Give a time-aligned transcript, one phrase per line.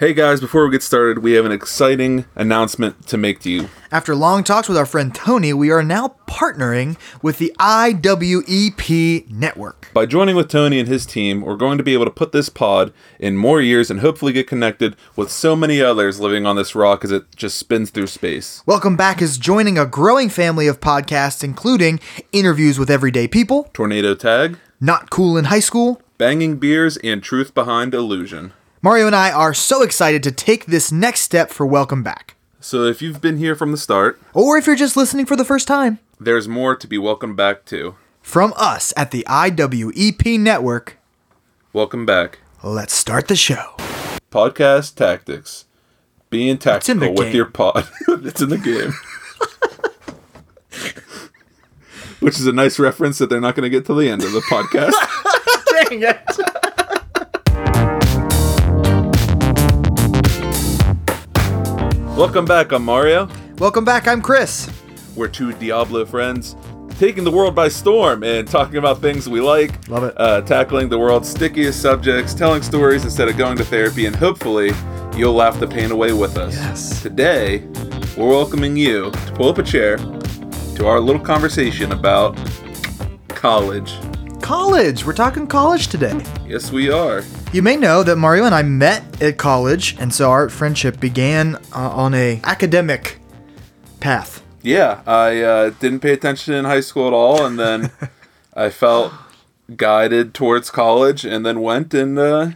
[0.00, 3.68] Hey guys, before we get started, we have an exciting announcement to make to you.
[3.92, 9.90] After long talks with our friend Tony, we are now partnering with the IWEP network.
[9.92, 12.48] By joining with Tony and his team, we're going to be able to put this
[12.48, 16.74] pod in more years and hopefully get connected with so many others living on this
[16.74, 18.62] rock as it just spins through space.
[18.64, 22.00] Welcome Back is joining a growing family of podcasts, including
[22.32, 26.00] interviews with everyday people, Tornado Tag, Not Cool in High School.
[26.16, 28.54] Banging Beers, and Truth Behind Illusion.
[28.82, 32.36] Mario and I are so excited to take this next step for Welcome Back.
[32.60, 35.44] So if you've been here from the start, Or if you're just listening for the
[35.44, 37.96] first time, there's more to be welcomed back to.
[38.22, 40.96] from us at the IWEP network,
[41.72, 42.38] Welcome back.
[42.62, 43.74] let's start the show.
[44.30, 45.64] Podcast Tactics.
[46.30, 47.36] Being tactical with game.
[47.36, 47.88] your pod.
[48.08, 48.92] it's in the game.
[52.20, 54.30] Which is a nice reference that they're not going to get to the end of
[54.32, 54.92] the podcast.
[55.88, 56.20] Dang it.
[62.20, 62.70] Welcome back.
[62.72, 63.30] I'm Mario.
[63.56, 64.70] Welcome back, I'm Chris.
[65.16, 66.54] We're two Diablo friends
[66.98, 69.88] taking the world by storm and talking about things we like.
[69.88, 70.14] Love it.
[70.18, 74.72] Uh, tackling the world's stickiest subjects, telling stories instead of going to therapy, and hopefully
[75.16, 76.56] you'll laugh the pain away with us.
[76.56, 77.02] Yes.
[77.02, 77.60] Today,
[78.18, 82.38] we're welcoming you to pull up a chair to our little conversation about
[83.28, 83.94] college.
[84.40, 85.04] College.
[85.04, 86.20] We're talking college today.
[86.46, 87.22] Yes, we are.
[87.52, 91.56] You may know that Mario and I met at college, and so our friendship began
[91.74, 93.18] uh, on a academic
[94.00, 94.42] path.
[94.62, 97.90] Yeah, I uh, didn't pay attention in high school at all, and then
[98.54, 99.12] I felt
[99.76, 102.50] guided towards college, and then went and uh,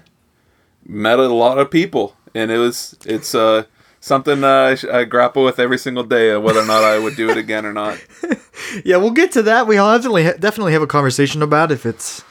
[0.86, 3.64] met a lot of people, and it was it's uh,
[4.04, 6.98] something uh, I, sh- I grapple with every single day, of whether or not I
[6.98, 7.98] would do it again or not.
[8.84, 9.66] Yeah, we'll get to that.
[9.66, 12.24] We'll definitely definitely have a conversation about if it's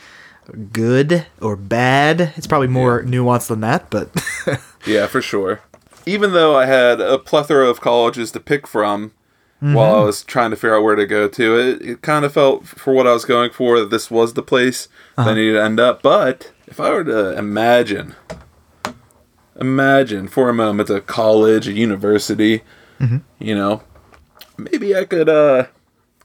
[0.74, 2.34] good or bad.
[2.36, 4.10] It's probably more nuanced than that, but
[4.86, 5.62] Yeah, for sure.
[6.06, 9.14] Even though I had a plethora of colleges to pick from
[9.60, 12.34] while I was trying to figure out where to go to, it, it kind of
[12.34, 15.54] felt for what I was going for that this was the place that I needed
[15.54, 16.02] to end up.
[16.02, 18.16] But if I were to imagine,
[19.60, 22.62] imagine for a moment a college, a university,
[23.40, 23.82] you know,
[24.58, 25.66] maybe I could uh,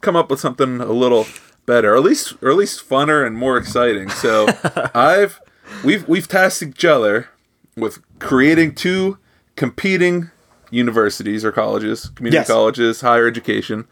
[0.00, 1.26] come up with something a little
[1.66, 4.08] better, or at least, or at least funner and more exciting.
[4.10, 4.46] So
[4.94, 5.40] I've
[5.84, 7.28] we've we've tasked each other
[7.76, 9.18] with creating two
[9.56, 10.30] competing
[10.70, 12.46] universities or colleges, community Yes.
[12.46, 13.86] colleges, higher education,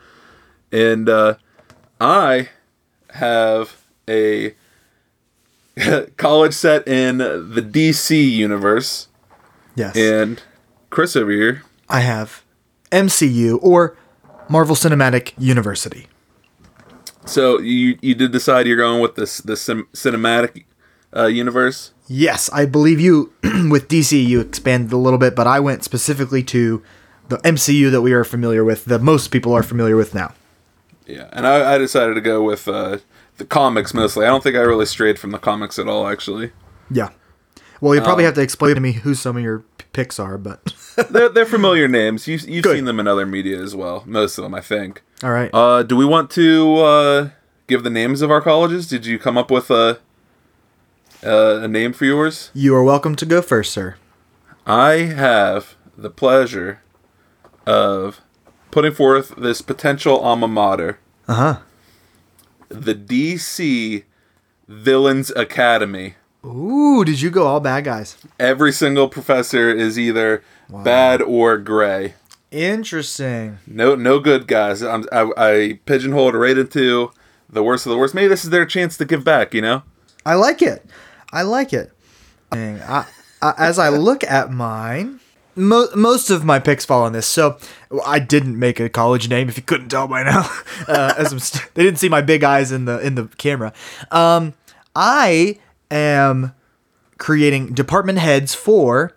[0.71, 1.35] and uh,
[2.01, 2.51] I
[3.11, 4.55] have a
[6.17, 9.09] college set in the DC universe,
[9.77, 10.43] yes, and
[10.91, 12.43] Chris over here I have
[12.91, 13.97] MCU or
[14.49, 16.07] Marvel Cinematic University.
[17.25, 20.65] So you you did decide you're going with this the cinematic
[21.15, 21.93] uh, universe.
[22.09, 23.33] Yes, I believe you
[23.71, 26.83] with DC you expanded a little bit, but I went specifically to
[27.29, 30.33] the MCU that we are familiar with, that most people are familiar with now.
[31.07, 32.99] Yeah, and I, I decided to go with uh,
[33.39, 34.25] the comics mostly.
[34.25, 36.07] I don't think I really strayed from the comics at all.
[36.07, 36.53] Actually,
[36.91, 37.11] Yeah.
[37.81, 40.39] Well, you Um, probably have to explain to me who some of your picks are,
[40.39, 40.75] but
[41.11, 42.27] they're they're familiar names.
[42.27, 42.77] You you've Good.
[42.77, 44.03] seen them in other media as well.
[44.07, 45.03] Most of them, I think.
[45.23, 45.51] all right.
[45.53, 47.29] Uh, do we want to uh,
[47.67, 48.89] give the names of our colleges?
[48.89, 49.99] Did you come up with a
[51.25, 52.51] uh, a name for yours?
[52.55, 53.97] you are welcome to go first, sir.
[54.67, 56.81] I have the pleasure
[57.67, 58.21] of
[58.71, 60.99] putting forth this potential alma mater.
[61.29, 61.59] Uh huh.
[62.69, 64.05] the DC
[64.69, 66.15] Villains Academy.
[66.47, 68.17] Ooh, did you go all bad guys?
[68.39, 72.15] Every single professor is either bad or gray.
[72.51, 73.59] Interesting.
[73.67, 74.83] No, no good guys.
[74.83, 77.11] I'm, I, I pigeonholed right into
[77.51, 78.15] the worst of the worst.
[78.15, 79.55] Maybe this is their chance to give back.
[79.55, 79.83] You know?
[80.25, 80.87] I like it.
[81.33, 81.93] I like it.
[82.53, 83.07] I,
[83.43, 85.21] I, as I look at mine,
[85.57, 87.27] mo- most of my picks fall on this.
[87.27, 87.59] So
[88.07, 89.49] I didn't make a college name.
[89.49, 90.49] If you couldn't tell by now,
[90.89, 93.73] uh, as I'm st- they didn't see my big eyes in the in the camera.
[94.13, 94.55] Um,
[94.95, 95.59] I
[95.91, 96.53] am
[97.19, 99.17] creating department heads for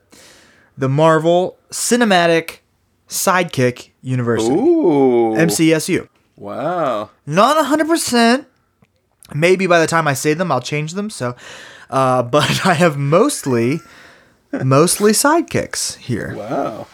[0.78, 2.59] the Marvel Cinematic
[3.08, 5.34] Sidekick University, Ooh.
[5.35, 6.08] MCSU.
[6.38, 7.09] Wow.
[7.26, 8.47] Not hundred percent.
[9.34, 11.09] Maybe by the time I say them, I'll change them.
[11.09, 11.35] So,
[11.90, 13.79] uh, but I have mostly,
[14.64, 16.34] mostly sidekicks here.
[16.35, 16.88] Wow.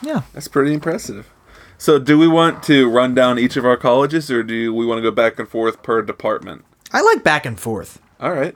[0.00, 0.22] Yeah.
[0.32, 1.28] That's pretty impressive.
[1.78, 4.98] So, do we want to run down each of our colleges, or do we want
[4.98, 6.64] to go back and forth per department?
[6.92, 8.00] I like back and forth.
[8.20, 8.54] All right.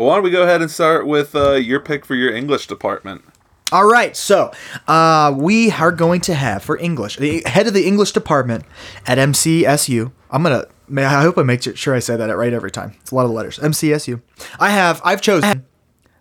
[0.00, 2.68] Well, why don't we go ahead and start with uh, your pick for your English
[2.68, 3.22] department?
[3.70, 4.50] All right, so
[4.88, 8.64] uh, we are going to have for English the head of the English department
[9.06, 10.10] at MCSU.
[10.30, 10.64] I'm gonna.
[10.88, 12.94] may- I hope I make sure I say that right every time.
[13.02, 13.58] It's a lot of letters.
[13.58, 14.22] MCSU.
[14.58, 15.02] I have.
[15.04, 15.66] I've chosen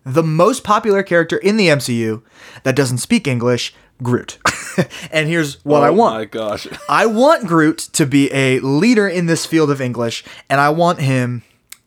[0.03, 2.21] the most popular character in the MCU
[2.63, 3.73] that doesn't speak English,
[4.03, 4.39] Groot.
[5.09, 6.15] and here's what I Oh want.
[6.15, 6.67] my gosh.
[6.89, 10.99] I want Groot to be a leader in this field of English, and I want
[10.99, 11.43] him.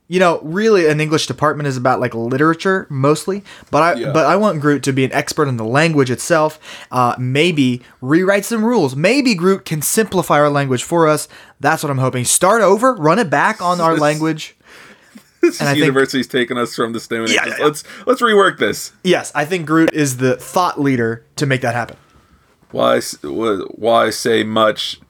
[0.08, 4.12] You know, really, an English department is about like literature mostly, but I Yeah.
[4.12, 6.58] but I want Groot to be an expert in the language itself.
[6.90, 8.94] Uh, maybe rewrite some rules.
[8.94, 11.28] Maybe Groot can simplify our language for us.
[11.60, 12.24] That's what I'm hoping.
[12.26, 14.54] Start over, run it back on our language.
[15.40, 17.54] This And I think- university's taking us from the Stone Yeah, Ages.
[17.58, 17.64] yeah.
[17.64, 18.92] Let's let's rework this.
[19.02, 21.96] Yes, I think Groot is the thought leader to make that happen.
[22.70, 25.00] Why why say much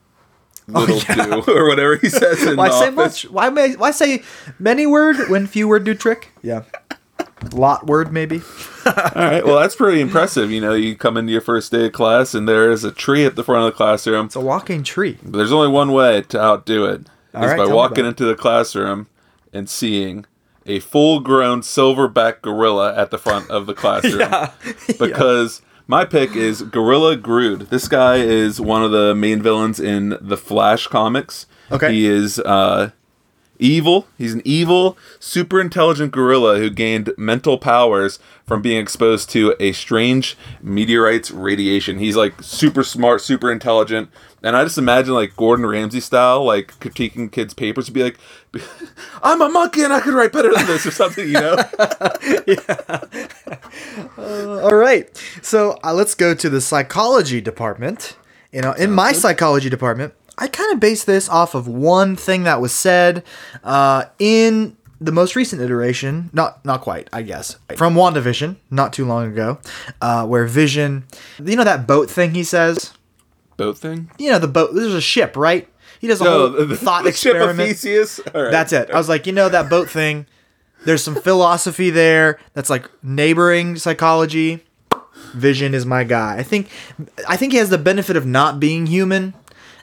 [0.75, 1.25] Oh, little Oh, yeah.
[1.45, 2.97] do or whatever he says in Why the say office.
[2.97, 3.31] much?
[3.31, 4.23] Why may, why say
[4.59, 6.31] many word when few word do trick?
[6.43, 6.63] Yeah,
[7.53, 8.41] lot word maybe.
[8.87, 10.51] All right, well that's pretty impressive.
[10.51, 13.25] You know, you come into your first day of class and there is a tree
[13.25, 14.27] at the front of the classroom.
[14.27, 15.19] It's a walking tree.
[15.23, 17.07] There's only one way to outdo it.
[17.35, 19.07] All is right, by walking into the classroom
[19.53, 20.27] and seeing
[20.67, 24.21] a full-grown silverback gorilla at the front of the classroom.
[24.21, 24.53] yeah.
[24.99, 25.61] Because
[25.93, 27.69] my pick is Gorilla Grodd.
[27.69, 31.45] This guy is one of the main villains in the Flash comics.
[31.71, 31.93] Okay.
[31.93, 32.93] He is uh,
[33.63, 34.07] evil.
[34.19, 39.73] He's an evil, super intelligent gorilla who gained mental powers from being exposed to a
[39.73, 41.99] strange meteorite's radiation.
[41.99, 44.11] He's like super smart, super intelligent.
[44.43, 48.19] And I just imagine like Gordon Ramsay style, like critiquing kids' papers, to be like,
[49.23, 51.57] "I'm a monkey and I could write better than this" or something, you know?
[54.19, 55.09] All right,
[55.43, 58.17] so uh, let's go to the psychology department.
[58.51, 60.13] You know, in my psychology department,
[60.43, 63.23] I kind of base this off of one thing that was said
[63.63, 66.31] uh, in the most recent iteration.
[66.33, 69.59] Not not quite, I guess, from WandaVision, not too long ago,
[70.01, 71.05] uh, where Vision,
[71.43, 72.93] you know that boat thing he says.
[73.57, 74.11] Boat thing.
[74.19, 74.75] You know the boat.
[74.75, 75.69] There's a ship, right?
[76.01, 77.69] He does a No, whole the, thought the ship of experiment.
[77.69, 78.21] Theseus.
[78.35, 78.51] Right.
[78.51, 78.91] That's it.
[78.91, 80.27] I was like, you know, that boat thing.
[80.85, 82.41] There's some philosophy there.
[82.55, 84.65] That's like neighboring psychology.
[85.35, 86.37] Vision is my guy.
[86.39, 86.69] I think,
[87.29, 89.35] I think he has the benefit of not being human,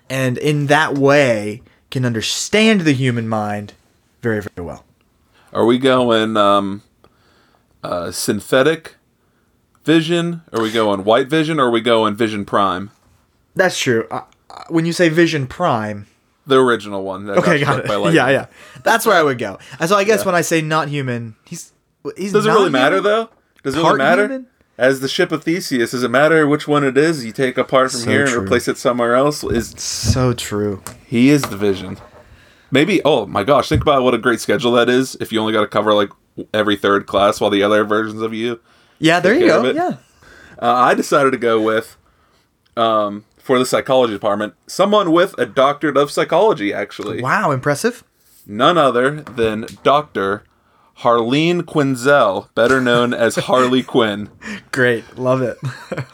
[0.10, 1.62] and in that way
[1.92, 3.74] can understand the human mind
[4.22, 4.86] very, very well.
[5.54, 6.84] Are we going um,
[7.84, 8.96] uh, synthetic
[9.84, 10.42] vision?
[10.54, 11.60] Are we going white vision?
[11.60, 12.92] Or are we going Vision Prime?
[13.56, 14.08] That's true.
[14.12, 16.06] Uh, uh, when you say Vision Prime,
[16.46, 17.26] The original one.
[17.26, 18.14] That okay, got got it.
[18.14, 18.46] Yeah, yeah.
[18.84, 19.60] That's where I would go.
[19.86, 21.72] So I guess when I say not human, he's
[22.18, 22.34] he's.
[22.34, 23.30] Does it really matter though?
[23.64, 24.24] Does it really matter?
[24.24, 24.48] human?
[24.80, 27.26] As the ship of Theseus, does it matter which one it is?
[27.26, 28.38] You take apart from So here true.
[28.38, 29.44] and replace it somewhere else.
[29.44, 30.82] Is So true.
[31.06, 31.98] he is the Vision?
[32.72, 33.02] Maybe.
[33.04, 33.68] Oh my gosh!
[33.68, 35.16] Think about what a great schedule that is.
[35.20, 36.12] If you only got to cover like
[36.54, 38.60] every third class, while the other versions of you
[39.00, 39.70] Yeah, there you go.
[39.72, 39.98] Yeah.
[40.62, 41.98] Uh, I decided to go with,
[42.78, 47.22] um, for the psychology department, someone with a doctorate of psychology, actually.
[47.22, 48.04] Wow, impressive.
[48.46, 50.44] None other than Dr.
[51.00, 54.30] Harleen Quinzel, better known as Harley Quinn.
[54.72, 55.58] Great, love it.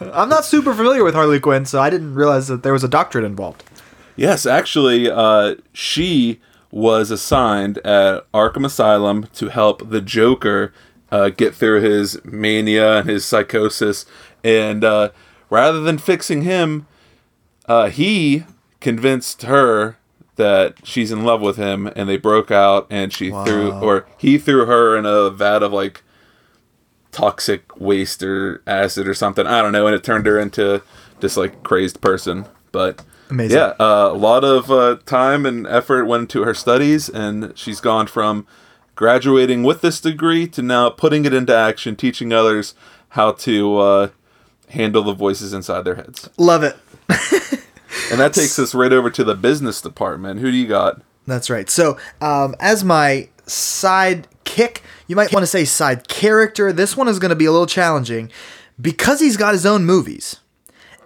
[0.00, 2.88] I'm not super familiar with Harley Quinn, so I didn't realize that there was a
[2.88, 3.64] doctorate involved.
[4.14, 6.40] Yes, actually, uh, she
[6.70, 10.72] was assigned at Arkham Asylum to help the Joker
[11.10, 14.06] uh, get through his mania and his psychosis.
[14.44, 15.10] And uh,
[15.50, 16.86] rather than fixing him,
[17.66, 18.44] uh, he
[18.80, 19.96] convinced her
[20.36, 24.38] that she's in love with him, and they broke out, and she threw, or he
[24.38, 26.02] threw her in a vat of like
[27.10, 29.46] toxic waste or acid or something.
[29.46, 30.82] I don't know, and it turned her into
[31.20, 32.46] this like crazed person.
[32.72, 33.56] But Amazing.
[33.56, 37.80] yeah, uh, a lot of uh, time and effort went into her studies, and she's
[37.80, 38.46] gone from
[38.94, 42.74] graduating with this degree to now putting it into action, teaching others
[43.10, 44.08] how to uh,
[44.70, 46.28] handle the voices inside their heads.
[46.36, 46.76] Love it.
[48.10, 50.40] And that takes us right over to the business department.
[50.40, 51.02] Who do you got?
[51.26, 51.68] That's right.
[51.68, 56.72] So, um, as my side kick, you might want to say side character.
[56.72, 58.30] This one is going to be a little challenging
[58.80, 60.36] because he's got his own movies.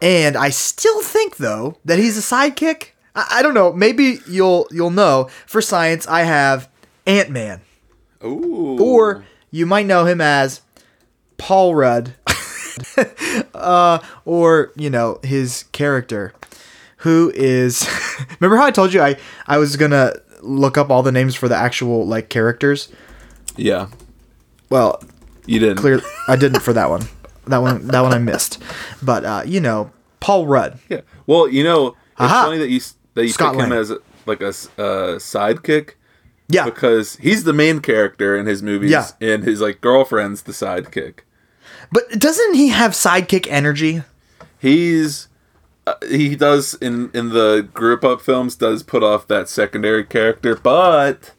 [0.02, 2.88] And I still think though that he's a sidekick.
[3.14, 3.72] I, I don't know.
[3.72, 5.28] Maybe you'll you'll know.
[5.46, 6.68] For science, I have
[7.06, 7.60] Ant Man,
[8.24, 8.78] Ooh.
[8.80, 10.62] or you might know him as
[11.36, 12.14] Paul Rudd,
[13.54, 16.32] uh, or you know his character,
[17.00, 17.86] who is.
[18.40, 19.16] remember how I told you I
[19.46, 22.88] I was gonna look up all the names for the actual like characters.
[23.56, 23.88] yeah,
[24.70, 25.02] Well,
[25.46, 25.76] you didn't.
[25.76, 27.02] clear I didn't for that one.
[27.46, 28.62] That one that one I missed.
[29.02, 29.90] But uh, you know
[30.20, 30.78] Paul Rudd.
[30.88, 31.00] Yeah.
[31.26, 32.44] Well, you know, it's Aha.
[32.44, 32.80] funny that you
[33.14, 33.92] that you Scott pick him as
[34.26, 35.92] like a uh, sidekick
[36.48, 36.64] Yeah.
[36.66, 39.08] because he's the main character in his movies, Yeah.
[39.20, 41.20] and his like girlfriend's the sidekick.
[41.90, 44.02] But doesn't he have sidekick energy?
[44.58, 45.26] He's
[46.08, 51.32] he does in in the group up films does put off that secondary character, but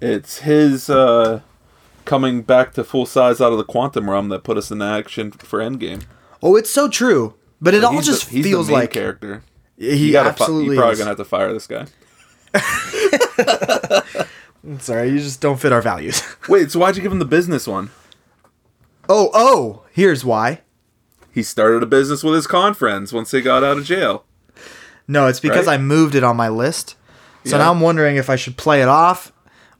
[0.00, 1.40] it's his uh
[2.04, 5.30] coming back to full size out of the quantum realm that put us in action
[5.32, 6.04] for Endgame.
[6.42, 7.34] Oh, it's so true.
[7.60, 9.42] But it all just the, he's feels like character.
[9.78, 10.98] he You absolutely fi- you're probably is.
[10.98, 11.86] gonna have to fire this guy.
[14.80, 16.22] Sorry, you just don't fit our values.
[16.48, 17.90] Wait, so why'd you give him the business one?
[19.08, 20.60] oh, oh, here's why.
[21.36, 24.24] He started a business with his con friends once they got out of jail.
[25.06, 25.74] No, it's because Right?
[25.74, 26.96] I moved it on my list.
[27.44, 27.64] So Yeah.
[27.64, 29.32] now I'm wondering if I should play it off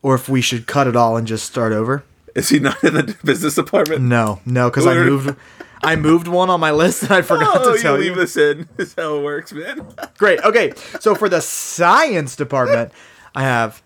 [0.03, 2.05] or if we should cut it all and just start over.
[2.35, 4.03] Is he not in the business department?
[4.03, 5.35] No, no, because I moved
[5.83, 8.15] I moved one on my list and I forgot Oh, to tell you you.
[8.15, 8.69] this in.
[8.77, 9.87] This is how it works, man.
[10.19, 10.41] Great.
[10.43, 10.75] Okay.
[11.01, 12.93] So for the science department,
[13.35, 13.83] I have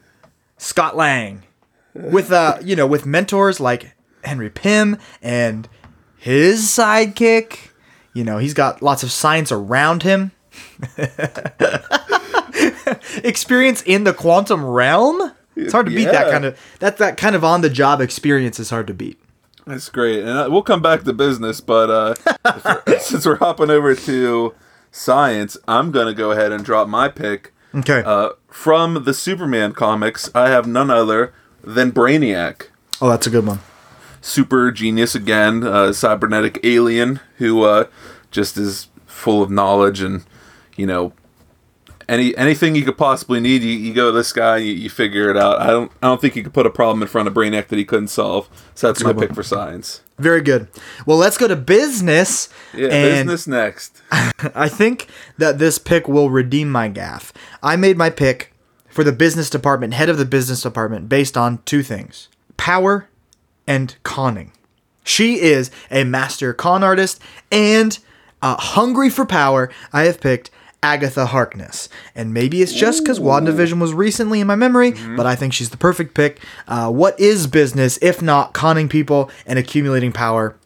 [0.59, 1.45] Scott Lang
[1.95, 3.93] with uh, you know, with mentors like
[4.25, 5.69] Henry Pym and
[6.21, 7.71] his sidekick.
[8.13, 10.33] You know, he's got lots of science around him.
[13.25, 15.33] experience in the quantum realm?
[15.57, 18.59] It's hard to beat that kind of that that kind of on the job experience
[18.61, 19.19] is hard to beat.
[19.67, 22.15] That's great, and uh, we'll come back to business, but uh,
[22.87, 24.55] we're- since we're hopping over to
[24.91, 27.53] science, I'm gonna go ahead and drop my pick.
[27.75, 28.03] Okay.
[28.05, 32.67] Uh, from the Superman comics, I have none other than Brainiac.
[33.01, 33.61] oh, that's a good one.
[34.21, 37.87] Super genius again, uh, cybernetic alien who uh,
[38.31, 40.25] just is full of knowledge and
[40.77, 41.13] you know
[42.11, 43.63] any anything you could possibly need.
[43.63, 45.61] You, you go to this guy, you, you figure it out.
[45.61, 47.79] I don't I don't think you could put a problem in front of Brainiac that
[47.79, 48.49] he couldn't solve.
[48.75, 49.27] So that's my one.
[49.27, 50.03] pick for science.
[50.19, 50.69] Very good.
[51.07, 52.51] Well, let's go to business.
[52.75, 54.03] Yeah, and business next.
[54.11, 55.07] I think
[55.39, 57.33] that this pick will redeem my gaff.
[57.63, 58.53] I made my pick
[58.89, 63.09] for the business department, head of the business department, based on two things power
[63.71, 64.53] and conning.
[65.05, 67.99] She is a master con artist and
[68.43, 69.71] uh, hungry for power.
[69.93, 70.51] I have picked
[70.83, 71.89] Agatha Harkness.
[72.15, 75.71] And maybe it's just because WandaVision was recently in my memory, but I think she's
[75.71, 76.41] the perfect pick.
[76.67, 80.57] Uh, what is business if not conning people and accumulating power?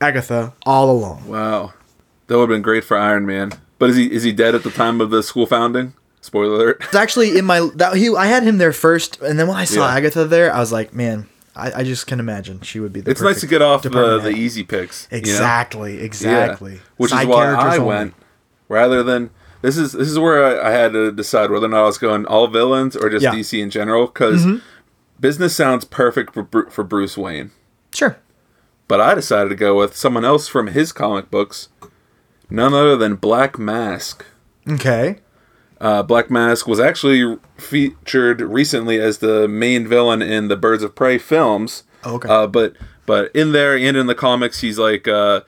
[0.00, 1.26] Agatha all along.
[1.26, 1.72] Wow,
[2.26, 3.52] that would have been great for Iron Man.
[3.78, 5.94] But is he is he dead at the time of the school founding?
[6.20, 6.78] Spoiler alert.
[6.84, 9.64] It's actually in my that he I had him there first, and then when I
[9.64, 9.94] saw Yeah.
[9.96, 13.00] Agatha there, I was like, man, I, I just can imagine she would be.
[13.00, 15.06] the It's nice to get off the, the easy picks.
[15.10, 15.18] you know?
[15.20, 16.74] Exactly, exactly.
[16.74, 16.80] Yeah.
[16.96, 17.86] Which Side is why I only.
[17.86, 18.14] went
[18.68, 19.30] rather than
[19.62, 21.98] this is this is where I, I had to decide whether or not I was
[21.98, 23.30] going all villains or just Yeah.
[23.30, 23.40] Mm-hmm.
[23.40, 24.44] DC in general because
[25.20, 27.50] business sounds perfect for for Bruce Wayne,
[27.94, 28.18] Sure.
[28.88, 31.68] but I decided to go with someone else from his comic books,
[32.50, 34.24] none other than Black Mask.
[34.68, 35.18] Okay.
[35.84, 40.94] Uh, Black Mask was actually featured recently as the main villain in the Birds of
[40.94, 41.82] Prey films.
[42.06, 42.26] Okay.
[42.26, 42.72] Uh, but
[43.04, 45.42] but in there and in the comics, he's like uh,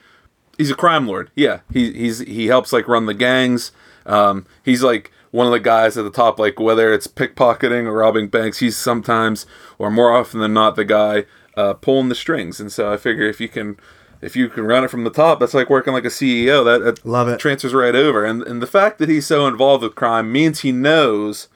[0.59, 1.31] he's a crime lord.
[1.35, 3.73] Yeah, he he's he helps like run the gangs.
[4.05, 7.93] Um, he's like one of the guys at the top, like whether it's pickpocketing or
[7.93, 8.59] robbing banks.
[8.59, 9.47] He's sometimes
[9.79, 11.25] or more often than not the guy
[11.57, 12.61] uh, pulling the strings.
[12.61, 13.79] And so I figure if you can.
[14.27, 16.65] If you can run it from the top, that's like working like a CEO.
[16.65, 17.39] That, that Love it.
[17.39, 18.25] transfers right over.
[18.25, 21.49] And and the fact that he's so involved with crime means he knows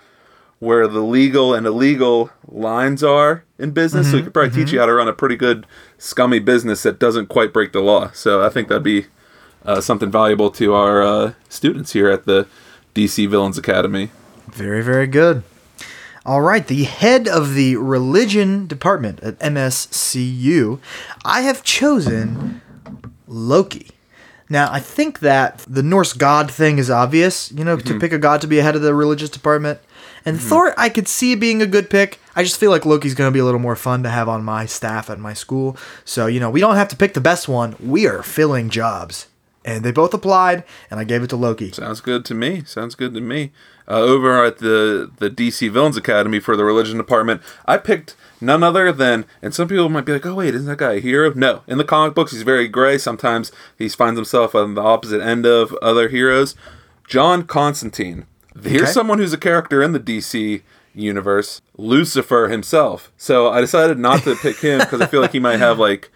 [0.60, 4.10] where the legal and illegal lines are in business.
[4.10, 5.66] So he could probably teach you how to run a pretty good
[5.98, 8.10] scummy business that doesn't quite break the law.
[8.12, 9.06] So I think that'd be
[9.64, 12.46] uh, something valuable to our uh, students here at the
[12.94, 14.10] DC Villains Academy.
[14.48, 15.42] Very, very good.
[16.26, 20.78] All right, the head of the religion department at MSCU,
[21.24, 22.60] I have chosen
[23.26, 23.90] Loki.
[24.50, 27.98] Now, I think that the Norse god thing is obvious, you know, to mm-hmm.
[28.00, 29.78] pick a god to be ahead of the religious department.
[30.26, 30.48] And mm-hmm.
[30.48, 32.18] Thor, I could see being a good pick.
[32.34, 34.44] I just feel like Loki's going to be a little more fun to have on
[34.44, 35.76] my staff at my school.
[36.04, 37.76] So, you know, we don't have to pick the best one.
[37.80, 39.28] We are filling jobs.
[39.64, 41.70] And they both applied, and I gave it to Loki.
[41.70, 42.64] Sounds good to me.
[42.64, 43.52] Sounds good to me.
[43.90, 48.62] Uh, over at the the DC Villains Academy for the religion department, I picked none
[48.62, 51.32] other than, and some people might be like, "Oh wait, isn't that guy a hero?"
[51.35, 52.99] No, in the comic books, he's very gray.
[52.99, 56.54] Sometimes he finds himself on the opposite end of other heroes.
[57.09, 58.26] John Constantine.
[58.62, 58.92] Here's Okay.
[58.92, 60.62] someone who's a character in the DC
[60.94, 63.11] universe, Lucifer himself.
[63.16, 66.11] So I decided not to pick him because I feel like he might have like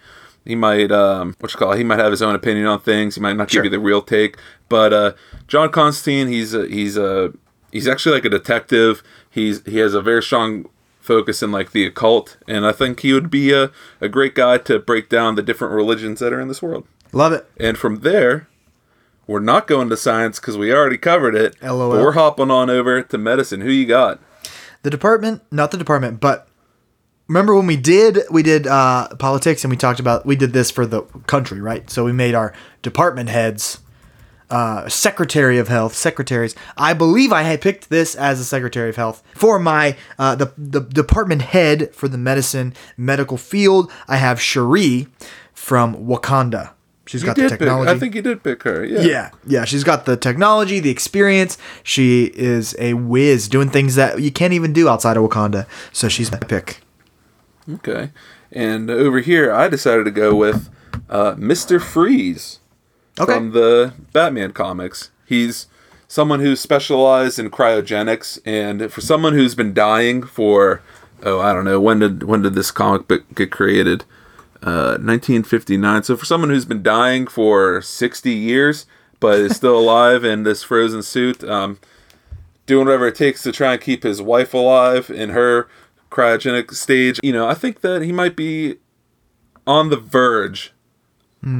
[0.45, 3.15] he might um what you call it, he might have his own opinion on things.
[3.15, 3.63] He might not Sure.
[3.63, 4.37] give you the real take.
[4.69, 5.11] But uh
[5.47, 7.33] John Constantine, he's a, he's a
[7.75, 9.03] he's actually like a detective.
[9.29, 13.13] He's he has a very strong focus in like the occult, and I think he
[13.13, 13.69] would be a,
[14.01, 16.87] a great guy to break down the different religions that are in this world.
[17.11, 17.47] Love it.
[17.57, 18.47] And from there,
[19.27, 21.61] we're not going to science because we already covered it.
[21.61, 21.91] LOL.
[21.91, 23.61] But we're hopping on over to medicine.
[23.61, 24.19] Who you got?
[24.85, 26.47] the department not the department but
[27.27, 30.69] remember when we did we did uh politics and we talked about we did this
[30.69, 32.53] for the country right so we made our
[32.83, 33.79] department heads
[34.49, 36.55] uh, Secretary of Health, secretaries.
[36.77, 40.53] I believe I had picked this as a Secretary of Health for my uh, the
[40.57, 43.91] the department head for the medicine medical field.
[44.07, 45.07] I have Shuri
[45.53, 46.71] from Wakanda.
[47.07, 47.91] She's You got the did pick, technology.
[47.91, 48.83] I think you did pick her.
[48.83, 49.01] Yeah.
[49.01, 51.55] Yeah, yeah, she's got the technology, the experience.
[51.83, 55.67] She is a whiz doing things that you can't even do outside of Wakanda.
[55.93, 56.79] So she's my pick.
[57.71, 58.11] Okay.
[58.51, 60.69] And over here, I decided to go with
[61.09, 62.59] uh, Mister Freeze
[63.19, 63.33] Okay.
[63.33, 65.11] from the Batman comics.
[65.25, 65.67] He's
[66.07, 70.81] someone who's specialized in cryogenics, and for someone who's been dying for
[71.23, 74.03] oh, I don't know when did when did this comic book get created?
[74.61, 76.03] Uh, 1959.
[76.03, 78.87] So for someone who's been dying for 60 years
[79.19, 81.79] but is still alive in this frozen suit, um,
[82.65, 85.67] doing whatever it takes to try and keep his wife alive in her
[86.09, 87.19] cryogenic stage.
[87.21, 88.77] You know, I think that he might be
[89.67, 90.73] on the verge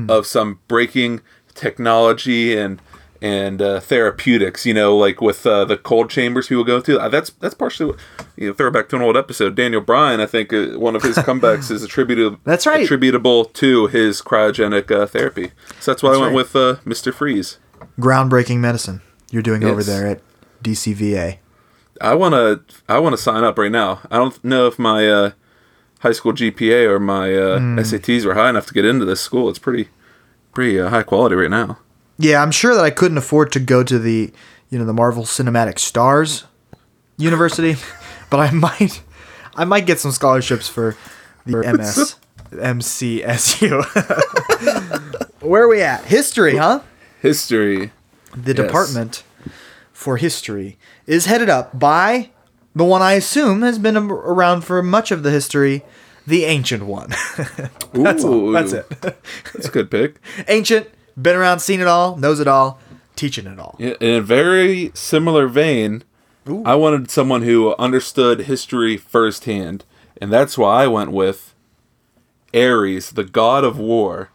[0.09, 1.21] of some breaking
[1.55, 2.81] technology and
[3.21, 4.65] and uh, therapeutics.
[4.65, 7.00] You know, like with uh, the cold chambers people go to.
[7.00, 8.00] Uh, that's that's partially what,
[8.35, 9.55] you know throwback to an old episode.
[9.55, 12.39] Daniel Bryan, I think uh, one of his comebacks is attributable.
[12.43, 12.83] That's right.
[12.83, 15.51] Attributable to his cryogenic uh, therapy.
[15.79, 16.35] So that's why I went right.
[16.35, 17.57] with uh, Mister Freeze.
[18.00, 20.21] Groundbreaking medicine you're doing over there at
[20.63, 21.39] DCVA.
[22.01, 24.01] I wanna I wanna sign up right now.
[24.12, 25.31] I don't know if my uh,
[26.00, 27.79] high school GPA or my uh, Hmm.
[27.79, 29.50] SATs were high enough to get into this school.
[29.50, 29.89] It's pretty
[30.55, 31.77] pretty uh, high quality right now.
[32.17, 34.31] Yeah, I'm sure that I couldn't afford to go to the,
[34.69, 36.45] you know, the Marvel Cinematic Stars
[37.17, 37.75] University,
[38.31, 39.03] but I might,
[39.55, 40.95] I might get some scholarships for
[41.45, 42.15] the MS,
[42.51, 43.83] MCSU.
[45.41, 46.05] Where are we at?
[46.05, 46.79] History, huh?
[47.21, 47.91] History.
[48.35, 48.65] The Yes.
[48.65, 49.24] department
[49.93, 52.29] for history is headed up by
[52.75, 55.83] the one I assume has been around for much of the history,
[56.27, 57.10] the ancient one.
[57.94, 58.51] that's all.
[58.51, 58.89] That's it.
[59.01, 60.15] That's a good pick.
[60.48, 60.88] ancient,
[61.22, 62.79] been around, seen it all, knows it all,
[63.15, 63.75] teaching it all.
[63.79, 66.03] Yeah, in a very similar vein,
[66.65, 69.84] I wanted someone who understood history firsthand,
[70.22, 71.53] and that's why I went with
[72.53, 74.29] Ares, the god of war.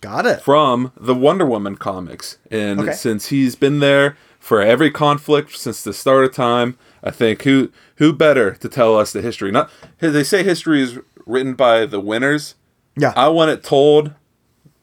[0.00, 0.42] Got it.
[0.42, 2.36] from the Wonder Woman comics.
[2.50, 2.92] And Okay.
[2.92, 7.70] since he's been there for every conflict since the start of time, I think who
[7.96, 9.50] who better to tell us the history?
[9.50, 12.54] Not they say history is written by the winners.
[12.96, 13.12] Yeah.
[13.16, 14.12] I want it told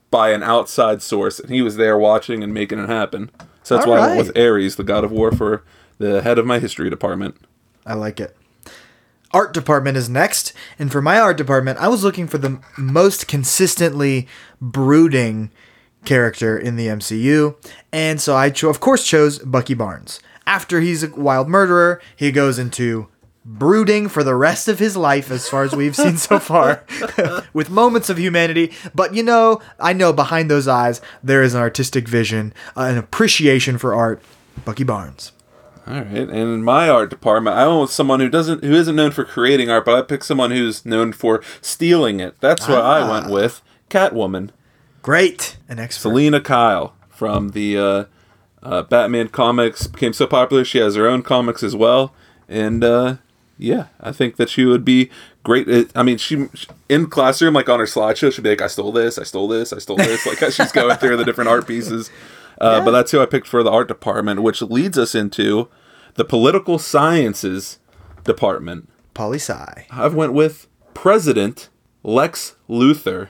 [0.10, 3.32] by an outside source, and he was there watching and making it happen.
[3.64, 5.64] So that's why I went with Ares, the god of war, for
[5.98, 7.36] the head of my history department.
[7.86, 8.36] I like it.
[9.34, 13.28] Art department is next, and for my art department, I was looking for the most
[13.28, 14.28] consistently
[14.60, 15.52] brooding
[16.04, 17.56] character in the MCU,
[17.94, 20.20] and so I cho- of course chose Bucky Barnes.
[20.46, 23.08] After he's a wild murderer, he goes into
[23.44, 26.84] brooding for the rest of his life as far as we've seen so far
[27.54, 28.72] with moments of humanity.
[28.94, 32.98] But you know i know behind those eyes there is an artistic vision uh, an
[32.98, 34.22] appreciation for art.
[34.66, 35.32] Bucky barnes.
[35.88, 38.96] All right, and in my art department, I went with someone who doesn't, who isn't
[38.96, 42.40] known for creating art, but I picked someone who's known for stealing it.
[42.40, 43.64] That's what I went with.
[43.90, 44.52] Catwoman,
[45.02, 45.58] great.
[45.68, 46.02] An expert.
[46.10, 48.04] Selina Kyle from the uh,
[48.62, 49.88] uh, Batman comics.
[49.88, 52.14] Became so popular, she has her own comics as well,
[52.48, 53.18] and uh,
[53.58, 55.10] yeah, I think that she would be
[55.44, 55.92] great.
[55.96, 56.48] I mean, she
[56.90, 59.72] in classroom, like on her slideshow, she'd be like, "I stole this, I stole this,
[59.74, 62.10] I stole this," like she's going through the different art pieces.
[62.60, 65.68] Uh, But that's who I picked for the art department, which leads us into
[66.16, 67.80] the political sciences
[68.24, 68.90] department.
[69.14, 69.86] Poli sci.
[69.90, 71.70] I went with President
[72.04, 73.30] Lex Luthor.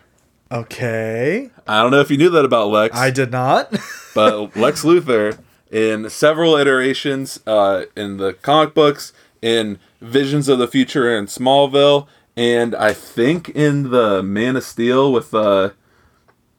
[0.52, 1.50] Okay.
[1.66, 2.96] I don't know if you knew that about Lex.
[2.96, 3.72] I did not.
[4.16, 5.40] but Lex Luthor
[5.72, 12.08] in several iterations uh, in the comic books, in Visions of the Future in Smallville,
[12.36, 15.72] and I think in the Man of Steel with uh,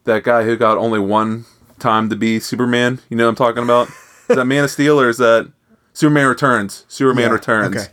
[0.05, 1.45] that guy who got only one
[1.79, 3.01] time to be Superman.
[3.09, 3.89] You know what I'm talking about?
[4.29, 5.51] Is that Man of Steel or is that
[5.93, 6.85] Superman Returns?
[6.89, 7.77] Superman Yeah, Returns.
[7.77, 7.87] okay.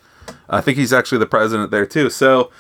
[0.50, 2.10] I think he's actually the president there too.
[2.10, 2.52] So,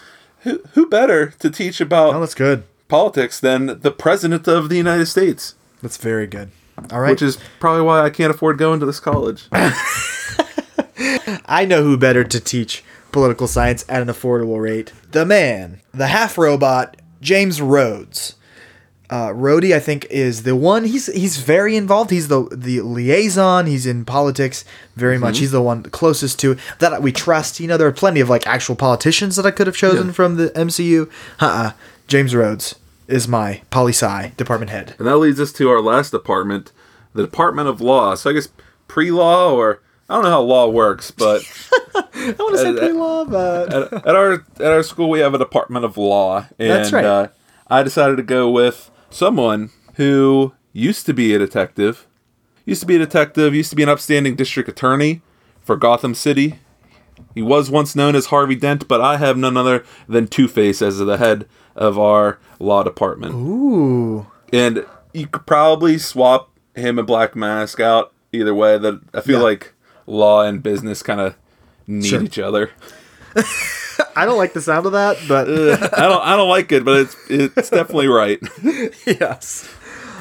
[0.42, 2.64] who who better to teach about oh, that's good.
[2.88, 5.56] politics than the president of the United States?
[5.82, 6.52] That's very good.
[6.92, 7.10] All right.
[7.12, 9.48] which is probably why I can't afford going to this college.
[11.46, 14.92] I know who better to teach political science at an affordable rate.
[15.12, 18.36] The man, the half robot, James Rhodes.
[19.12, 20.86] Uh, Rhodey, I think, is the one.
[20.86, 22.12] He's he's very involved.
[22.12, 23.66] He's the the liaison.
[23.66, 24.64] He's in politics
[24.96, 25.40] very much.
[25.40, 27.60] He's the one closest to that we trust.
[27.60, 30.14] You know, there are plenty of like actual politicians that I could have chosen Yeah.
[30.14, 31.10] from the MCU.
[31.40, 31.72] Uh-uh.
[32.08, 32.76] James Rhodes
[33.08, 34.94] is my poli sci department head.
[35.00, 36.72] and that leads us to our last department,
[37.14, 38.14] the Department of Law.
[38.14, 38.50] So I guess
[38.88, 41.42] pre-law or I don't know how law works, but
[41.96, 45.38] I want to say pre-law, but at, at our at our school we have a
[45.38, 47.06] Department of Law, and That's right.
[47.06, 47.28] uh,
[47.68, 52.08] I decided to go with someone who used to be a detective,
[52.66, 55.22] used to be a detective, used to be an upstanding district attorney
[55.62, 56.60] for Gotham City.
[57.36, 60.82] He was once known as Harvey Dent, but I have none other than Two Face
[60.82, 61.46] as the head
[61.76, 63.36] of our law department.
[63.36, 64.26] Ooh.
[64.52, 68.78] And you could probably swap him and Black Mask out either way.
[68.78, 69.44] That I feel Yeah.
[69.44, 69.74] like
[70.10, 71.36] law and business kind of
[71.88, 72.24] need Sure.
[72.24, 72.72] each other.
[74.16, 75.48] I don't like the sound of that, but
[75.98, 78.40] I don't I don't like it, but it's it's definitely right.
[79.06, 79.74] yes.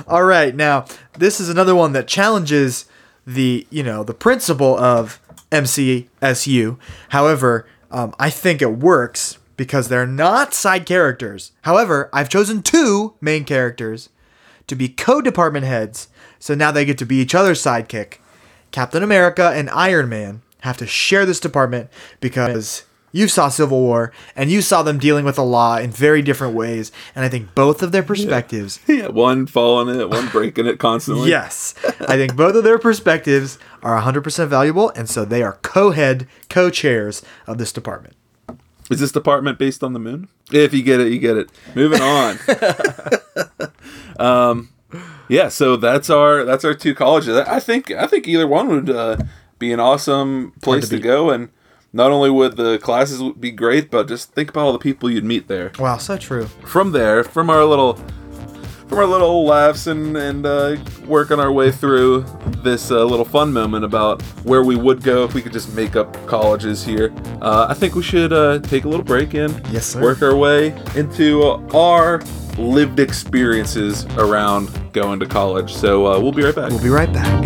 [0.07, 0.85] All right, now
[1.17, 2.85] this is another one that challenges
[3.27, 5.21] the you know the principle of
[5.51, 6.79] MCSU.
[7.11, 11.53] However, um, I think it works because they're not side characters.
[11.63, 14.09] However, I've chosen two main characters
[14.67, 18.19] to be co-department heads, so now they get to be each other's sidekick.
[18.71, 21.89] Captain America and Iron Man have to share this department
[22.21, 26.23] because you saw Civil War and you saw them dealing with the law in very
[26.23, 30.67] different ways, and I think both of their perspectives yeah, one following it, one breaking
[30.67, 31.31] it constantly.
[31.31, 31.75] Yes.
[32.01, 36.27] I think both of their perspectives are 100% valuable, and so they are co head,
[36.49, 38.15] co chairs of this department.
[38.91, 40.29] Is this department based on the moon?
[40.51, 41.51] If you get it, you get it.
[41.75, 42.39] Moving on.
[44.19, 44.71] um,
[45.29, 45.49] yeah.
[45.49, 47.37] So that's our that's our two colleges.
[47.37, 49.19] I think I think either one would uh,
[49.59, 51.03] be an awesome place to, beat.
[51.03, 51.51] go, and
[51.93, 55.25] not only would the classes be great, but just think about all the people you'd
[55.25, 55.73] meet there.
[55.79, 56.47] Wow, so true.
[56.47, 57.99] From there, from our little
[58.89, 62.23] from our little laughs and and uh, working our way through
[62.63, 65.95] this uh, little fun moment about where we would go if we could just make
[65.95, 67.13] up colleges here.
[67.43, 70.69] Uh, I think we should uh, take a little break and Yes, work our way
[70.97, 71.43] into
[71.75, 72.23] our
[72.57, 75.73] lived experiences around going to college.
[75.73, 76.71] So uh, we'll be right back.
[76.71, 77.43] We'll be right back.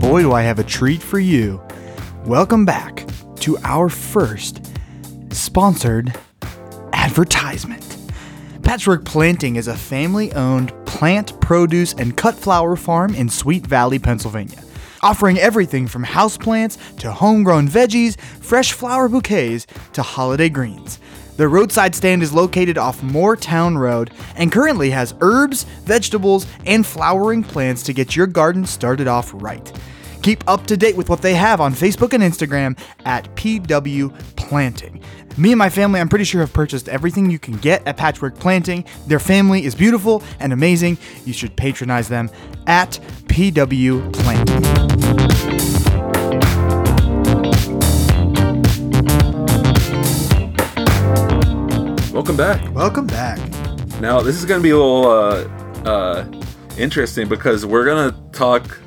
[0.00, 1.62] Boy, do I have a treat for you.
[2.24, 3.06] Welcome back
[3.40, 4.66] to our first
[5.30, 6.12] sponsored
[7.16, 7.96] advertisement.
[8.62, 13.98] Patchwork Planting is a family owned plant, produce, and cut flower farm in Sweet Valley,
[13.98, 14.62] Pennsylvania,
[15.00, 21.00] offering everything from houseplants to homegrown veggies, fresh flower bouquets to holiday greens.
[21.38, 27.42] The roadside stand is located off Moortown Road and currently has herbs, vegetables, and flowering
[27.42, 29.72] plants to get your garden started off right.
[30.22, 35.00] Keep up to date with what they have on Facebook and Instagram at PW Planting.
[35.38, 38.38] Me and my family, I'm pretty sure, have purchased everything you can get at Patchwork
[38.38, 38.86] Planting.
[39.06, 40.96] Their family is beautiful and amazing.
[41.26, 42.30] You should patronize them
[42.66, 44.62] at PW Planting.
[52.14, 52.74] Welcome back.
[52.74, 53.38] Welcome back.
[54.00, 55.48] Now this is going to be a little uh,
[55.84, 56.42] uh,
[56.78, 58.80] interesting because we're going to talk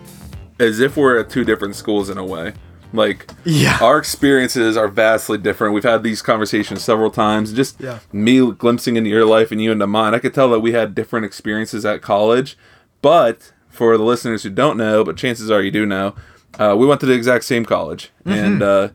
[0.60, 2.54] as if we're at two different schools in a way.
[2.92, 3.78] Like, Yeah.
[3.82, 5.74] our experiences are vastly different.
[5.74, 7.54] We've had these conversations several times.
[7.54, 8.00] Just Yeah.
[8.12, 10.96] me glimpsing into your life and you into mine, I could tell that we had
[10.96, 12.58] different experiences at college.
[13.02, 16.16] But for the listeners who don't know, but chances are you do know,
[16.58, 18.90] uh, we went to the exact same college and uh,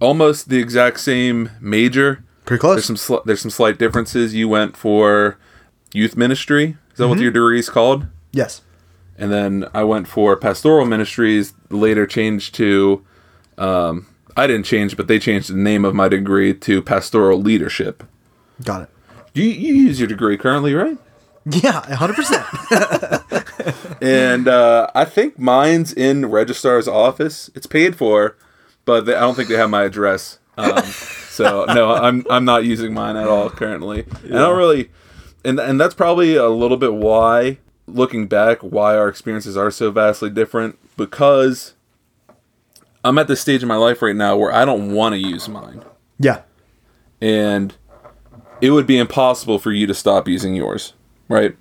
[0.00, 2.24] almost the exact same major.
[2.44, 2.76] Pretty close.
[2.76, 4.34] There's some sli- there's some slight differences.
[4.34, 5.36] You went for
[5.92, 6.76] youth ministry.
[6.92, 8.06] Is that what your degree is called?
[8.32, 8.62] Yes.
[9.18, 11.52] And then I went for pastoral ministries.
[11.70, 13.04] Later changed to,
[13.58, 18.02] um, I didn't change, but they changed the name of my degree to pastoral leadership.
[18.64, 18.88] Got it.
[19.34, 20.98] You, you use your degree currently, right?
[21.44, 23.38] Yeah, 100%.
[24.02, 27.50] And uh, I think mine's in registrar's office.
[27.54, 28.36] It's paid for,
[28.84, 30.40] but they, I don't think they have my address.
[30.58, 34.04] Um, so no, I'm I'm not using mine at all currently.
[34.24, 34.90] And I don't really,
[35.44, 39.90] and and that's probably a little bit why, looking back, why our experiences are so
[39.90, 40.78] vastly different.
[40.96, 41.74] Because
[43.04, 45.48] I'm at this stage in my life right now where I don't want to use
[45.48, 45.82] mine,
[46.18, 46.42] yeah.
[47.20, 47.74] and
[48.60, 50.92] it would be impossible for you to stop using yours,
[51.28, 51.56] right?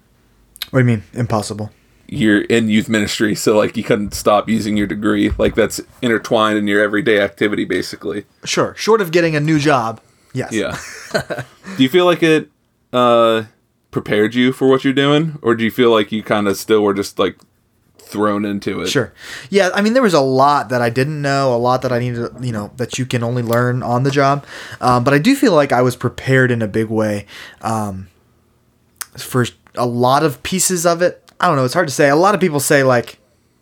[0.69, 1.03] What do you mean?
[1.13, 1.71] Impossible.
[2.07, 5.31] you're in youth ministry, so like you couldn't stop using your degree.
[5.37, 8.25] Like that's intertwined in your everyday activity, basically.
[8.45, 8.75] Sure.
[8.75, 9.99] Short of getting a new job.
[10.33, 10.53] Yes.
[10.53, 10.77] Yeah.
[11.77, 12.49] do you feel like it
[12.93, 13.43] uh,
[13.91, 16.81] prepared you for what you're doing, or do you feel like you kind of still
[16.81, 17.37] were just like
[17.97, 18.87] thrown into it?
[18.87, 19.13] Sure.
[19.49, 21.99] Yeah, I mean, there was a lot that I didn't know, a lot that I
[21.99, 24.45] needed, you know, that you can only learn on the job.
[24.79, 27.25] Um, but I do feel like I was prepared in a big way
[27.61, 28.07] um,
[29.17, 31.31] for a lot of pieces of it.
[31.39, 31.65] I don't know.
[31.65, 32.09] It's hard to say.
[32.09, 33.17] A lot of people say like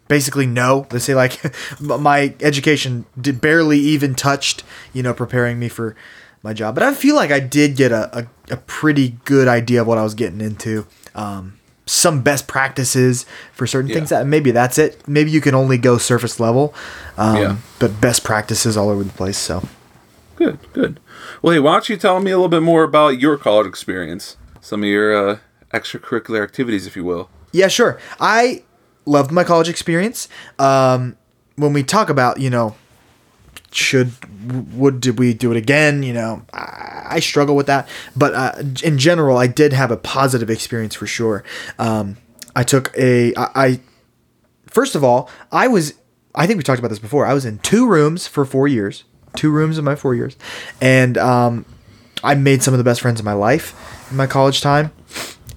[0.07, 0.85] basically no.
[0.89, 1.39] They say like
[1.79, 4.63] my education did barely even touched,
[4.93, 5.95] you know, preparing me for
[6.43, 6.75] my job.
[6.75, 9.97] But I feel like I did get a, a, a pretty good idea of what
[9.97, 10.85] I was getting into.
[11.15, 15.07] Um, some best practices for certain things that maybe that's it.
[15.07, 16.73] Maybe you can only go surface level.
[17.17, 17.55] Um, Yeah.
[17.79, 19.37] But best practices all over the place.
[19.37, 19.67] So
[20.35, 20.99] Good, good.
[21.41, 24.37] Well, hey, why don't you tell me a little bit more about your college experience?
[24.61, 25.37] Some of your uh,
[25.73, 27.29] extracurricular activities, if you will.
[27.51, 27.99] Yeah, sure.
[28.21, 28.63] I
[29.05, 30.29] loved my college experience.
[30.57, 31.17] Um,
[31.55, 32.75] when we talk about, you know,
[33.71, 34.13] should
[34.73, 36.03] would did we do it again?
[36.03, 37.87] You know, I, struggle with that.
[38.15, 41.43] But uh, in general, I did have a positive experience for sure.
[41.77, 42.17] Um,
[42.55, 43.79] I took a I, I
[44.67, 45.93] first of all, I was
[46.35, 47.25] I think we talked about this before.
[47.25, 49.03] I was in two rooms for four years,
[49.35, 50.37] two rooms in my four years,
[50.81, 51.65] and um,
[52.23, 54.91] I made some of the best friends of my life in my college time,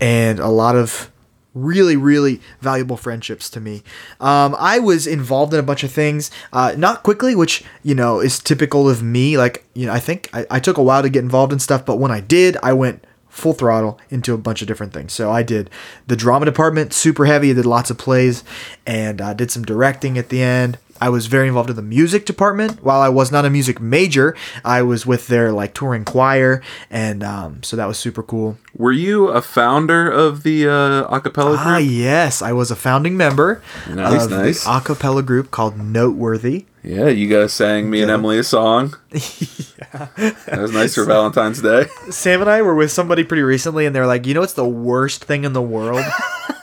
[0.00, 1.11] and a lot of
[1.54, 3.82] really really valuable friendships to me.
[4.20, 8.20] Um, i was involved in a bunch of things uh, not quickly which you know
[8.20, 9.36] is typical of me.
[9.36, 11.84] Like you know i think I, I took a while to get involved in stuff
[11.84, 15.30] but when i did i went full throttle into a bunch of different things so
[15.30, 15.70] i did
[16.06, 18.44] the drama department super heavy I did lots of plays
[18.86, 22.26] and uh, did some directing at the end I was very involved in the music
[22.26, 22.80] department.
[22.84, 27.24] While I was not a music major, I was with their like touring choir, and
[27.24, 28.56] um, so that was super cool.
[28.76, 31.66] Were you a founder of the uh, acapella group?
[31.66, 34.62] Ah, yes, I was a founding member Nice, of nice.
[34.62, 36.66] the acapella group called Noteworthy.
[36.82, 38.96] Yeah, you guys sang me and Emily a song.
[39.92, 40.08] Yeah.
[40.46, 41.86] That was nice for Valentine's Day.
[42.08, 44.66] Sam and I were with somebody pretty recently, and they're like, "You know what's the
[44.66, 46.04] worst thing in the world?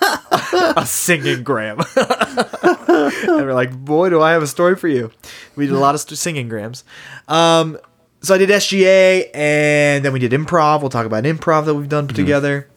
[0.77, 5.11] a singing gram." and we're like, "Boy, do I have a story for you."
[5.57, 6.85] We did a lot of st- singing grams.
[7.27, 7.77] Um,
[8.21, 10.79] so I did SGA, and then we did improv.
[10.79, 12.69] We'll talk about improv that we've done together,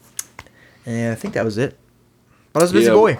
[0.84, 1.78] and I think that was it.
[2.52, 2.94] But I was a busy Yeah.
[2.94, 3.18] boy.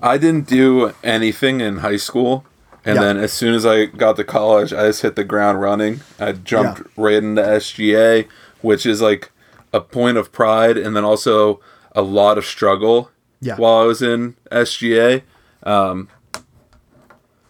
[0.00, 2.44] I didn't do anything in high school.
[2.84, 3.02] And Yeah.
[3.02, 6.00] then as soon as I got to college, I just hit the ground running.
[6.18, 6.86] I jumped Yeah.
[6.96, 8.26] right into SGA,
[8.62, 9.30] which is like
[9.72, 11.60] a point of pride and then also
[11.94, 13.56] a lot of struggle Yeah.
[13.56, 15.22] while I was in SGA.
[15.62, 16.08] Um,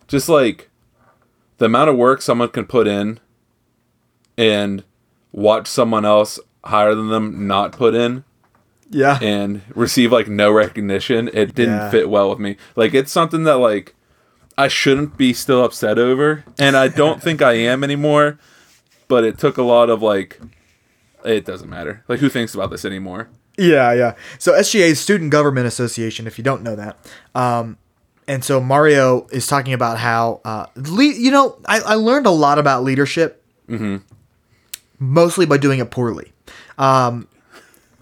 [0.09, 0.69] just like
[1.59, 3.21] the amount of work someone can put in
[4.37, 4.83] and
[5.33, 8.25] watch someone else higher than them not put in
[8.91, 9.19] Yeah.
[9.23, 11.91] and receive like no recognition it didn't Yeah.
[11.91, 13.95] fit well with me like it's something that like
[14.61, 18.39] i shouldn't be still upset over and i don't think i am anymore
[19.09, 20.41] but it took a lot of like
[21.25, 24.15] it doesn't matter like who thinks about this anymore Yeah, yeah.
[24.39, 26.27] So SGA is Student Government Association.
[26.27, 26.97] If you don't know that,
[27.35, 27.77] um,
[28.27, 32.31] and so Mario is talking about how, uh, le- you know, I, I learned a
[32.31, 33.97] lot about leadership, mm-hmm.
[34.99, 36.33] mostly by doing it poorly,
[36.79, 37.29] um,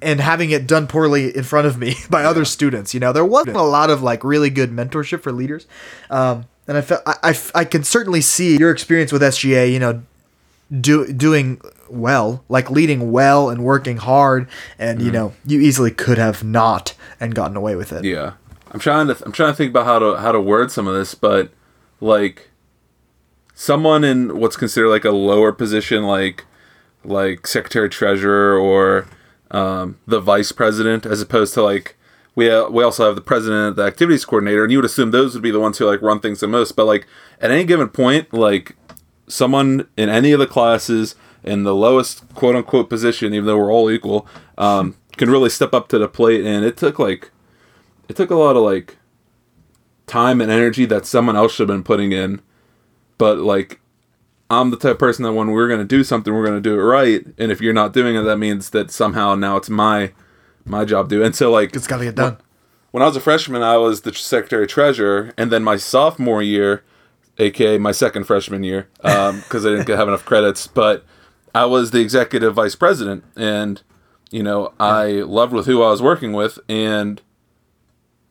[0.00, 2.94] and having it done poorly in front of me by other students.
[2.94, 5.66] You know, there wasn't a lot of like really good mentorship for leaders,
[6.10, 9.72] um, and I felt I, I, I can certainly see your experience with SGA.
[9.72, 10.02] You know,
[10.80, 16.18] do, doing well, like leading well and working hard, and you know you easily could
[16.18, 18.04] have not and gotten away with it.
[18.04, 18.34] yeah
[18.72, 20.94] i'm trying to i'm trying to think about how to how to word some of
[20.94, 21.50] this but
[22.00, 22.50] like
[23.54, 26.44] someone in what's considered like a lower position like
[27.04, 29.06] like secretary treasurer or
[29.50, 31.96] um, the vice president as opposed to like
[32.34, 35.34] we uh, we also have the president the activities coordinator and you would assume those
[35.34, 37.06] would be the ones who like run things the most but like
[37.40, 38.76] at any given point like
[39.26, 43.72] someone in any of the classes in the lowest quote unquote position even though we're
[43.72, 47.30] all equal um, can really step up to the plate and it took like
[48.08, 48.96] it took a lot of like
[50.06, 52.40] time and energy that someone else should have been putting in
[53.18, 53.80] but like
[54.50, 56.82] I'm the type of person that when we're gonna do something, we're gonna do it
[56.82, 57.24] right.
[57.36, 60.12] And if you're not doing it, that means that somehow now it's my
[60.64, 61.22] my job to do.
[61.24, 62.38] And so like It's got to get done.
[62.90, 66.82] when I was a freshman, I was the secretary treasurer, and then my sophomore year,
[67.38, 71.04] aka my second freshman year, um, because I didn't have enough credits, but
[71.54, 73.82] I was the executive vice president, and
[74.30, 77.20] you know I loved with who I was working with, and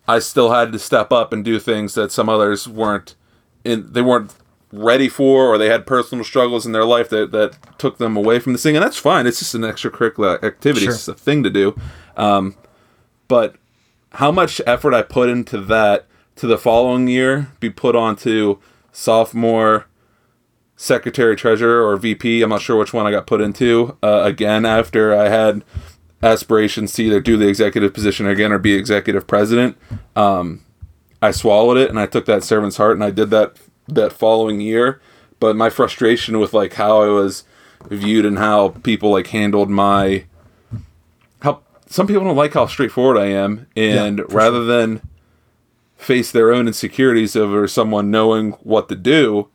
[0.08, 3.16] I still had to step up and do things that some others weren't
[3.64, 3.92] in.
[3.94, 4.34] They weren't
[4.72, 8.40] ready for, or they had personal struggles in their life that that took them away
[8.40, 8.78] from the singing.
[8.78, 9.28] And that's fine.
[9.28, 10.86] It's just an extracurricular activity.
[10.86, 10.94] Sure.
[10.94, 11.80] It's just a thing to do.
[12.16, 12.56] Um,
[13.28, 13.56] but
[14.14, 18.60] how much effort I put into that to the following year be put onto
[18.92, 19.88] sophomore
[20.76, 22.42] secretary treasurer or VP.
[22.42, 25.64] I'm not sure which one I got put into uh, again after I had
[26.24, 29.78] aspirations to either do the executive position again or be executive president.
[30.16, 30.64] Um,
[31.22, 34.62] I swallowed it and I took that servant's heart and I did that that following
[34.62, 35.02] year.
[35.40, 37.44] But my frustration with like how I was
[37.90, 40.26] viewed and how people like handled my
[41.42, 45.02] how some people don't like how straightforward I am and Yeah, rather than
[45.96, 49.50] face their own insecurities over someone knowing what to do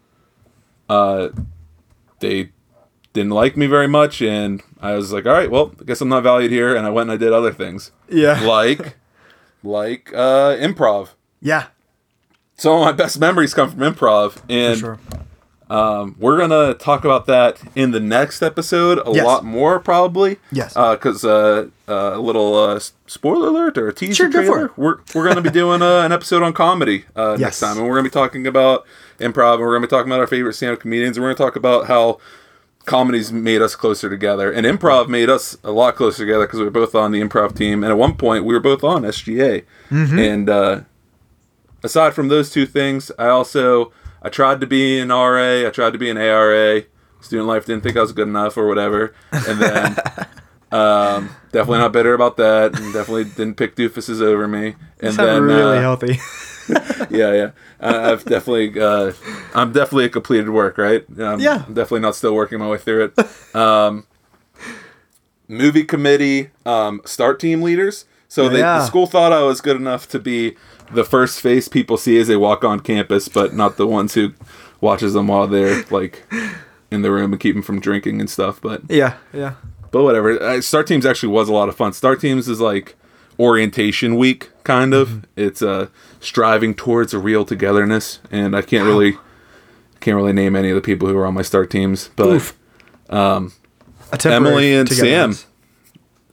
[0.88, 1.28] uh
[2.20, 2.50] they
[3.12, 6.08] didn't like me very much and I was like all right well I guess I'm
[6.08, 8.40] not valued here and I went and I did other things Yeah.
[8.44, 8.96] like
[9.64, 11.08] like uh improv
[11.40, 11.66] Yeah.
[12.62, 14.98] Some of my best memories come from improv and sure.
[15.70, 19.24] Um, we're gonna talk about that in the next episode a Yes.
[19.24, 20.36] lot more, probably.
[20.50, 20.74] Yes.
[20.74, 24.70] Because uh, uh, a little uh, spoiler alert or a teaser Sure, trailer.
[24.76, 27.94] We're we're gonna be doing uh, an episode on comedy uh, next time, and we're
[27.94, 28.84] gonna be talking about
[29.18, 31.56] improv, and we're gonna be talking about our favorite stand-up comedians, and we're gonna talk
[31.56, 32.18] about how
[32.84, 36.66] comedy's made us closer together, and improv made us a lot closer together because we
[36.66, 39.64] were both on the improv team, and at one point we were both on SGA,
[39.90, 40.18] Mm-hmm.
[40.18, 40.84] and.
[41.82, 43.92] Aside from those two things, I also
[44.22, 46.82] I tried to be an RA, I tried to be an ARA.
[47.20, 49.96] Student life didn't think I was good enough or whatever, and then
[50.72, 54.74] um, definitely not bitter about that, and definitely didn't pick doofuses over me.
[55.00, 56.18] And then really uh, healthy.
[57.10, 59.12] yeah, yeah, I, I've definitely uh,
[59.54, 61.04] I'm definitely a completed work, right?
[61.18, 61.64] Um, Yeah.
[61.66, 63.54] I'm definitely not still working my way through it.
[63.54, 64.06] Um,
[65.48, 68.04] movie committee, um, start team leaders.
[68.28, 70.56] So they, the school thought I was good enough to be
[70.94, 74.32] the first face people see as they walk on campus, but not the ones who
[74.80, 76.24] watches them while they're like
[76.90, 78.60] in the room and keep them from drinking and stuff.
[78.60, 79.54] But yeah, yeah.
[79.90, 80.60] but whatever.
[80.62, 81.92] Start teams actually was a lot of fun.
[81.92, 82.96] Star teams is like
[83.38, 85.08] orientation week, kind of.
[85.08, 85.24] Mm-hmm.
[85.36, 85.88] It's uh,
[86.20, 89.16] striving towards a real togetherness, and I can't really
[90.00, 92.58] can't really name any of the people who were on my Star teams, but Oof.
[94.18, 95.34] Temporary Emily and Sam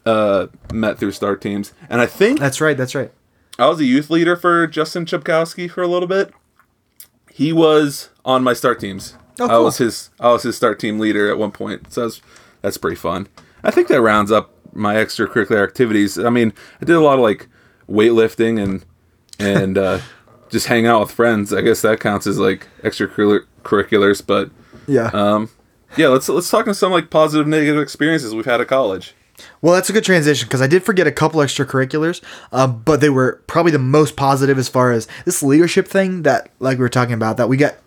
[0.05, 2.75] uh, met through Star teams, and I think That's right.
[2.75, 3.11] That's right.
[3.59, 6.33] I was a youth leader for Justin Chupkowski for a little bit.
[7.31, 9.15] He was on my start teams.
[9.39, 11.91] Oh, I was his I was his start team leader at one point.
[11.93, 12.21] So that's
[12.61, 13.27] that's pretty fun.
[13.63, 16.17] I think that rounds up my extracurricular activities.
[16.19, 17.47] I mean, I did a lot of like
[17.89, 18.85] weightlifting and
[19.39, 19.99] and uh,
[20.49, 21.53] just hang out with friends.
[21.53, 24.25] I guess that counts as like extracurriculars.
[24.25, 24.51] But
[24.87, 25.09] Yeah.
[25.13, 25.49] um,
[25.97, 29.13] yeah, let's let's talk on some like positive negative experiences we've had at college.
[29.61, 32.21] Well, that's a good transition because I did forget a couple extracurriculars,
[32.51, 36.51] uh, but they were probably the most positive as far as this leadership thing that,
[36.59, 37.81] like we were talking about, that we get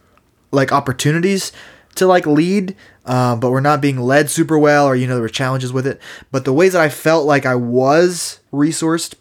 [0.51, 1.53] like opportunities
[1.95, 5.23] to like lead, uh, but we're not being led super well, or you know there
[5.23, 6.01] were challenges with it.
[6.31, 9.15] But the ways that I felt like I was resourced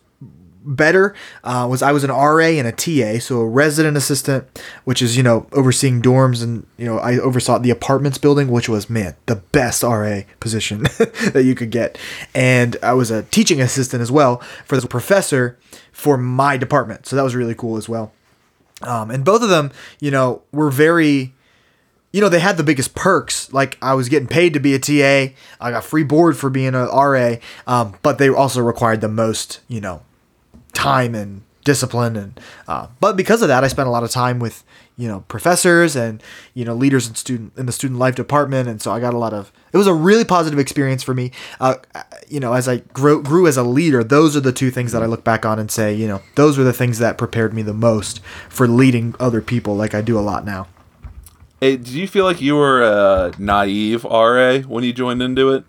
[0.63, 4.45] better uh, was I was an RA and a TA, so a resident assistant,
[4.84, 8.69] which is you know overseeing dorms and you know I oversaw the apartments building, which
[8.69, 10.84] was man the best RA position
[11.34, 11.97] that you could get,
[12.34, 15.58] and I was a teaching assistant as well for the professor
[15.91, 18.12] for my department, so that was really cool as well.
[18.82, 21.34] Um, and both of them, you know, were very
[22.12, 23.52] you know, they had the biggest perks.
[23.54, 26.76] Like I was getting paid to be a TA, I got free board for being
[26.76, 30.02] a RA, um, but they also required the most, you know,
[30.73, 32.15] time and discipline.
[32.15, 34.63] And uh, but because of that, I spent a lot of time with
[34.97, 36.21] you know professors and
[36.53, 39.17] you know leaders in student in the student life department, and so I got a
[39.17, 39.51] lot of.
[39.73, 41.31] It was a really positive experience for me.
[41.60, 41.75] Uh,
[42.27, 45.03] you know, as I grew grew as a leader, those are the two things that
[45.03, 47.62] I look back on and say, you know, those were the things that prepared me
[47.62, 50.67] the most for leading other people, like I do a lot now.
[51.60, 55.63] Hey, did you feel like you were a naive RA when you joined into it?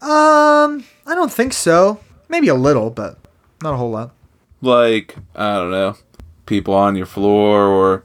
[0.00, 2.00] Um, I don't think so.
[2.28, 3.18] Maybe a little, but
[3.62, 4.12] not a whole lot.
[4.60, 5.96] like I don't know,
[6.46, 8.04] people on your floor or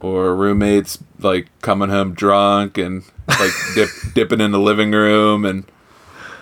[0.00, 5.70] or roommates like coming home drunk and like dip, dipping in the living room and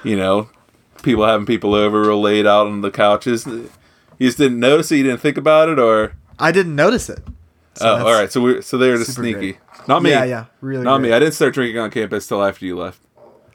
[0.02, 0.48] you know
[1.02, 3.46] people having people over real late out on the couches.
[3.46, 3.70] You
[4.18, 4.96] just didn't notice it.
[4.96, 7.20] You didn't think about it, or I didn't notice it.
[7.74, 8.30] So oh, all right.
[8.32, 9.52] So we so they were just sneaky.
[9.52, 9.58] great.
[9.88, 10.10] Not me.
[10.10, 11.12] Yeah, yeah, really Not me.
[11.12, 13.00] I didn't start drinking on campus till after you left.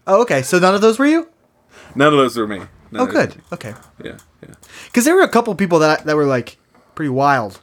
[0.05, 0.41] Oh, okay.
[0.41, 1.29] So none of those were you?
[1.95, 2.61] None of those were me.
[2.91, 3.35] None Oh, good.
[3.53, 3.73] Okay.
[4.03, 4.55] Yeah, yeah.
[4.85, 6.57] Because there were a couple people that that were like
[6.95, 7.59] pretty wild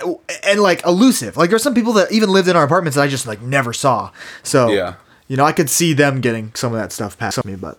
[0.00, 1.36] and, and like elusive.
[1.36, 3.72] Like there's some people that even lived in our apartments that I just like never
[3.72, 4.10] saw.
[4.42, 4.94] So Yeah.
[5.26, 7.56] you know, I could see them getting some of that stuff past me.
[7.56, 7.78] But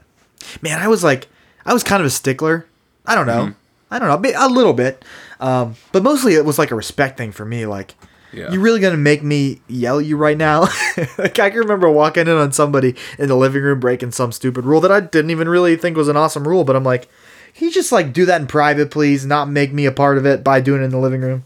[0.62, 1.28] man, I was like,
[1.66, 2.66] I was kind of a stickler.
[3.06, 3.44] I don't know.
[3.46, 3.54] Mm-hmm.
[3.92, 5.04] I don't know, a a little bit,
[5.40, 7.66] um, but mostly it was like a respect thing for me.
[7.66, 7.96] Like,
[8.32, 8.52] Yeah.
[8.52, 10.62] you really gonna make me yell at you right now?
[11.18, 14.66] like I can remember walking in on somebody in the living room breaking some stupid
[14.66, 17.10] rule that I didn't even really think was an awesome rule, but I'm like,
[17.56, 19.26] can you just like do that in private, please?
[19.26, 21.44] Not make me a part of it by doing it in the living room.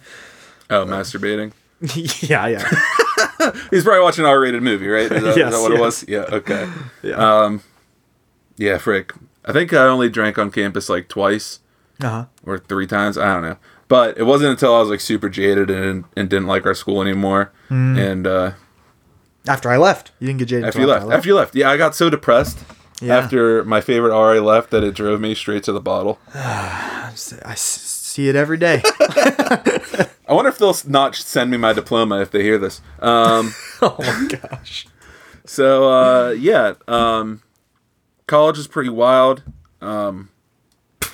[0.70, 1.54] Oh, masturbating.
[2.30, 2.60] yeah, yeah,
[3.70, 5.04] He's probably watching an R-rated movie, right?
[5.04, 6.06] Is that, is Yes, that what it was?
[6.08, 6.20] Yeah.
[6.32, 6.70] Okay.
[7.02, 7.16] yeah.
[7.44, 7.62] Um,
[8.58, 9.14] yeah, frick.
[9.44, 11.60] I think I only drank on campus like twice
[12.02, 12.26] Uh huh.
[12.46, 13.18] or three times.
[13.18, 13.58] I don't know.
[13.94, 17.00] But it wasn't until I was like super jaded and, and didn't like our school
[17.00, 17.52] anymore.
[17.68, 17.96] Hmm.
[17.96, 18.54] And uh,
[19.48, 20.66] After I left, you didn't get jaded.
[20.66, 22.58] after you left, after you left, yeah, I got so depressed
[23.02, 23.18] Yeah.
[23.20, 26.18] after my favorite RA left that it drove me straight to the bottle.
[26.34, 28.82] I see it every day.
[29.00, 32.82] I wonder if they'll not send me my diploma if they hear this.
[33.00, 34.88] Um, oh my gosh.
[35.46, 37.44] so uh, yeah, um,
[38.26, 39.44] college is pretty wild.
[39.82, 40.30] Um,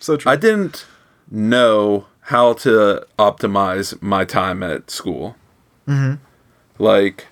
[0.00, 0.32] So true.
[0.32, 0.84] I didn't
[1.32, 5.34] know how to optimize my time at school.
[5.88, 6.22] Mm-hmm.
[6.80, 7.26] like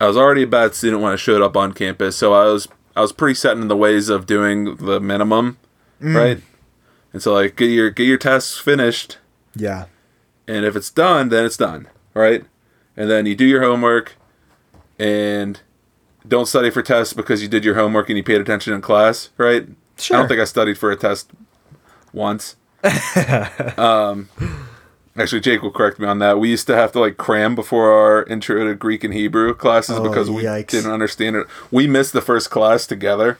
[0.00, 2.66] I was already a bad student when I showed up on campus, so I was
[2.96, 5.58] I was pretty set in the ways of doing the minimum,
[6.00, 6.14] mm.
[6.14, 6.42] right?
[7.12, 9.18] And so like get your get your tests finished,
[9.54, 9.84] Yeah.
[10.48, 12.44] and if it's done, then it's done, right?
[12.96, 14.16] And then you do your homework,
[14.98, 15.60] and
[16.26, 19.28] don't study for tests because you did your homework and you paid attention in class,
[19.36, 19.66] right?
[19.98, 20.16] Sure.
[20.16, 21.30] I don't think I studied for a test
[22.14, 22.56] once.
[23.78, 24.28] um,
[25.16, 26.38] actually, Jake will correct me on that.
[26.38, 29.98] We used to have to like cram before our intro to Greek and Hebrew classes
[29.98, 30.68] Oh, because we yikes.
[30.68, 31.46] didn't understand it.
[31.70, 33.38] We missed the first class together,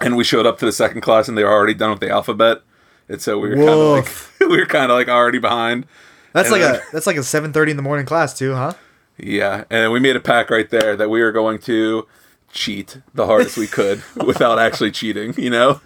[0.00, 2.10] and we showed up to the second class and they were already done with the
[2.10, 2.62] alphabet,
[3.08, 4.08] and so we were kind of like
[4.50, 5.86] we were kind of like already behind.
[6.32, 8.54] That's And like then- a that's like a seven thirty in the morning class too,
[8.54, 8.72] huh?
[9.18, 12.06] Yeah, and we made a pact right there that we were going to
[12.52, 15.80] cheat the hardest we could without actually cheating, you know?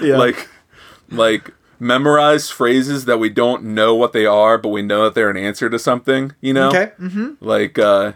[0.00, 0.16] Yeah.
[0.16, 0.48] Like
[1.10, 5.30] like memorize phrases that we don't know what they are, but we know that they're
[5.30, 6.68] an answer to something, you know?
[6.68, 6.92] Okay.
[7.00, 7.32] Mm-hmm.
[7.44, 8.12] Like uh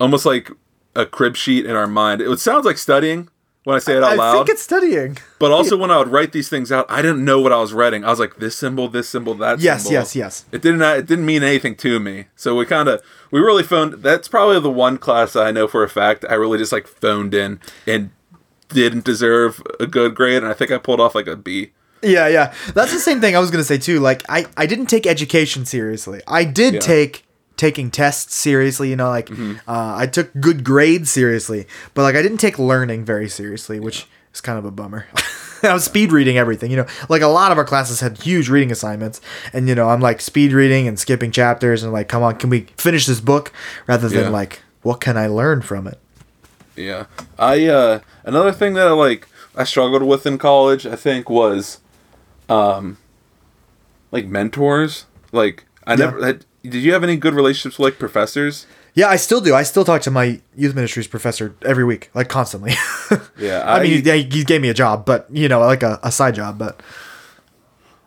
[0.00, 0.50] almost like
[0.96, 2.20] a crib sheet in our mind.
[2.20, 3.28] It sounds like studying
[3.64, 4.32] when I say it out I loud.
[4.32, 5.18] think it's studying.
[5.38, 7.72] But also when I would write these things out, I didn't know what I was
[7.72, 8.04] writing.
[8.04, 9.92] I was like, this symbol, this symbol, that Yes, symbol.
[9.92, 10.44] Yes, yes, yes.
[10.52, 12.26] It didn't it didn't mean anything to me.
[12.36, 14.02] So we kind of we really phoned.
[14.02, 17.34] That's probably the one class I know for a fact I really just like phoned
[17.34, 18.10] in and
[18.68, 21.72] didn't deserve a good grade, and I think I pulled off like a B.
[22.02, 22.54] Yeah, yeah.
[22.74, 24.00] That's the same thing I was gonna say too.
[24.00, 26.20] Like I, I didn't take education seriously.
[26.26, 26.80] I did Yeah.
[26.80, 27.24] take
[27.56, 29.56] taking tests seriously, you know, like Mm-hmm.
[29.68, 34.06] uh, I took good grades seriously, but like I didn't take learning very seriously, which
[34.32, 35.06] is kind of a bummer.
[35.62, 36.86] I was speed reading everything, you know.
[37.10, 39.20] Like a lot of our classes had huge reading assignments,
[39.52, 42.48] and you know, I'm like speed reading and skipping chapters, and like, come on, can
[42.48, 43.52] we finish this book
[43.86, 44.28] rather than Yeah.
[44.30, 45.98] like, what can I learn from it?
[46.76, 47.04] Yeah,
[47.38, 50.86] I uh another thing that I like I struggled with in college.
[50.86, 51.78] I think was,
[52.50, 52.98] um,
[54.10, 55.06] like mentors.
[55.32, 56.44] Like I never had.
[56.62, 58.66] Did you have any good relationships with like professors?
[58.92, 59.54] Yeah, I still do.
[59.54, 62.72] I still talk to my youth ministries professor every week, like constantly.
[63.38, 65.98] Yeah, I, mean, I- he, he gave me a job, but you know, like a,
[66.02, 66.58] a side job.
[66.58, 66.80] But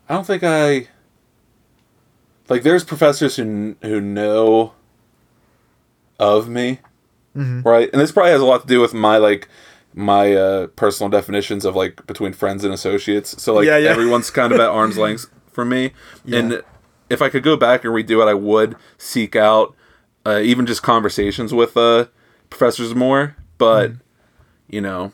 [0.08, 0.88] I don't think I
[2.50, 2.64] like.
[2.64, 4.74] There's professors who who know
[6.20, 6.80] of me,
[7.36, 7.68] Mm-hmm.
[7.68, 7.90] right?
[7.92, 9.48] And this probably has a lot to do with my like
[9.94, 13.42] my uh, personal definitions of like between friends and associates.
[13.42, 13.90] So like Yeah, yeah.
[13.90, 15.92] everyone's kind of at arm's length for me.
[16.32, 16.64] And
[17.10, 19.76] if I could go back and redo it, I would seek out
[20.26, 22.06] uh, even just conversations with uh,
[22.50, 23.36] professors more.
[23.58, 23.98] But Mm-hmm.
[24.76, 25.12] you know,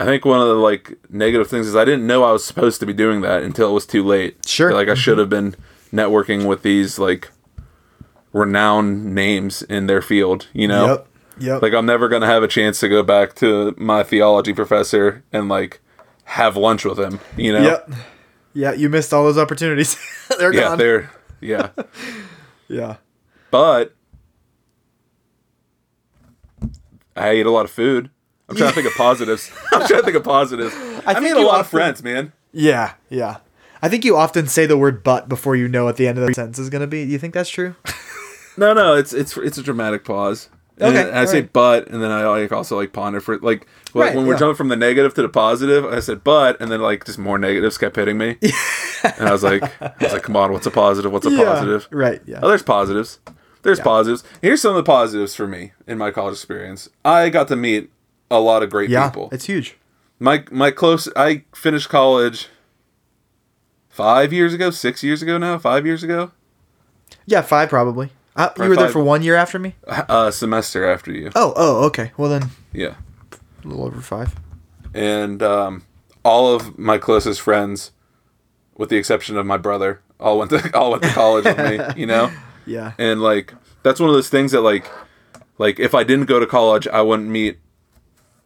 [0.00, 2.80] I think one of the like negative things is I didn't know I was supposed
[2.80, 4.38] to be doing that until it was too late.
[4.46, 4.72] Sure.
[4.72, 5.54] like I should have been
[5.92, 7.30] networking with these like
[8.32, 10.48] renowned names in their field.
[10.52, 11.06] You know, yep,
[11.42, 11.62] yep.
[11.62, 15.48] like I'm never gonna have a chance to go back to my theology professor and
[15.48, 15.80] like
[16.24, 17.20] have lunch with him.
[17.36, 17.90] You know, yep.
[18.54, 19.96] Yeah, you missed all those opportunities.
[20.38, 20.78] They're yeah, gone.
[20.78, 21.70] they're yeah,
[22.68, 22.96] yeah.
[23.50, 23.94] but
[27.16, 28.10] I ate a lot of food.
[28.48, 29.50] I'm trying to think of positives.
[29.72, 30.74] I'm trying to think of positives.
[31.06, 32.32] I, think made a lot of friends, man.
[32.52, 33.38] Yeah, yeah.
[33.82, 36.26] I think you often say the word "but" before you know what the end of
[36.26, 37.04] the sentence is going to be.
[37.04, 37.74] Do you think that's true?
[38.56, 40.48] No, no, it's it's it's a dramatic pause.
[40.78, 41.52] And Okay, I say alright.
[41.52, 44.38] but, and then I like also like ponder for like Right, when we're yeah.
[44.38, 45.84] jumping from the negative to the positive.
[45.84, 48.38] I said but, and then like just more negatives kept hitting me,
[49.04, 51.12] and I was like, I was like, come on, what's a positive?
[51.12, 51.88] What's a positive?
[51.90, 52.22] Right.
[52.26, 52.40] Yeah.
[52.42, 53.18] Oh, there's positives.
[53.62, 54.24] There's positives.
[54.40, 56.88] Here's some of the positives for me in my college experience.
[57.04, 57.92] I got to meet
[58.30, 59.08] a lot of great yeah.
[59.08, 59.28] people.
[59.30, 59.76] It's huge.
[60.18, 61.08] My my close.
[61.14, 62.48] I finished college
[63.88, 66.32] five years ago, six years ago now, five years ago,
[67.26, 68.10] Yeah, five probably.
[68.34, 69.74] Uh, you were there for one year after me.
[69.86, 71.30] a semester after you.
[71.34, 72.12] Oh, oh, okay.
[72.16, 72.94] Well then, Yeah.
[73.64, 74.34] a little over five.
[74.94, 75.84] and um,
[76.24, 77.90] all of my closest friends,
[78.76, 82.00] with the exception of my brother, all went to all went to college with me.
[82.00, 82.30] You know,
[82.66, 82.92] Yeah.
[82.98, 83.52] and like
[83.82, 84.90] that's one of those things that like,
[85.58, 87.58] like if I didn't go to college, I wouldn't meet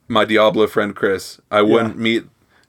[0.08, 1.40] my Diablo friend Chris.
[1.50, 2.24] I wouldn't meet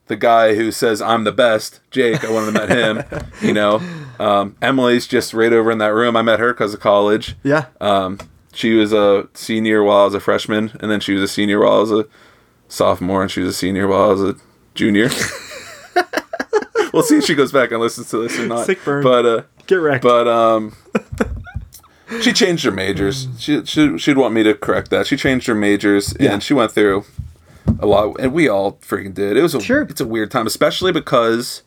[0.07, 2.23] the guy who says I'm the best, Jake.
[2.23, 3.23] I wouldn't have met him.
[3.41, 3.79] You know,
[4.19, 6.15] um, Emily's just right over in that room.
[6.15, 7.35] I met her because of college.
[7.43, 7.65] Yeah.
[7.81, 8.19] Um,
[8.53, 11.59] she was a senior while I was a freshman, and then she was a senior
[11.59, 12.05] while I was a
[12.67, 14.35] sophomore, and she was a senior while I was a
[14.75, 15.09] junior.
[16.93, 18.65] we'll see if she goes back and listens to this or not.
[18.65, 19.03] Sick burn.
[19.03, 20.03] But uh, Get wrecked.
[20.03, 20.75] but um,
[22.21, 23.27] she changed her majors.
[23.37, 25.07] She she she'd want me to correct that.
[25.07, 26.33] She changed her majors, Yeah.
[26.33, 27.05] and she went through
[27.79, 29.37] a lot, and we all freaking did.
[29.37, 29.81] It was a Sure.
[29.83, 31.63] it's a weird time, especially because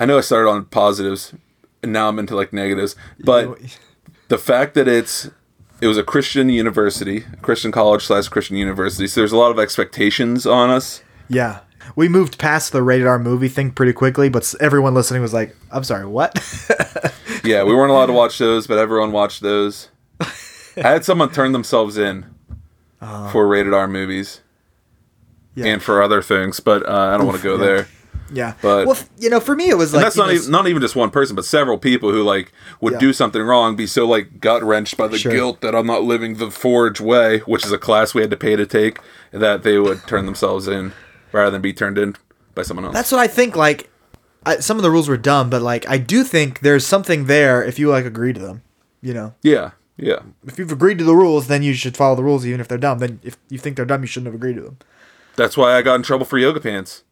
[0.00, 1.34] I know I started on positives,
[1.82, 3.56] and now I'm into like negatives, but
[4.28, 5.30] the fact that it's
[5.80, 9.58] it was a Christian university, Christian college slash Christian university, so there's a lot of
[9.58, 11.02] expectations on us.
[11.28, 11.60] yeah.
[11.96, 15.56] We moved past the rated R movie thing pretty quickly, but everyone listening was like,
[15.72, 16.34] "I'm sorry, what?"
[17.42, 19.88] Yeah, we weren't allowed to watch those, but everyone watched those.
[20.20, 20.26] I
[20.76, 22.26] had someone turn themselves in
[23.32, 24.42] for rated R movies
[25.54, 25.66] Yeah.
[25.66, 27.64] and for other things, but uh, I don't want to go yeah.
[27.64, 27.88] there.
[28.32, 28.54] Yeah.
[28.62, 30.96] but- well, you know, for me, it was like that's not even, not even just
[30.96, 32.98] one person, but several people who like would Yeah.
[32.98, 35.32] do something wrong, be so like gut wrenched by the Sure.
[35.32, 38.36] guilt that I'm not living the Forge way, which is a class we had to
[38.36, 38.98] pay to take,
[39.32, 40.92] that they would turn themselves in
[41.32, 42.16] rather than be turned in
[42.54, 42.94] by someone else.
[42.94, 43.54] That's what I think.
[43.56, 43.88] Like,
[44.44, 47.62] I, some of the rules were dumb, but like, I do think there's something there
[47.62, 48.62] if you like agree to them.
[49.02, 50.18] You know, yeah, yeah.
[50.46, 52.76] if you've agreed to the rules, then you should follow the rules, even if they're
[52.78, 52.98] dumb.
[52.98, 54.78] Then if you think they're dumb, you shouldn't have agreed to them.
[55.36, 57.02] That's why I got in trouble for yoga pants.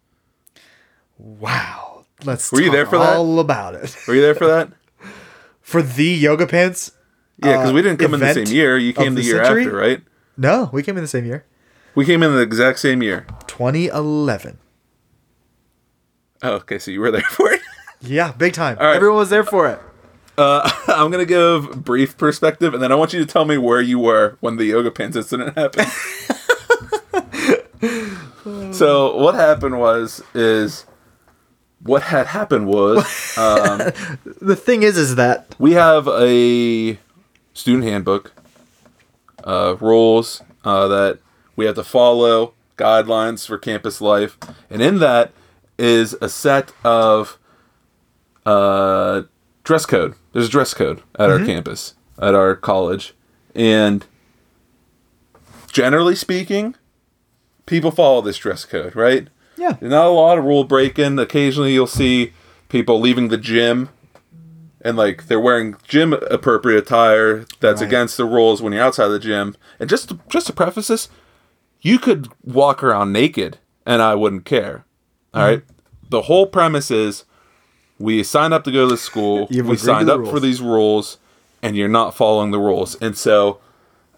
[1.18, 2.04] Wow.
[2.24, 2.50] Let's.
[2.52, 3.16] Were you talk there for that?
[3.16, 3.96] All about it.
[4.06, 4.70] Were you there for that?
[5.60, 6.92] For the yoga pants?
[7.44, 8.78] Yeah, because Uh, we didn't come in the same year.
[8.78, 9.64] You of came the, the year century?
[9.66, 10.02] after, right?
[10.38, 11.44] No, we came in the same year.
[11.94, 13.26] We came in the exact same year.
[13.48, 14.56] 2011.
[16.42, 17.60] Oh, okay, so you were there for it.
[18.00, 18.78] Yeah, big time.
[18.78, 18.96] right.
[18.96, 19.78] Everyone was there for it.
[20.38, 23.82] Uh, I'm gonna give brief perspective, and then I want you to tell me where
[23.82, 25.88] you were when the yoga pants incident happened.
[28.74, 30.86] so what happened was is
[31.82, 32.98] what had happened was
[33.38, 33.78] um,
[34.40, 36.98] The thing is, is that we have a
[37.54, 38.32] student handbook,
[39.44, 41.18] uh, rules uh, that
[41.56, 44.38] we have to follow, guidelines for campus life,
[44.70, 45.32] and in that
[45.78, 47.38] is a set of
[48.46, 49.22] uh,
[49.64, 50.14] dress code.
[50.32, 53.14] There's a dress code at our campus, at our college,
[53.54, 54.04] and
[55.72, 56.74] generally speaking,
[57.66, 59.28] people follow this dress code, right?
[59.58, 61.18] Yeah, There's not a lot of rule breaking.
[61.18, 62.32] Occasionally, you'll see
[62.68, 63.88] people leaving the gym
[64.80, 67.88] and like they're wearing gym appropriate attire that's Right.
[67.88, 69.56] against the rules when you're outside the gym.
[69.80, 71.08] And just to, just to preface this,
[71.80, 74.84] you could walk around naked and I wouldn't care.
[75.34, 75.62] All right.
[76.08, 77.24] The whole premise is
[77.98, 79.48] we signed up to go to this school.
[79.50, 81.18] We signed up for these rules
[81.62, 82.94] and you're not following the rules.
[83.00, 83.58] And so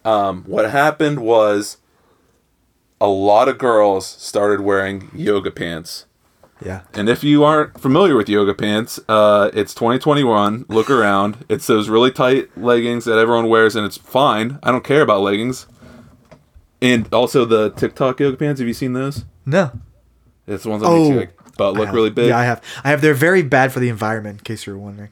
[0.05, 1.79] um, what happened was
[3.01, 6.07] a lot of girls started wearing yoga pants.
[6.65, 6.83] yeah.
[6.93, 10.67] And if you aren't familiar with yoga pants, uh, it's 2021.
[10.69, 11.45] Look around.
[11.49, 14.59] It's those really tight leggings that everyone wears, and it's fine.
[14.63, 15.67] I don't care about leggings.
[16.83, 18.59] And also the TikTok yoga pants.
[18.61, 19.25] Have you seen those?
[19.47, 19.71] No.
[20.47, 21.09] It's the ones that Oh.
[21.09, 22.29] like, butt look really big.
[22.29, 22.63] Yeah, I have.
[22.85, 23.01] I have.
[23.03, 24.39] They're very bad for the environment.
[24.41, 25.11] In case you were wondering.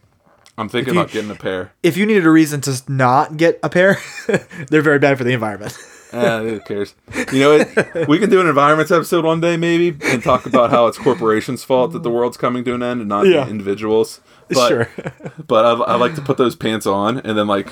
[0.57, 1.73] I'm thinking you- about getting a pair.
[1.83, 3.99] If you needed a reason to not get a pair,
[4.69, 5.77] they're very bad for the environment.
[6.13, 6.95] Eh, who cares?
[7.33, 10.71] You know, it, we can do an environments episode one day, maybe, and talk about
[10.71, 13.47] how it's corporations' fault that the world's coming to an end and not Yeah.
[13.49, 14.21] individuals.
[14.49, 14.89] But, sure.
[15.47, 17.71] but I, I like to put those pants on and then like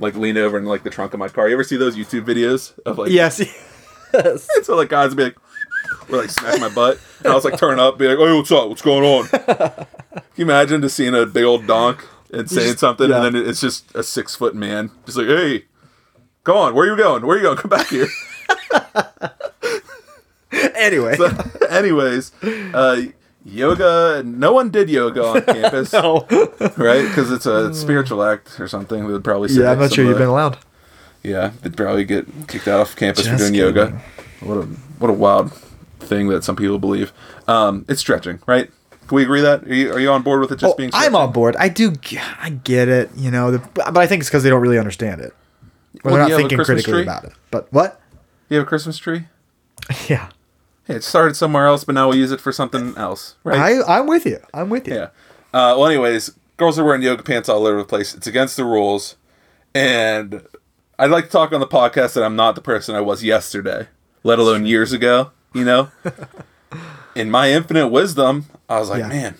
[0.00, 1.46] like lean over in like the trunk of my car.
[1.48, 3.38] You ever see those YouTube videos of like yes.
[4.12, 4.48] yes.
[4.64, 5.36] so like guys would be like
[6.10, 8.50] or like smack my butt and I was like turn up, be like, Oh, what's
[8.50, 8.68] up?
[8.68, 9.28] What's going on?
[9.28, 9.86] Can
[10.34, 13.24] you imagine just seeing a big old donk and saying just- something yeah.
[13.24, 14.90] and then it's just a six foot man.
[15.04, 15.66] Just like, hey,
[16.46, 17.26] go on, where you going?
[17.26, 17.58] Where are you going?
[17.58, 18.08] Come back here.
[20.74, 21.16] Anyway.
[21.68, 23.02] Anyways, uh
[23.44, 25.92] yoga no one did yoga on campus.
[25.92, 26.26] no.
[26.76, 27.02] Right?
[27.02, 29.04] Because it's a spiritual act or something.
[29.04, 30.58] We would probably say Yeah, I'm not sure you've been allowed.
[31.22, 33.76] Yeah, they'd probably get kicked out of campus for doing kidding.
[33.76, 34.00] yoga.
[34.40, 34.62] What a
[34.98, 35.52] what a wild
[36.00, 37.12] thing that some people believe.
[37.48, 38.70] Um, it's stretching, right?
[39.08, 39.64] Can we agree that?
[39.64, 40.90] Are you, are you on board with it just Oh, being?
[40.94, 41.56] I'm on board.
[41.56, 41.92] I do.
[42.40, 43.10] I get it.
[43.16, 45.34] You know, the, but I think it's because they don't really understand it.
[46.04, 47.02] Well, they're not thinking critically tree?
[47.02, 47.32] about it.
[47.50, 48.00] But what?
[48.48, 49.26] You have a Christmas tree?
[50.08, 50.30] Yeah.
[50.84, 53.58] Hey, it started somewhere else, but now we use it for something else, right?
[53.82, 54.38] I I'm with you.
[54.54, 54.94] I'm with you.
[54.94, 55.04] Yeah.
[55.52, 58.14] Uh, well, anyways, girls are wearing yoga pants all over the place.
[58.14, 59.16] It's against the rules,
[59.74, 60.42] and
[60.98, 63.88] I'd like to talk on the podcast that I'm not the person I was yesterday,
[64.22, 65.32] let alone years ago.
[65.54, 65.90] You know,
[67.14, 69.08] in my infinite wisdom, I was like, Yeah.
[69.08, 69.34] man,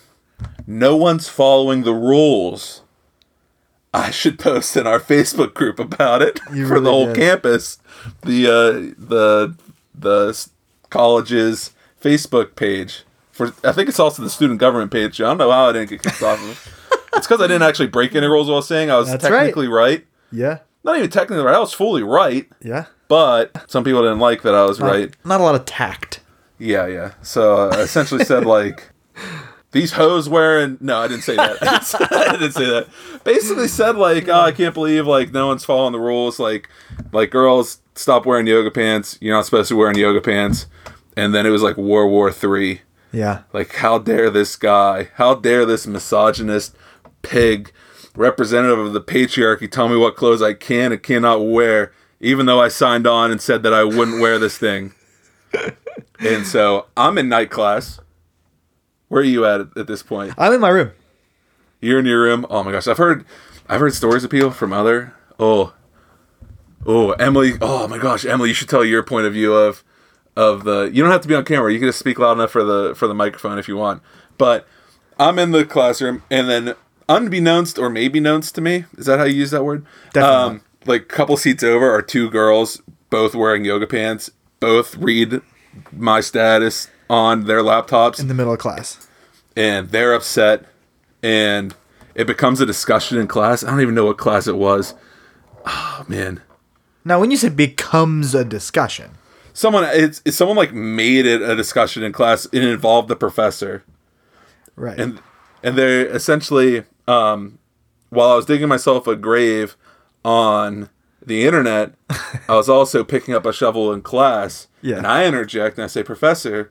[0.67, 2.83] no one's following the rules.
[3.97, 7.17] I should post in our Facebook group about it You for the whole did.
[7.17, 7.79] campus.
[8.23, 9.57] The uh, the
[9.95, 10.49] the
[10.91, 11.73] college's
[12.03, 15.21] Facebook page for I think it's also the student government page.
[15.21, 16.73] I don't know how I didn't get kicked off of.
[17.17, 19.31] It's because I didn't actually break any rules while saying I was That's right.
[19.39, 20.07] technically right.
[20.31, 20.59] Yeah.
[20.85, 21.55] Not even technically right.
[21.55, 22.87] I was fully right, Yeah.
[23.09, 25.15] but some people didn't like that I was Not- right.
[25.25, 26.21] Not a lot of tact.
[26.59, 27.13] Yeah, yeah.
[27.23, 28.91] So I essentially said like
[29.73, 30.79] these hoes wearing.
[30.81, 31.63] No, I didn't say that.
[31.63, 32.89] I didn't say, I didn't say that.
[33.25, 36.39] Basically said like, oh, I can't believe like no one's following the rules.
[36.39, 36.69] Like,
[37.13, 39.19] like girls stop wearing yoga pants.
[39.21, 40.67] You're not supposed to be wearing yoga pants.
[41.17, 42.83] And then it was like World War Three.
[43.13, 43.43] Yeah.
[43.53, 45.11] Like, how dare this guy?
[45.15, 46.77] How dare this misogynist
[47.23, 47.73] pig,
[48.15, 52.61] representative of the patriarchy, tell me what clothes I can and cannot wear, even though
[52.61, 54.93] I signed on and said that I wouldn't wear this thing.
[56.21, 58.01] and so I'm in night class.
[59.09, 60.35] Where are you at at this point?
[60.37, 60.91] I'm in my room.
[61.81, 62.47] You're in your room.
[62.51, 63.25] Oh my gosh, I've heard,
[63.69, 65.15] I've heard stories of people from other.
[65.39, 65.75] Oh,
[66.87, 67.55] Oh, Emily.
[67.61, 69.83] Oh my gosh, Emily, you should tell your point of view of
[70.37, 70.85] of the.
[70.93, 71.73] You don't have to be on camera.
[71.73, 74.03] You can just speak loud enough for the for the microphone if you want.
[74.39, 74.67] But
[75.19, 76.75] I'm in the classroom, and then
[77.09, 79.85] unbeknownst or maybe knownst to me, is that how you use that word?
[80.13, 80.57] Definitely.
[80.57, 82.81] Um, like couple seats over are two girls,
[83.11, 84.31] both wearing yoga pants,
[84.61, 85.41] both read
[85.93, 89.07] my status on their laptops, in the middle of class.
[89.57, 90.65] and they're upset,
[91.23, 91.75] and
[92.15, 93.63] it becomes a discussion in class.
[93.65, 94.95] I don't even know what class it was.
[95.67, 96.41] Oh man.
[97.05, 99.13] Now, when you say becomes a discussion,
[99.53, 103.83] someone it's, it's someone like made it a discussion in class it involved the professor
[104.75, 104.99] right?
[105.01, 105.21] and
[105.63, 107.59] and they essentially um
[108.11, 109.75] while i was digging myself a grave
[110.27, 110.91] on
[111.25, 111.95] the internet
[112.51, 114.99] i was also picking up a shovel in class Yeah.
[114.99, 116.71] and i interject and i say professor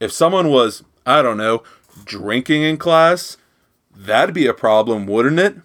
[0.00, 1.62] if someone was i don't know
[2.04, 3.36] drinking in class
[3.94, 5.56] that'd be a problem wouldn't it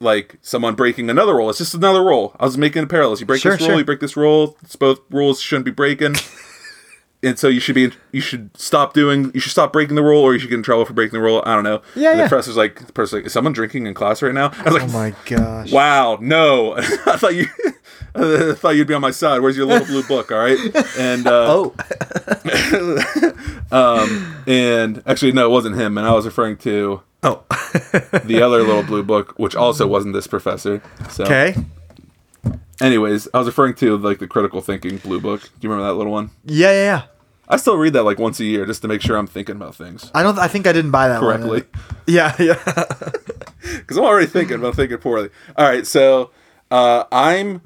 [0.00, 1.48] like someone breaking another rule.
[1.48, 2.36] It's just another rule.
[2.38, 3.18] I was making a parallel.
[3.18, 3.78] You break Sure, this rule, sure.
[3.78, 4.56] you break this rule.
[4.62, 6.16] It's both rules shouldn't be breaking.
[7.22, 10.20] and so you should be you should stop doing you should stop breaking the rule
[10.20, 11.42] or you should get in trouble for breaking the rule.
[11.46, 11.80] I don't know.
[11.94, 12.24] Yeah, and yeah.
[12.24, 14.50] The professor's like the person's like, is someone drinking in class right now?
[14.58, 15.72] I was like, oh my gosh!
[15.72, 16.76] Wow, no.
[16.76, 16.82] I
[17.16, 17.46] thought you
[18.16, 19.40] I thought you'd be on my side.
[19.40, 20.58] Where's your little blue book, all right?
[20.98, 21.70] And uh
[23.72, 27.44] Oh, and actually no, it wasn't him, and I was referring to oh.
[28.24, 30.82] the other little blue book, which also wasn't this professor.
[31.10, 31.54] So okay.
[32.80, 35.42] Anyways, I was referring to like the critical thinking blue book.
[35.42, 36.30] Do you remember that little one?
[36.44, 37.02] Yeah, yeah, yeah.
[37.48, 39.74] I still read that like once a year just to make sure I'm thinking about
[39.76, 40.38] things I don't.
[40.38, 41.42] I think I didn't buy that one.
[41.42, 41.64] correctly.
[42.06, 42.54] Yeah, yeah.
[43.62, 45.30] Because I'm already thinking, but I'm thinking poorly.
[45.56, 46.30] All right, so
[46.70, 47.62] uh, I'm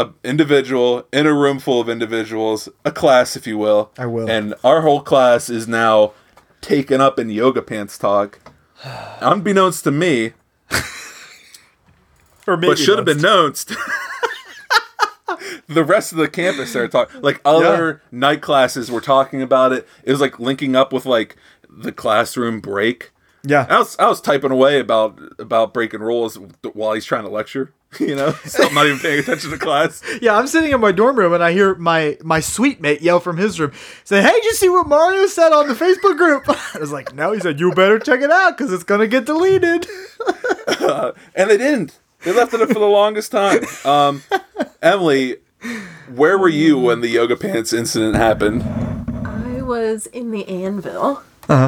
[0.00, 3.90] an individual in a room full of individuals, a class, if you will.
[3.98, 4.28] I will.
[4.28, 6.12] And our whole class is now
[6.60, 8.40] taken up in yoga pants talk.
[9.20, 10.32] Unbeknownst to me,
[12.46, 13.74] or maybe but should have been knownst.
[15.68, 17.20] the rest of the campus started talking.
[17.20, 19.86] Like other night classes were talking about it.
[20.02, 21.36] It was like linking up with like
[21.68, 23.10] the classroom break.
[23.42, 23.66] Yeah.
[23.68, 26.38] I was I was typing away about about breaking rules
[26.72, 27.72] while he's trying to lecture.
[27.98, 30.00] You know, so I'm not even paying attention to class.
[30.22, 33.18] Yeah, I'm sitting in my dorm room and I hear my my suite mate yell
[33.18, 33.72] from his room,
[34.04, 37.14] say, "Hey, did you see what Mario said on the Facebook group?" I was like,
[37.14, 39.86] "No." He said, "You better check it out because it's gonna get deleted."
[41.34, 41.98] And they didn't.
[42.22, 43.60] They left it up for the longest time.
[43.84, 44.22] Um,
[44.82, 45.36] Emily,
[46.14, 48.62] where were you when the yoga pants incident happened?
[49.26, 51.22] I was in the Anvil.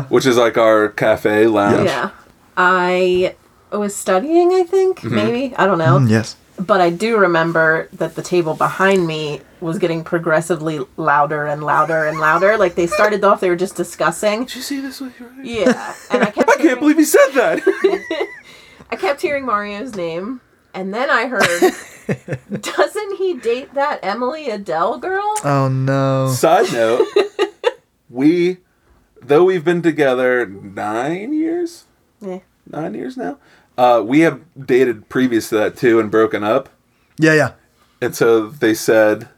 [0.08, 1.86] Which is like our cafe lounge.
[1.86, 2.10] Yeah.
[2.56, 3.34] I
[3.76, 5.14] was studying, I think, Mm-hmm.
[5.14, 5.56] maybe.
[5.56, 5.98] I don't know.
[5.98, 6.36] yes.
[6.58, 12.04] But I do remember that the table behind me was getting progressively louder and louder
[12.06, 12.56] and louder.
[12.58, 14.40] Like they started off, they were just discussing.
[14.44, 15.38] Did you see this with your eyes?
[15.46, 15.94] Yeah.
[16.10, 17.62] And I kept I can't believe he said that.
[18.90, 20.40] I kept hearing Mario's name.
[20.74, 21.42] And then I heard,
[22.62, 25.34] doesn't he date that Emily Adele girl?
[25.44, 26.28] Oh no.
[26.32, 27.06] Side note,
[28.08, 28.58] we,
[29.20, 31.84] though we've been together nine years,
[32.20, 32.40] Yeah.
[32.70, 33.38] nine years now,
[33.82, 36.68] uh, we have dated previous to that too and broken up.
[37.18, 37.52] Yeah, yeah.
[38.00, 39.28] And so they said,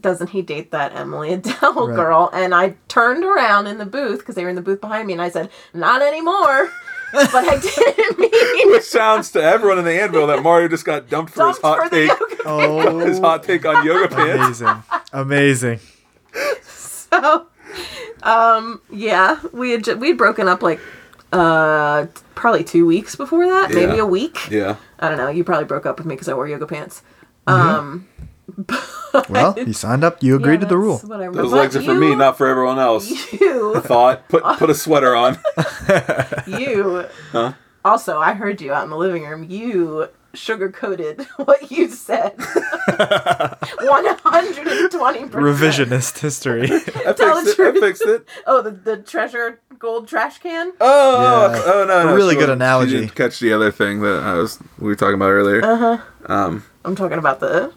[0.00, 1.94] doesn't he date that Emily Adele Right.
[1.96, 2.30] girl?
[2.32, 5.12] And I turned around in the booth because they were in the booth behind me,
[5.12, 6.70] and I said, "Not anymore."
[7.12, 11.10] but I didn't mean which sounds to everyone in the anvil that Mario just got
[11.10, 13.06] dumped for his dumped hot for the take, yoga.
[13.06, 14.60] his Oh, hot take on yoga pants.
[14.62, 14.82] amazing,
[15.12, 15.80] amazing.
[17.12, 17.46] So,
[18.22, 20.80] um, yeah, we had ju- we'd broken up like
[21.32, 24.50] uh probably two weeks before that, maybe a week.
[24.50, 24.76] Yeah.
[24.98, 25.28] I don't know.
[25.28, 27.02] You probably broke up with me because I wore yoga pants.
[27.46, 28.08] Um,
[29.28, 30.22] Well, you signed up.
[30.22, 30.98] You agreed yeah, to the rule.
[30.98, 31.34] Whatever.
[31.34, 33.10] Those But legs are for me, not for everyone else.
[33.40, 33.78] you.
[33.80, 35.38] Thought put put a sweater on.
[36.46, 37.06] You.
[37.30, 37.52] Huh?
[37.84, 39.44] Also, I heard you out in the living room.
[39.48, 42.34] You sugar coated what you said.
[42.38, 46.62] One hundred and twenty percent Revisionist history.
[46.64, 47.76] I fixed it.
[47.76, 48.28] I fixed it.
[48.46, 50.72] Oh, the the treasure gold trash can.
[50.80, 51.62] Oh, Yeah.
[51.66, 52.90] oh no, no, A really she good wasn't- analogy.
[52.92, 55.62] She didn't catch the other thing that I was we were talking about earlier.
[55.64, 55.98] Uh huh.
[56.32, 57.72] Um, I'm talking about the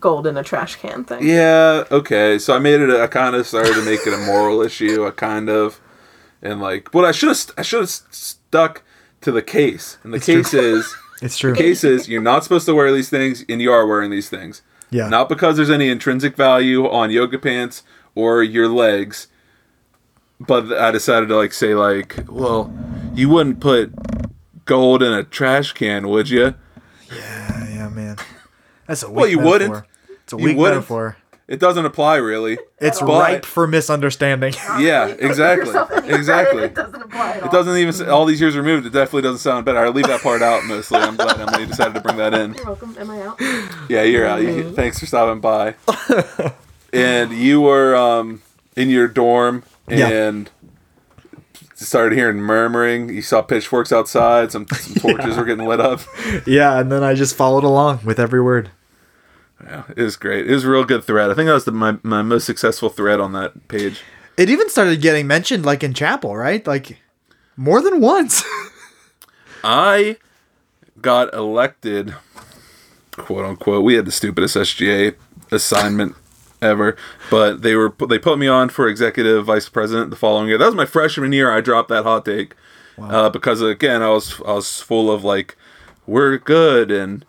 [0.00, 1.26] gold in a trash can thing.
[1.26, 2.38] yeah, okay.
[2.38, 2.90] So I made it.
[2.90, 5.06] A, I kind of started to make it a moral issue.
[5.06, 5.80] I kind of,
[6.42, 8.82] and like, what I should have, I should have stuck
[9.22, 9.96] to the case.
[10.02, 10.42] And the true.
[10.42, 11.52] case is, It's true.
[11.52, 14.28] the case is, you're not supposed to wear these things, and you are wearing these
[14.28, 14.62] things.
[14.90, 15.08] Yeah.
[15.08, 17.82] Not because there's any intrinsic value on yoga pants
[18.14, 19.26] or your legs,
[20.40, 22.72] but I decided to like say like, well,
[23.14, 23.92] you wouldn't put
[24.64, 26.54] gold in a trash can, would you?
[27.10, 28.16] Yeah, yeah, man.
[28.86, 29.50] That's a weak Well, you metaphor.
[29.50, 29.84] wouldn't.
[30.24, 30.76] It's a You weak wouldn't.
[30.76, 31.16] metaphor.
[31.48, 32.58] it doesn't apply really.
[32.78, 34.52] It's But- ripe for misunderstanding.
[34.78, 35.66] Yeah, exactly.
[35.68, 36.62] yourself in the Exactly.
[36.64, 37.48] It doesn't apply at all.
[37.48, 38.86] It doesn't even all these years removed.
[38.86, 39.78] It definitely doesn't sound better.
[39.78, 40.98] I leave that part out mostly.
[41.00, 42.54] I'm glad Emily decided to bring that in.
[42.54, 42.94] You're welcome.
[43.00, 43.40] Am I out?
[43.88, 44.42] Yeah, you're out.
[44.42, 45.74] You, thanks for stopping by.
[46.92, 48.42] and you were um,
[48.76, 50.08] in your dorm Yeah.
[50.08, 50.50] and
[51.74, 53.08] started hearing murmuring.
[53.08, 54.50] You saw pitchforks outside.
[54.52, 56.00] Some, some torches were getting lit up.
[56.46, 58.70] yeah, and then I just followed along with every word.
[59.64, 60.48] Yeah, it was great.
[60.48, 61.30] It was a real good thread.
[61.30, 64.02] I think that was the, my my most successful thread on that page.
[64.36, 66.64] It even started getting mentioned like in chapel, right?
[66.66, 66.98] Like
[67.56, 68.44] more than once.
[69.64, 70.16] I
[71.00, 72.14] got elected,
[73.12, 73.84] quote unquote.
[73.84, 75.16] We had the stupidest SGA
[75.50, 76.14] assignment
[76.60, 76.96] ever,
[77.30, 80.58] but they were they put me on for executive vice president the following year.
[80.58, 81.50] That was my freshman year.
[81.50, 82.54] I dropped that hot take
[82.98, 85.56] uh, because again I was I was full of like
[86.06, 87.24] we're good and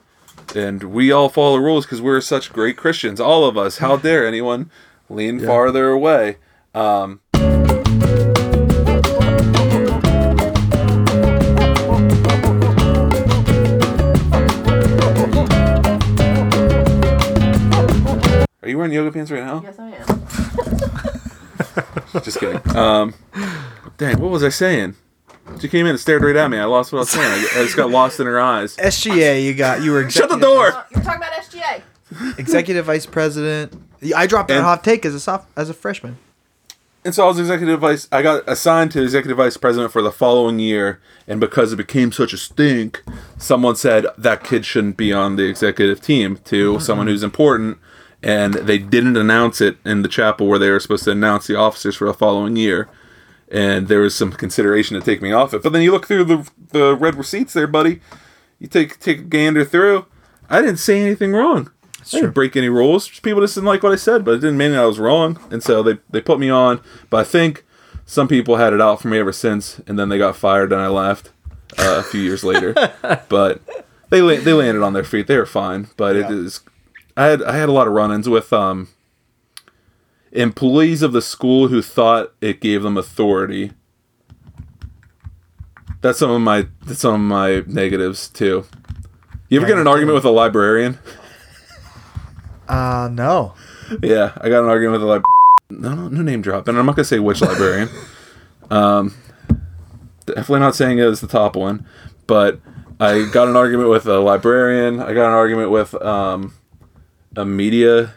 [0.56, 3.20] and we all follow the rules because we're such great Christians.
[3.20, 3.78] All of us.
[3.78, 4.72] How dare anyone
[5.10, 6.38] lean farther away?
[6.74, 7.22] Um,
[18.70, 19.62] are you wearing yoga pants right now?
[19.64, 19.90] Yes, I
[22.14, 22.22] am.
[22.24, 22.76] Just kidding.
[22.76, 23.16] Um,
[23.98, 24.96] dang, what was I saying?
[25.60, 26.60] She came in and stared right at me.
[26.60, 27.26] I lost what I was saying.
[27.26, 28.78] I, I just got lost in her eyes.
[28.78, 30.68] SGA, you got you were Shut the door.
[30.68, 31.82] Uh, You're talking about SGA.
[32.38, 33.74] Executive vice president.
[34.16, 36.18] I dropped that And- hot take as a soft as a freshman.
[37.06, 38.08] And so I was executive vice.
[38.12, 42.12] I got assigned to executive vice president for the following year, and because it became
[42.12, 43.02] such a stink,
[43.38, 47.78] someone said that kid shouldn't be on the executive team to someone who's important,
[48.24, 51.56] and they didn't announce it in the chapel where they were supposed to announce the
[51.56, 52.90] officers for the following year.
[53.52, 55.64] And there was some consideration to take me off it.
[55.64, 58.00] But then you look through the the red receipts there, buddy.
[58.60, 60.06] You take take a gander through.
[60.50, 61.72] I didn't say anything wrong.
[62.02, 63.08] I didn't break any rules.
[63.20, 65.40] People just didn't like what I said, but it didn't mean that I was wrong.
[65.52, 66.82] And so they, they put me on.
[67.10, 67.66] But I think
[68.06, 70.82] some people had it out for me ever since, and then they got fired, and
[70.82, 71.30] I left
[71.78, 72.74] uh, a few years later.
[73.30, 73.62] But
[74.10, 75.28] they they landed on their feet.
[75.28, 75.88] They were fine.
[75.98, 76.36] But it Yeah.
[76.38, 76.62] is.
[77.20, 78.88] I had I had a lot of run-ins with um
[80.32, 83.74] employees of the school who thought it gave them authority.
[86.00, 88.64] That's some of my that's some of my negatives too.
[89.50, 90.98] You ever get in an argument with a librarian?
[92.70, 93.56] Uh no.
[94.04, 95.24] Yeah, I got an argument with a librarian.
[95.72, 97.90] No, no, no name drop, and I'm not gonna say which librarian.
[98.70, 99.16] um,
[100.28, 101.88] definitely not saying it was the top one,
[102.28, 102.60] but
[103.00, 105.00] I got an argument with a librarian.
[105.00, 106.54] I got an argument with um,
[107.40, 108.14] a media,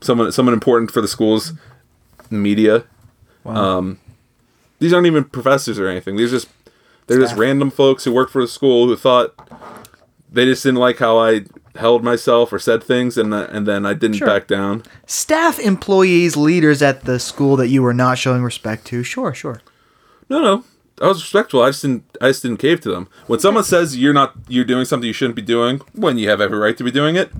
[0.00, 1.52] someone, someone important for the school's
[2.30, 2.84] media.
[3.46, 3.98] Um,
[4.78, 6.16] these aren't even professors or anything.
[6.16, 6.48] These are just
[7.06, 9.34] they're just random folks who work for the school who thought
[10.30, 11.44] they just didn't like how I
[11.76, 14.26] held myself or said things, and uh, and then I didn't Sure.
[14.26, 14.82] back down.
[15.06, 19.02] Staff, employees, leaders at the school that you were not showing respect to.
[19.02, 19.60] Sure, sure.
[20.28, 20.64] No, no.
[21.02, 21.60] I was respectful.
[21.62, 22.04] I just didn't.
[22.20, 23.08] I just didn't cave to them.
[23.26, 26.40] When someone says you're not, you're doing something you shouldn't be doing, when you have
[26.40, 27.32] every right to be doing it,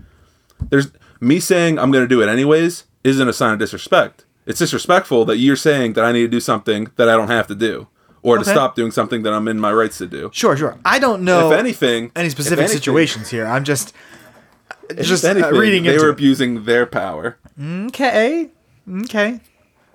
[0.70, 0.88] there's
[1.20, 4.24] me saying I'm going to do it anyways isn't a sign of disrespect.
[4.46, 7.46] It's disrespectful that you're saying that I need to do something that I don't have
[7.48, 7.86] to do,
[8.22, 10.30] or to stop doing something that I'm in my rights to do.
[10.32, 10.78] Sure, sure.
[10.84, 13.46] I don't know if anything, any specific anything- situations here.
[13.46, 13.94] I'm just
[15.00, 16.12] just anything, uh, reading they were it.
[16.12, 17.38] abusing their power.
[17.58, 18.50] Okay.
[19.04, 19.40] Okay.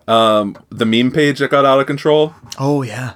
[0.07, 2.33] Um, The meme page that got out of control.
[2.57, 3.13] Oh yeah.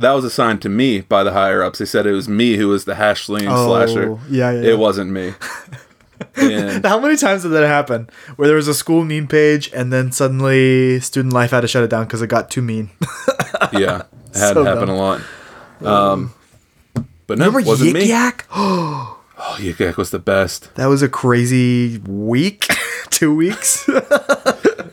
[0.00, 1.78] That was assigned to me by the higher ups.
[1.78, 4.18] They said it was me who was the hashling Oh, slasher.
[4.28, 4.70] yeah, yeah, yeah.
[4.72, 5.32] It wasn't me.
[6.36, 8.08] and How many times did that happen?
[8.36, 11.84] Where there was a school meme page and then suddenly student life had to shut
[11.84, 12.90] it down because it got too mean.
[13.72, 14.90] yeah, it had So happened dumb.
[14.90, 15.20] a lot.
[15.82, 16.34] Um,
[17.26, 18.04] but no, Remember it wasn't Yik me.
[18.08, 18.46] Yak?
[19.36, 20.72] Oh, Yik Yak was the best.
[20.76, 22.68] That was a crazy week,
[23.10, 23.84] two weeks.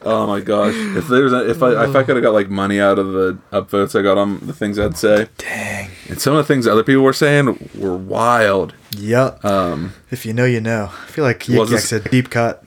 [0.04, 0.74] Oh my gosh!
[0.76, 3.38] If there's a, if I if I could have got like money out of the
[3.54, 5.91] upvotes I got on the things I'd say, Dang.
[6.10, 8.74] And some of the things other people were saying were wild.
[8.98, 9.44] Yep.
[9.46, 10.90] Um, if you know, you know.
[10.92, 12.64] I feel like Yik Yak's a deep cut.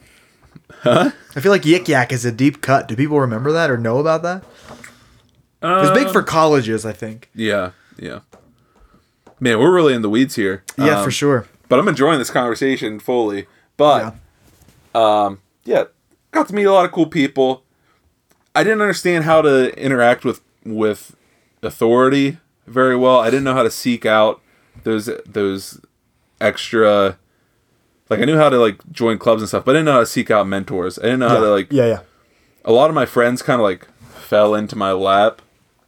[0.71, 1.11] Huh?
[1.37, 2.89] I feel like Yik Yak is a deep cut.
[2.89, 4.45] Do people remember that or know about that?
[5.63, 7.31] It was big for colleges, I think.
[7.35, 8.21] yeah, yeah.
[9.41, 10.63] Man, we're really in the weeds here.
[10.79, 11.47] Yeah, Um, for sure.
[11.69, 13.47] But I'm enjoying this conversation fully.
[13.77, 14.15] But
[14.95, 15.85] um, yeah,
[16.31, 17.63] got to meet a lot of cool people.
[18.55, 21.17] I didn't understand how to interact with with
[21.63, 23.19] authority very well.
[23.19, 24.41] I didn't know how to seek out
[24.83, 25.81] those those
[26.41, 27.19] extra
[28.11, 30.01] like I knew how to like join clubs and stuff, but I didn't know how
[30.01, 30.99] to seek out mentors.
[30.99, 32.01] I didn't know how to like yeah, yeah.
[32.65, 35.43] a lot of my friends kind of like fell into my lap.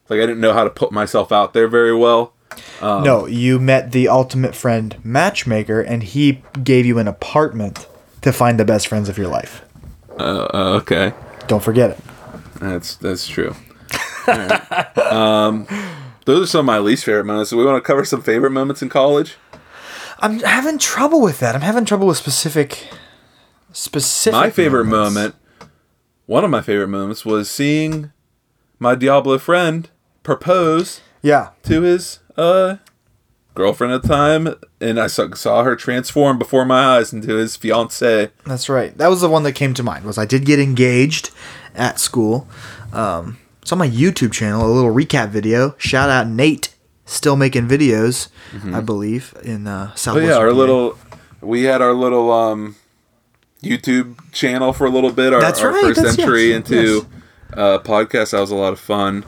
[0.09, 2.33] Like I didn't know how to put myself out there very well.
[2.81, 7.87] Um, no, you met the ultimate friend matchmaker, and he gave you an apartment
[8.22, 9.62] to find the best friends of your life.
[10.18, 11.12] Uh, uh, okay,
[11.49, 11.99] Don't forget it.
[12.61, 13.55] that's that's true.
[14.29, 14.99] Alright.
[14.99, 15.66] Um,
[16.27, 17.51] those are some of my least favorite moments.
[17.51, 19.37] So we want to cover some favorite moments in college.
[20.18, 21.55] I'm having trouble with that.
[21.55, 22.89] I'm having trouble with specific
[23.72, 25.14] specific My favorite moments.
[25.14, 25.35] moment,
[26.27, 28.12] one of my favorite moments, was seeing
[28.79, 29.89] my Diablo friend
[30.22, 31.51] propose Yeah.
[31.64, 32.77] to his uh
[33.55, 37.57] girlfriend at the time, and I saw, saw her transform before my eyes into his
[37.57, 38.31] fiance.
[38.45, 38.97] That's right.
[38.99, 40.05] That was the one that came to mind.
[40.05, 41.31] Was I did get engaged
[41.74, 42.47] at school.
[42.93, 44.64] Um, it's on my YouTube channel.
[44.64, 45.75] A little recap video.
[45.77, 46.73] Shout out Nate,
[47.05, 48.29] still making videos,
[48.73, 50.29] I believe in uh, Oh Southwest.
[50.29, 50.61] yeah, our Virginia.
[50.61, 50.99] little
[51.41, 52.77] we had our little um
[53.64, 55.33] YouTube channel for a little bit.
[55.33, 57.07] Our, That's our right, first that's- entry yes, into
[57.55, 58.31] uh, podcast.
[58.31, 59.25] That was a lot of fun.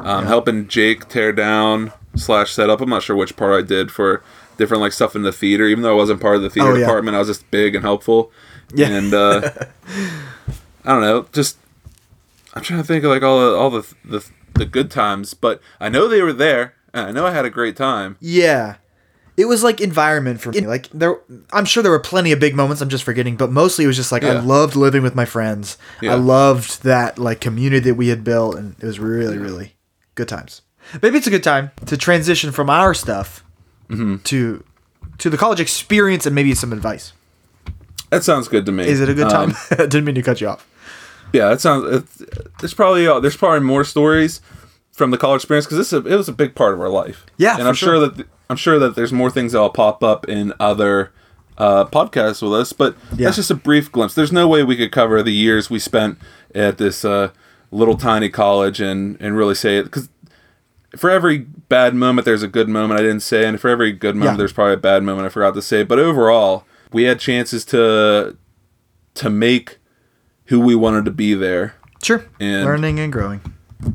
[0.00, 2.80] Um, Helping Jake tear down slash set up.
[2.80, 4.22] I'm not sure which part I did for
[4.56, 5.66] different like stuff in the theater.
[5.66, 6.80] Even though I wasn't part of the theater Oh, yeah.
[6.86, 8.32] department, I was just big and helpful.
[8.74, 8.88] Yeah.
[8.88, 9.50] And uh,
[10.86, 11.58] I don't know, just
[12.54, 15.60] I'm trying to think of like all the all the the, the good times, but
[15.80, 16.74] I know they were there.
[16.92, 18.16] I know I had a great time.
[18.20, 18.76] Yeah.
[19.36, 20.60] It was like environment for me.
[20.60, 21.16] Like there
[21.52, 23.96] I'm sure there were plenty of big moments I'm just forgetting, but mostly it was
[23.96, 25.76] just like I loved living with my friends.
[26.00, 26.12] Yeah.
[26.12, 29.74] I loved that like community that we had built and it was really really
[30.14, 30.62] good times.
[31.02, 33.42] Maybe it's a good time to transition from our stuff
[33.88, 34.18] Mm-hmm.
[34.24, 34.64] to
[35.18, 37.12] to the college experience and maybe some advice.
[38.10, 38.86] That sounds good to me.
[38.86, 39.76] Is it a good Um, time?
[39.88, 40.66] Didn't mean to cut you off.
[41.34, 42.22] Yeah, that sounds.
[42.60, 44.40] There's probably uh, there's probably more stories
[44.92, 46.88] from the college experience because this is a, it was a big part of our
[46.88, 47.26] life.
[47.36, 48.00] Yeah, and I'm sure, sure.
[48.00, 51.12] that th- I'm sure that there's more things that'll pop up in other
[51.58, 52.72] uh, podcasts with us.
[52.72, 53.24] But Yeah.
[53.26, 54.14] that's just a brief glimpse.
[54.14, 56.18] There's no way we could cover the years we spent
[56.54, 57.30] at this uh,
[57.72, 60.08] little tiny college and and really say it because
[60.96, 64.14] for every bad moment there's a good moment I didn't say, and for every good
[64.14, 64.38] moment Yeah.
[64.38, 65.82] there's probably a bad moment I forgot to say.
[65.82, 68.36] But overall, we had chances to
[69.14, 69.78] to make
[70.46, 71.74] who we wanted to be there.
[72.02, 72.24] Sure.
[72.40, 73.40] And- Learning and growing.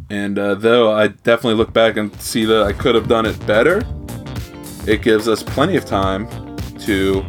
[0.10, 3.43] And uh, though I definitely look back and see that I could have done it
[3.47, 3.82] better,
[4.88, 6.28] it gives us plenty of time
[6.82, 7.26] to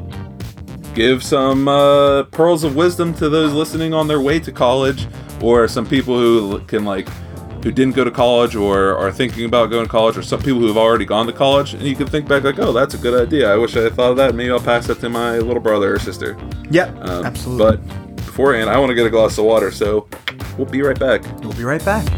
[0.94, 5.06] give some uh, pearls of wisdom to those listening on their way to college,
[5.40, 7.08] or some people who can like
[7.62, 10.60] who didn't go to college or are thinking about going to college, or some people
[10.60, 12.98] who have already gone to college, and you can think back like, oh, that's a
[12.98, 13.50] good idea.
[13.52, 14.34] I wish I had thought of that.
[14.34, 16.36] Maybe I'll pass that to my little brother or sister.
[16.70, 16.88] Yep.
[17.00, 17.76] Um, absolutely.
[17.78, 17.99] But
[18.40, 20.08] beforehand, I want to get a glass of water, so
[20.56, 21.22] we'll be right back.
[21.42, 22.10] we'll be right back.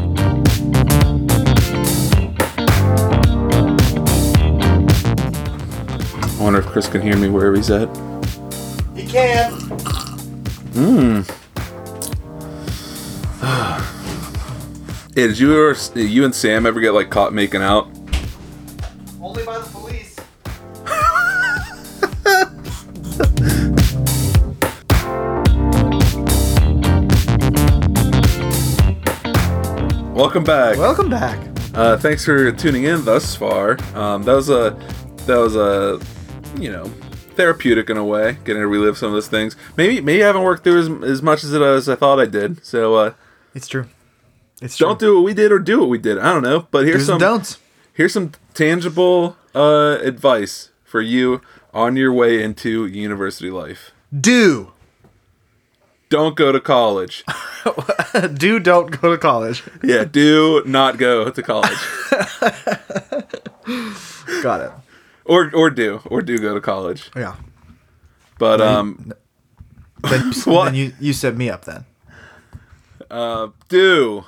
[6.23, 7.89] I wonder if Chris can hear me wherever he's at.
[8.95, 9.51] He can.
[10.71, 11.23] Hmm.
[15.15, 17.87] Hey, did you ever, you and Sam ever get like caught making out?
[19.21, 19.82] Only by the police.
[30.13, 30.77] Welcome back.
[30.77, 31.39] Welcome back.
[31.73, 33.77] Uh, thanks for tuning in thus far.
[33.95, 34.77] Um, that was a
[35.25, 35.99] that was a
[36.61, 36.85] you know
[37.35, 39.55] therapeutic in a way, getting to relive some of those things.
[39.75, 42.25] Maybe maybe I haven't worked through as, as much as it as I thought I
[42.27, 42.63] did.
[42.63, 43.13] So uh,
[43.55, 43.87] It's true.
[44.61, 44.87] It's true.
[44.87, 46.19] don't do what we did or do what we did.
[46.19, 46.67] I don't know.
[46.69, 47.57] But here's Do's some don'ts.
[47.93, 51.41] here's some tangible uh, advice for you
[51.73, 53.91] on your way into university life.
[54.17, 54.72] Do.
[56.13, 57.23] Don't go to college.
[58.35, 59.63] Do don't go to college.
[59.83, 61.79] Yeah, do not go to college.
[64.43, 64.71] Got it.
[65.25, 67.09] or or do or do go to college.
[67.15, 67.35] Yeah.
[68.37, 69.13] But um
[70.03, 71.85] Then, you, then you, you set me up then.
[73.09, 74.25] uh do.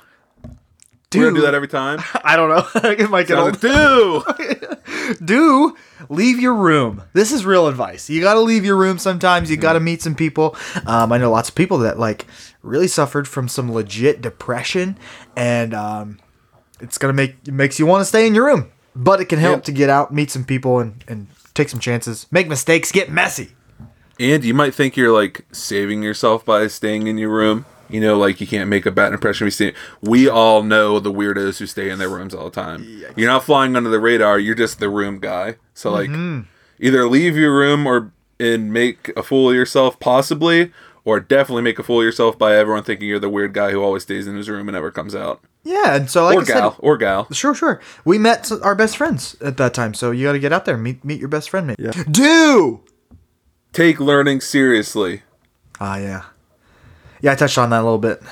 [1.16, 2.00] Do, We're gonna do that every time.
[2.24, 2.66] I don't know.
[2.90, 3.60] it might get old.
[3.60, 4.22] do.
[5.24, 5.76] Do
[6.08, 7.02] leave your room.
[7.12, 8.10] This is real advice.
[8.10, 9.50] You got to leave your room sometimes.
[9.50, 10.56] You got to meet some people.
[10.84, 12.26] Um, I know lots of people that like
[12.62, 14.98] really suffered from some legit depression,
[15.36, 16.18] and um,
[16.80, 18.70] it's gonna make it makes you want to stay in your room.
[18.96, 19.62] But it can help Yeah.
[19.64, 23.50] to get out, meet some people, and and take some chances, make mistakes, get messy.
[24.18, 27.64] And you might think you're like saving yourself by staying in your room.
[27.88, 29.44] You know, like you can't make a bad impression.
[29.44, 29.74] We stay.
[30.00, 32.84] We all know the weirdos who stay in their rooms all the time.
[33.16, 34.38] You're not flying under the radar.
[34.38, 35.56] You're just the room guy.
[35.74, 36.10] So like,
[36.80, 40.72] either leave your room or and make a fool of yourself, possibly,
[41.04, 43.82] or definitely make a fool of yourself by everyone thinking you're the weird guy who
[43.82, 45.40] always stays in his room and never comes out.
[45.62, 47.26] Yeah, and so like or I said, gal, or gal.
[47.32, 47.80] Sure, sure.
[48.04, 50.76] We met our best friends at that time, so you got to get out there,
[50.76, 51.66] meet meet your best friend.
[51.66, 51.82] Maybe.
[51.82, 52.04] Yeah.
[52.10, 52.82] Do.
[53.72, 55.22] Take learning seriously.
[55.80, 56.24] Ah, yeah.
[57.26, 58.22] Yeah, I touched on that a little bit.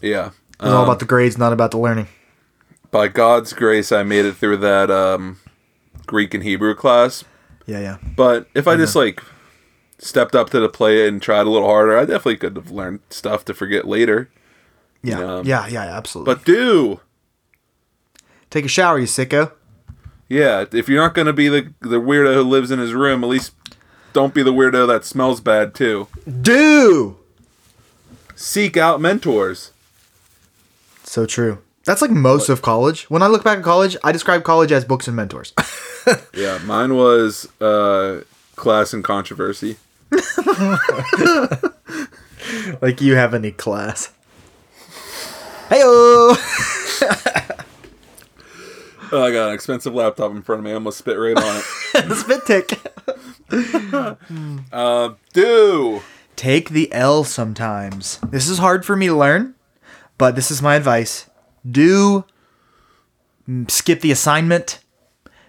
[0.00, 0.26] Yeah.
[0.60, 2.06] It was all about the grades, not about the learning.
[2.92, 5.40] by God's grace, I made it through that um,
[6.06, 7.24] Greek and Hebrew class.
[7.66, 7.96] Yeah, yeah.
[8.14, 9.20] But if I just like
[9.98, 13.00] stepped up to the plate and tried a little harder, I definitely could have learned
[13.10, 14.30] stuff to forget later.
[15.02, 15.66] Yeah, Yeah.
[15.66, 16.32] yeah, yeah, absolutely.
[16.34, 17.00] But do
[18.48, 19.50] take a shower, you sicko.
[20.28, 23.28] yeah, if you're not gonna be the the weirdo who lives in his room, at
[23.30, 23.54] least
[24.12, 26.06] don't be the weirdo that smells bad too.
[26.42, 27.16] Do
[28.36, 29.70] Seek out mentors.
[31.04, 31.58] so true.
[31.84, 33.04] That's like most of college.
[33.10, 35.52] When I look back at college, I describe college as books and mentors.
[36.34, 38.20] Yeah, mine was uh,
[38.56, 39.78] class and controversy.
[42.82, 44.12] like you have any class.
[45.70, 46.36] Heyo.
[49.12, 50.72] Oh, I got an expensive laptop in front of me.
[50.72, 51.64] I'm gonna spit right on it.
[52.16, 52.78] Spit tick.
[54.72, 56.02] uh, Do
[56.36, 58.18] Take the L sometimes.
[58.28, 59.54] This is hard for me to learn,
[60.18, 61.28] but this is my advice.
[61.68, 62.24] Do
[63.48, 64.80] mm, skip the assignment.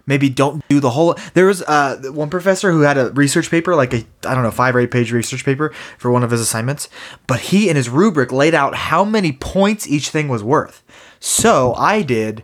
[0.07, 1.15] Maybe don't do the whole.
[1.33, 4.51] There was uh, one professor who had a research paper, like a I don't know
[4.51, 6.89] five or eight page research paper for one of his assignments,
[7.25, 10.83] but he in his rubric laid out how many points each thing was worth.
[11.19, 12.43] So I did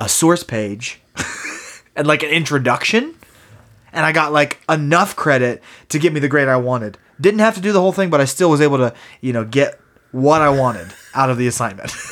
[0.00, 1.00] a source page
[1.96, 3.14] and like an introduction
[3.96, 6.98] and I got like enough credit to get me the grade I wanted.
[7.20, 9.44] Didn't have to do the whole thing, but I still was able to, you know,
[9.44, 9.80] get
[10.12, 11.92] what I wanted out of the assignment.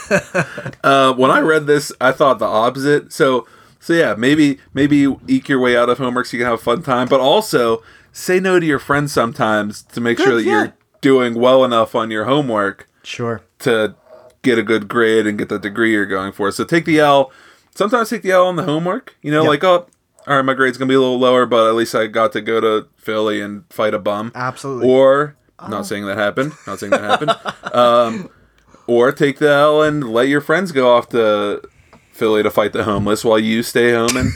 [0.84, 3.11] Uh, when I read this, I thought the opposite.
[3.11, 3.46] So,
[3.80, 6.62] so yeah, maybe maybe eke your way out of homework so you can have a
[6.62, 7.82] fun time, but also
[8.12, 10.52] say no to your friends sometimes to make sure that yeah.
[10.52, 13.40] you're doing well enough on your homework sure.
[13.61, 13.94] to
[14.42, 16.50] get a good grade and get the degree you're going for.
[16.50, 17.32] So take the L.
[17.74, 19.16] Sometimes take the L on the homework.
[19.22, 19.48] You know, Yeah.
[19.48, 19.86] like oh,
[20.27, 22.41] all right, my grade's gonna be a little lower, but at least I got to
[22.41, 24.33] go to Philly and fight a bum.
[24.35, 24.89] Absolutely.
[24.89, 25.37] Or
[25.68, 26.53] not saying that happened.
[26.66, 27.33] Not saying that happened.
[27.75, 28.31] Um,
[28.87, 31.61] or take the L and let your friends go off to
[32.12, 34.31] Philly to fight the homeless while you stay home and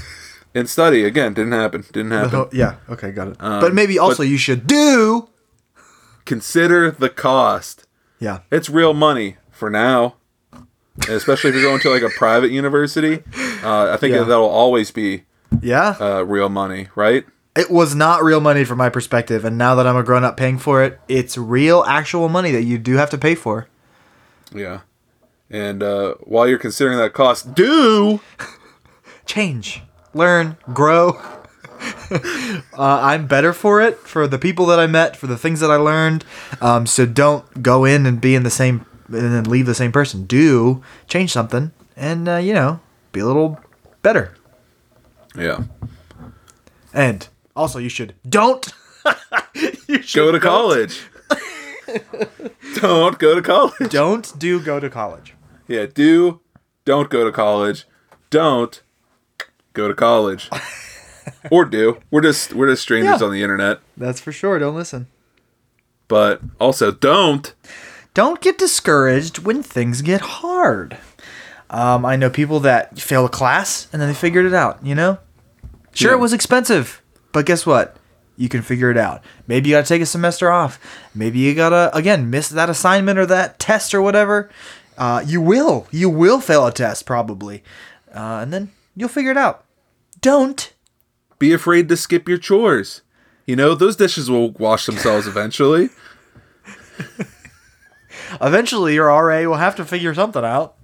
[0.54, 1.04] and study.
[1.04, 1.84] Again, didn't happen.
[1.92, 2.34] Didn't happen.
[2.34, 2.76] Oh, yeah.
[2.88, 3.38] Okay, got it.
[3.38, 5.28] but maybe also you should do.
[6.24, 7.86] Consider the cost.
[8.18, 8.40] Yeah.
[8.50, 10.16] It's real money for now.
[11.08, 13.22] Especially if you're going to like a private university,
[13.62, 14.24] uh, I think Yeah.
[14.24, 15.24] that'll always be
[15.60, 15.96] Yeah.
[16.00, 17.24] uh, real money, right?
[17.58, 20.36] it was not real money from my perspective, and now that I'm a grown up
[20.36, 23.66] paying for it, it's real, actual money that you do have to pay for.
[24.54, 24.80] Yeah.
[25.50, 28.20] And uh, while you're considering that cost, do
[29.26, 29.82] change,
[30.14, 31.20] learn, grow.
[32.10, 35.70] uh, I'm better for it, for the people that I met, for the things that
[35.70, 36.24] I learned.
[36.60, 39.90] Um, so don't go in and be in the same and then leave the same
[39.90, 40.26] person.
[40.26, 42.78] Do change something, and uh, you know,
[43.10, 43.58] be a little
[44.02, 44.34] better.
[45.36, 45.64] Yeah,
[46.92, 48.66] And also, you should don't.
[49.86, 51.02] you should go to don't- college.
[52.80, 53.90] don't go to college.
[53.90, 55.34] Don't do go to college.
[55.66, 56.40] Yeah, do
[56.84, 57.86] don't go to college.
[58.30, 58.82] Don't
[59.72, 60.48] go to college.
[61.50, 61.98] or do.
[62.10, 63.26] We're just we're just strangers Yeah.
[63.26, 63.80] on the internet.
[63.96, 64.58] That's for sure.
[64.58, 65.06] Don't listen.
[66.08, 67.54] But also don't.
[68.14, 70.96] don't get discouraged when things get hard.
[71.70, 74.94] Um, I know people that fail a class and then they figured it out, you
[74.94, 75.18] know?
[75.92, 76.16] Sure, Yeah.
[76.16, 77.02] it was expensive,
[77.32, 77.96] but guess what?
[78.36, 79.22] You can figure it out.
[79.46, 80.78] Maybe you gotta take a semester off.
[81.14, 84.48] Maybe you gotta, again, miss that assignment or that test or whatever.
[84.96, 85.86] Uh, you will.
[85.90, 87.62] You will fail a test, probably.
[88.14, 89.64] Uh, and then you'll figure it out.
[90.20, 90.72] Don't.
[91.38, 93.02] Be afraid to skip your chores.
[93.46, 95.90] You know, those dishes will wash themselves eventually.
[98.40, 100.74] Eventually, your RA will have to figure something out.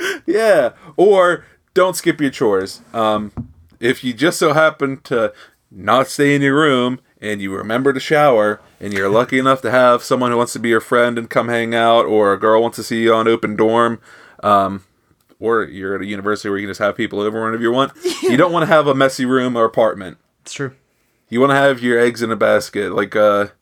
[0.26, 0.70] Yeah.
[0.96, 1.44] Or
[1.74, 2.82] don't skip your chores.
[2.92, 3.32] Um,
[3.80, 5.32] if you just so happen to
[5.70, 9.70] not stay in your room and you remember to shower and you're lucky enough to
[9.70, 12.62] have someone who wants to be your friend and come hang out, or a girl
[12.62, 14.00] wants to see you on open dorm,
[14.42, 14.84] um,
[15.38, 17.92] or you're at a university where you can just have people over whenever you want,
[18.22, 20.18] you don't want to have a messy room or apartment.
[20.42, 20.74] It's true.
[21.28, 23.52] You want to have your eggs in a basket, like a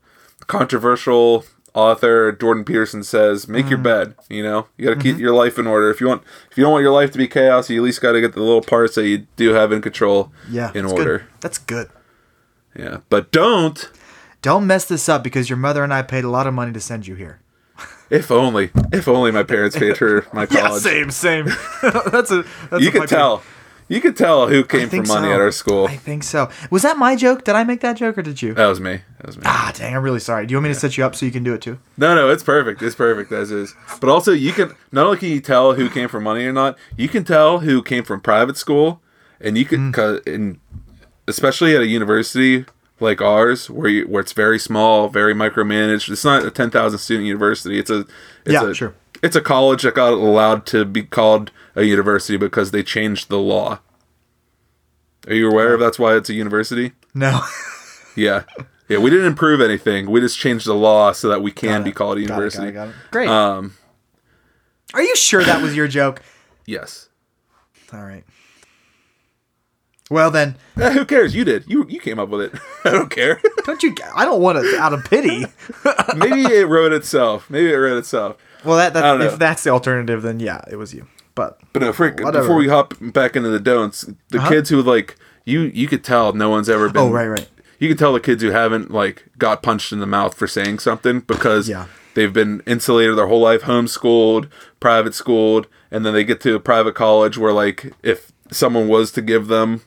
[0.46, 1.44] controversial
[1.78, 3.46] author Jordan Peterson says.
[3.48, 3.70] Make Mm.
[3.70, 4.14] your bed.
[4.28, 5.02] You know, you got to Mm-hmm.
[5.02, 5.90] keep your life in order.
[5.90, 8.00] If you want, if you don't want your life to be chaos, you at least
[8.00, 10.32] got to get the little parts that you do have in control.
[10.50, 10.70] Yeah.
[10.74, 11.18] in that's order.
[11.18, 11.26] Good.
[11.40, 11.88] That's good.
[12.76, 13.90] Yeah, but don't.
[14.42, 16.80] Don't mess this up because your mother and I paid a lot of money to
[16.80, 17.40] send you here.
[18.10, 20.72] If only, if only my parents paid for my college.
[20.72, 21.44] yeah, same, same.
[21.82, 22.44] that's a.
[22.70, 23.42] That's you a fucking- tell.
[23.88, 25.32] You could tell who came from money so.
[25.32, 25.86] at our school.
[25.86, 26.50] I think so.
[26.70, 27.44] Was that my joke?
[27.44, 28.52] Did I make that joke or did you?
[28.54, 29.00] that was me.
[29.18, 29.44] That was me.
[29.46, 29.96] ah, dang!
[29.96, 30.46] I'm really sorry.
[30.46, 31.78] Do you want me to set you up so you can do it too?
[31.96, 32.82] No, no, it's perfect.
[32.82, 33.74] It's perfect as is.
[34.00, 36.76] But also, you can not only can you tell who came from money or not,
[36.96, 39.00] you can tell who came from private school,
[39.40, 40.60] and you can, cause in,
[41.26, 42.66] especially at a university
[43.00, 46.10] like ours, where you, where it's very small, very micromanaged.
[46.10, 47.78] It's not a ten thousand student university.
[47.78, 48.00] It's a
[48.44, 48.94] it's Yeah, a, sure.
[49.22, 53.38] It's a college that got allowed to be called a university because they changed the
[53.38, 53.80] law.
[55.26, 56.92] Are you aware of that's why it's a university?
[57.14, 57.40] No.
[58.16, 58.42] Yeah.
[58.88, 60.10] Yeah, we didn't improve anything.
[60.10, 62.34] We just changed the law so that we can be called a Got it, got
[62.34, 62.66] university.
[62.68, 62.94] it, got it.
[63.12, 63.28] Great.
[63.28, 63.76] Um,
[64.92, 66.20] Are you sure that was your joke?
[66.66, 67.08] yes.
[67.92, 68.24] All right.
[70.10, 71.32] Well then, Eh, who cares?
[71.36, 71.64] You did.
[71.68, 72.60] You you came up with it.
[72.84, 73.40] I don't care.
[73.64, 73.94] don't you?
[74.16, 75.44] I don't want it out of pity.
[76.16, 77.48] Maybe it wrote itself.
[77.50, 78.36] Maybe it wrote itself.
[78.68, 81.06] Well, that, that if that's the alternative, then yeah, it was you.
[81.34, 82.42] But But no, Frick, Whatever.
[82.44, 84.48] before we hop back into the don'ts, the Uh-huh.
[84.48, 87.02] kids who like you, you could tell no one's ever been.
[87.02, 87.48] Oh, right, right.
[87.78, 90.80] You can tell the kids who haven't like got punched in the mouth for saying
[90.80, 91.86] something because Yeah.
[92.14, 94.48] they've been insulated their whole life, homeschooled,
[94.80, 99.12] private schooled, and then they get to a private college where like if someone was
[99.12, 99.82] to give them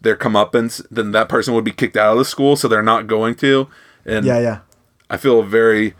[0.00, 3.06] their comeuppance, then that person would be kicked out of the school, so they're not
[3.06, 3.68] going to.
[4.06, 4.58] And yeah, yeah.
[5.10, 5.94] I feel very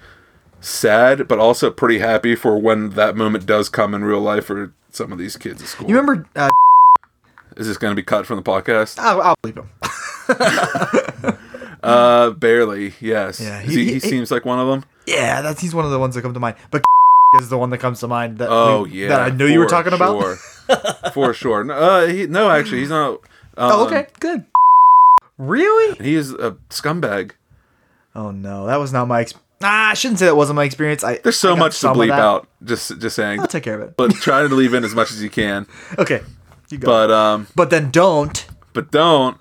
[0.60, 4.72] sad, but also pretty happy for when that moment does come in real life for
[4.90, 5.88] some of these kids at school.
[5.88, 6.26] You remember?
[6.34, 6.50] Uh,
[7.56, 8.98] Is this going to be cut from the podcast?
[8.98, 9.70] I'll, I'll leave him.
[11.82, 12.94] Uh, barely.
[13.00, 13.38] Yes.
[13.40, 14.84] Yeah, he- he, he, he- seems like one of them.
[15.06, 16.56] Yeah, that's he's one of the ones that come to mind.
[16.72, 16.82] But
[17.40, 19.60] is the one that comes to mind that Oh we- yeah, that I knew you
[19.60, 20.20] were talking about.
[20.20, 20.36] sure.
[21.12, 21.62] for sure.
[21.62, 23.10] No, uh, he, no, actually, he's not.
[23.10, 23.18] Um,
[23.58, 24.44] Oh, okay, good.
[25.38, 25.96] Really?
[26.04, 27.32] He is a scumbag.
[28.16, 29.20] Oh no, that was not my.
[29.20, 31.02] Ex- ah, I shouldn't say that wasn't my experience.
[31.04, 32.48] I There's so I much to bleep out.
[32.64, 33.40] Just, just saying.
[33.40, 33.96] I'll take care of it.
[33.96, 35.66] but try to leave in as much as you can.
[35.98, 36.22] Okay,
[36.70, 36.86] you go.
[36.86, 38.46] But um, but then don't.
[38.72, 39.38] but don't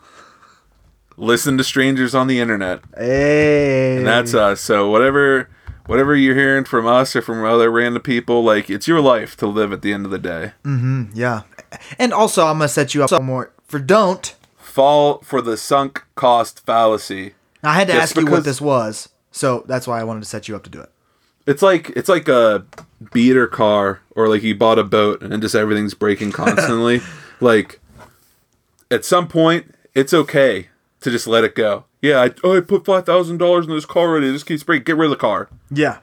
[1.17, 2.81] listen to strangers on the internet.
[2.97, 4.61] Hey, And that's us.
[4.61, 5.49] So whatever,
[5.85, 9.47] whatever you're hearing from us or from other random people, like it's your life to
[9.47, 10.51] live at the end of the day.
[10.63, 11.11] Mm-hmm.
[11.13, 11.43] yeah.
[11.99, 14.35] And also, I'm gonna set you up some more for don't.
[14.57, 17.33] Fall for the sunk cost fallacy.
[17.63, 20.25] I had to Just ask you what this was, so that's why I wanted to
[20.25, 20.89] set you up to do it.
[21.45, 22.65] It's like it's like a
[23.11, 27.01] beater car or like you bought a boat and just everything's breaking constantly.
[27.41, 27.79] like
[28.89, 30.69] at some point it's okay
[31.01, 31.83] to just let it go.
[32.01, 34.29] Yeah, I, oh, I put five thousand dollars in this car already.
[34.29, 34.85] It just keeps breaking.
[34.85, 35.49] Get rid of the car.
[35.69, 35.99] Yeah.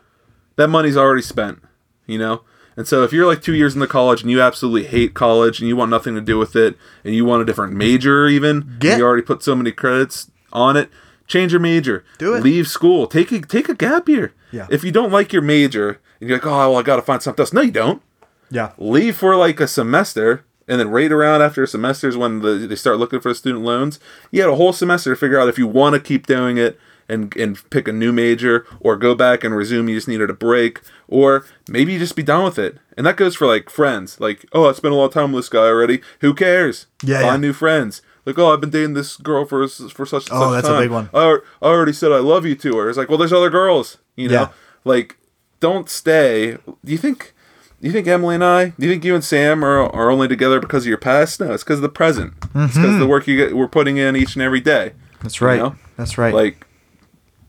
[0.57, 1.63] That money's already spent.
[2.07, 2.43] You know.
[2.77, 5.69] And so if you're like two years into college and you absolutely hate college and
[5.69, 8.99] you want nothing to do with it and you want a different major even, Get-
[8.99, 10.91] you already put so many credits on it,
[11.33, 12.05] change your major.
[12.19, 12.43] Do it.
[12.43, 13.07] Leave school.
[13.07, 14.35] Take a take a gap year.
[14.53, 14.67] Yeah.
[14.71, 17.23] If you don't like your major and you're like, oh well, I got to find
[17.23, 17.53] something else.
[17.53, 18.03] No, you don't.
[18.51, 18.73] Yeah.
[18.77, 22.67] Leave for like a semester, and then right around after a semester is when the,
[22.69, 23.99] they start looking for student loans.
[24.31, 26.79] You had a whole semester to figure out if you want to keep doing it
[27.09, 29.89] and and pick a new major, or go back and resume.
[29.89, 32.79] You just needed a break, or maybe you just be done with it.
[32.97, 34.21] And that goes for like friends.
[34.21, 36.03] Like, oh, I spent a lot of time with this guy already.
[36.21, 36.87] Who cares?
[37.03, 37.49] Yeah, Find yeah.
[37.49, 38.03] new friends.
[38.25, 40.79] Like, oh, I've been dating this girl for for such and Oh, such that's a
[40.79, 41.11] big one.
[41.13, 42.89] I, I already said I love you to her.
[42.89, 43.99] It's like, well, there's other girls.
[44.17, 44.49] You know, Yeah.
[44.85, 45.17] like,
[45.61, 46.53] don't stay.
[46.85, 47.35] Do you think?
[47.81, 48.67] Do you think Emily and I?
[48.79, 51.41] Do you think you and Sam are, are only together because of your past?
[51.41, 52.35] No, it's because of the present.
[52.55, 54.93] It's because of the work you get, we're putting in each and every day.
[54.95, 55.23] Mm-hmm.
[55.23, 55.59] That's right.
[55.59, 55.75] know?
[55.97, 56.33] That's right.
[56.33, 56.65] Like,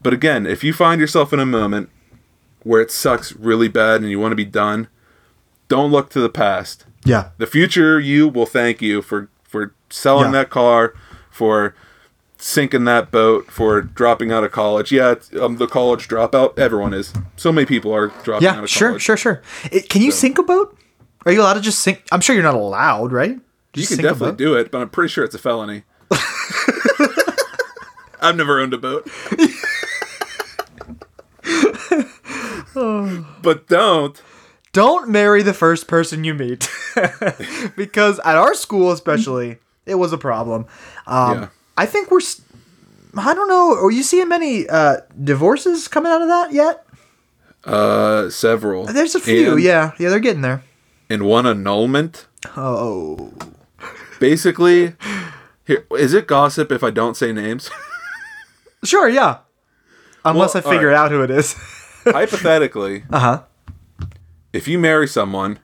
[0.02, 1.90] but again, if you find yourself in a moment
[2.64, 4.88] where it sucks really bad and you want to be done,
[5.68, 6.86] don't look to the past.
[7.06, 7.30] yeah.
[7.38, 9.30] The future you will thank you for
[9.94, 10.44] selling Yeah.
[10.44, 10.94] that car,
[11.30, 11.76] for
[12.38, 14.92] sinking that boat, for dropping out of college.
[14.92, 16.58] Yeah, I'm um, the college dropout.
[16.60, 17.14] Everyone is.
[17.38, 18.90] So many people are dropping out of Sure.
[18.90, 19.02] college.
[19.02, 19.18] Sure.
[19.18, 19.42] Sure.
[19.72, 20.78] It, can you sink a boat?
[21.26, 22.04] Are you allowed to just sink?
[22.12, 23.40] I'm sure you're not allowed, right?
[23.76, 25.84] You can definitely do it, but I'm pretty sure it's a felony.
[28.22, 29.10] I've never owned a boat.
[33.42, 34.22] but don't.
[34.74, 36.68] Don't marry the first person you meet,
[37.76, 40.66] because at our school, especially, it was a problem.
[41.08, 41.48] Um, Yeah.
[41.78, 42.22] I think we're.
[43.18, 43.76] I don't know.
[43.76, 46.86] Are you seeing many uh, divorces coming out of that yet?
[47.64, 48.86] Uh, several.
[48.86, 49.54] There's a few.
[49.54, 49.92] And- yeah.
[50.00, 50.10] Yeah.
[50.10, 50.64] They're getting there.
[51.10, 52.28] And one annulment.
[52.58, 53.32] Oh.
[54.20, 54.96] Basically,
[55.66, 57.70] here is it gossip if I don't say names?
[58.84, 59.08] Sure.
[59.08, 59.38] Yeah.
[60.26, 61.06] Unless Well, I figure alright.
[61.06, 61.54] out who it is.
[62.04, 63.44] Hypothetically, uh huh.
[64.52, 65.60] if you marry someone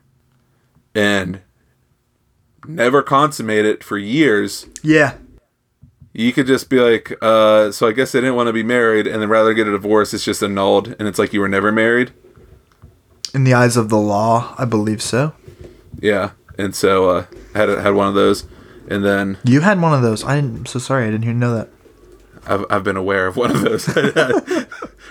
[0.94, 1.42] and
[2.66, 5.14] never consummate it for years, Yeah.
[6.12, 9.06] you could just be like, uh, so I guess they didn't want to be married
[9.06, 11.70] and then rather get a divorce, it's just annulled and it's like you were never
[11.72, 12.12] married.
[13.34, 15.32] In the eyes of the law, I believe so.
[16.00, 16.30] Yeah.
[16.58, 17.24] And so uh
[17.54, 18.44] had had one of those
[18.88, 20.24] and then You had one of those.
[20.24, 21.04] I didn't, I'm so sorry.
[21.06, 21.68] I didn't even know that.
[22.46, 23.88] I've, I've been aware of one of those.
[23.96, 24.64] I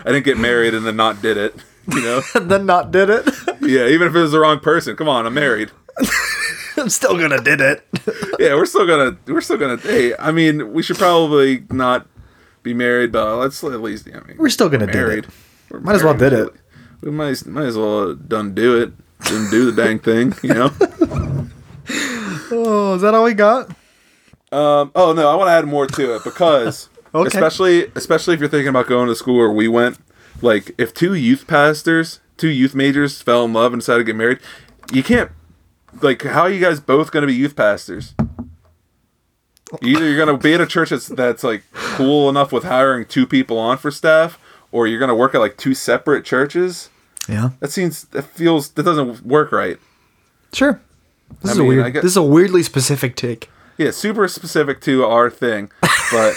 [0.05, 1.55] didn't get married and then not did it,
[1.87, 2.21] you know?
[2.35, 3.25] and then not did it.
[3.61, 4.95] Yeah, even if it was the wrong person.
[4.97, 5.71] Come on, I'm married.
[6.83, 7.85] I'm still gonna did it.
[8.39, 12.07] Yeah, we're still gonna we're still gonna hey, I mean, we should probably not
[12.63, 15.23] be married, but let's at least I mean, We're still gonna did married.
[15.25, 15.29] it.
[15.69, 16.29] We're Might as well married.
[16.31, 16.53] did it.
[17.01, 18.93] We might might as well done do it.
[19.25, 20.71] Didn't do the dang thing, you know?
[22.51, 23.69] Oh, is that all we got?
[24.51, 27.27] Um, oh no, I want to add more to it because Okay.
[27.27, 29.97] Especially especially if you're thinking about going to school where we went.
[30.41, 34.15] Like if two youth pastors, two youth majors fell in love and decided to get
[34.15, 34.39] married,
[34.93, 35.31] you can't
[36.01, 38.13] like how are you guys both gonna be youth pastors?
[39.83, 43.27] Either you're gonna be at a church that's that's like cool enough with hiring two
[43.27, 44.39] people on for staff,
[44.71, 46.89] or you're gonna work at like two separate churches.
[47.27, 47.51] Yeah.
[47.59, 49.77] That seems that feels that doesn't work right.
[50.53, 50.81] Sure.
[51.41, 51.93] This I is mean, a weird.
[51.93, 55.69] Get- This is a weirdly specific take, Yeah, super specific to our thing,
[56.11, 56.33] but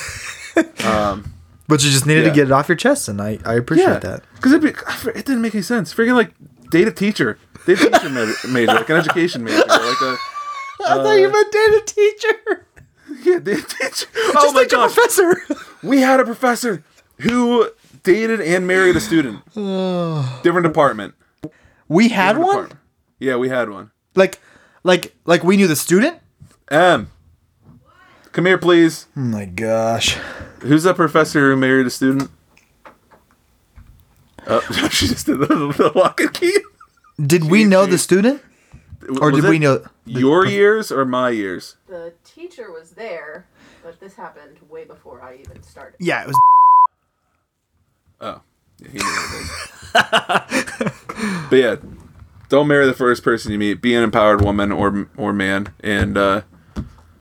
[0.84, 1.32] um,
[1.66, 2.28] but you just needed Yeah.
[2.28, 4.22] to get it off your chest, and I I appreciate yeah, that.
[4.34, 5.94] because it it didn't make any sense.
[5.94, 6.32] Freaking like
[6.73, 8.09] date a teacher, date a teacher
[8.49, 10.16] major, like an education major, like a
[10.85, 12.66] I thought you uh, meant data teacher.
[13.23, 14.07] yeah, date a teacher.
[14.15, 15.36] Just Oh my like a gosh, professor.
[15.85, 16.82] we had a professor
[17.19, 17.69] who
[18.03, 20.40] dated and married a student, oh.
[20.43, 21.15] different department.
[21.89, 22.57] we had different one.
[22.65, 22.81] department.
[23.20, 23.93] Yeah, we had one.
[24.16, 24.40] Like,
[24.82, 26.19] like, like we knew the student.
[26.70, 27.11] M,
[28.32, 29.07] come here, please.
[29.16, 30.15] Oh my gosh.
[30.62, 32.31] Who's that professor who married a student?
[34.47, 34.60] Oh,
[34.90, 36.56] she just did the, the lock and key.
[37.24, 38.43] Did we know the student,
[39.20, 39.85] or Was did we it know?
[40.05, 41.77] your years or my years?
[41.86, 43.47] The teacher was there,
[43.85, 45.97] but this happened way before I even started.
[46.01, 46.36] Yeah, it was.
[48.20, 48.40] Oh,
[48.78, 51.47] yeah, he knew what it was.
[51.51, 51.77] but yeah,
[52.48, 53.81] don't marry the first person you meet.
[53.82, 55.73] Be an empowered woman or or man.
[55.81, 56.43] And uh,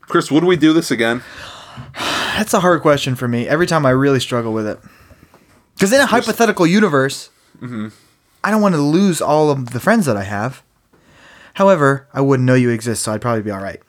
[0.02, 1.22] Chris, would we do this again?
[2.36, 3.46] That's a hard question for me.
[3.46, 4.80] Every time I really struggle with it.
[5.74, 7.30] Because in a hypothetical universe,
[7.60, 7.88] Mm-hmm.
[8.44, 10.64] I don't want to lose all of the friends that I have.
[11.54, 13.80] However, I wouldn't know you exist, so I'd probably be all right.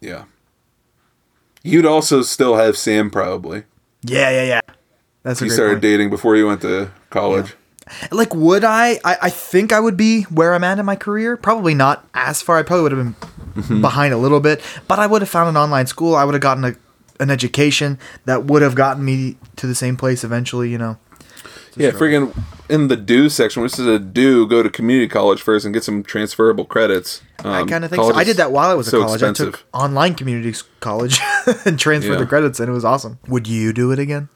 [0.00, 0.24] Yeah.
[1.62, 3.64] You'd also still have Sam probably.
[4.02, 4.60] Yeah, yeah, yeah.
[5.22, 5.82] That's a You started point.
[5.82, 7.54] dating before you went to college.
[8.10, 9.16] Like, would I, I?
[9.22, 11.36] I think I would be where I'm at in my career.
[11.36, 12.58] Probably not as far.
[12.58, 13.14] I probably would have been
[13.58, 13.80] Mm-hmm.
[13.80, 16.14] behind a little bit, but I would have found an online school.
[16.14, 16.76] I would have gotten a,
[17.20, 20.70] an education that would have gotten me to the same place eventually.
[20.70, 20.98] You know.
[21.76, 22.36] Yeah, friggin'
[22.68, 25.84] in the do section, which is a do, go to community college first and get
[25.84, 27.22] some transferable credits.
[27.44, 28.14] I Um, kind of think so.
[28.14, 29.22] I did that while I was so at college.
[29.22, 31.20] I took online community college
[31.64, 32.18] and transferred Yeah.
[32.18, 33.20] the credits, and it was awesome.
[33.28, 34.28] Would you do it again?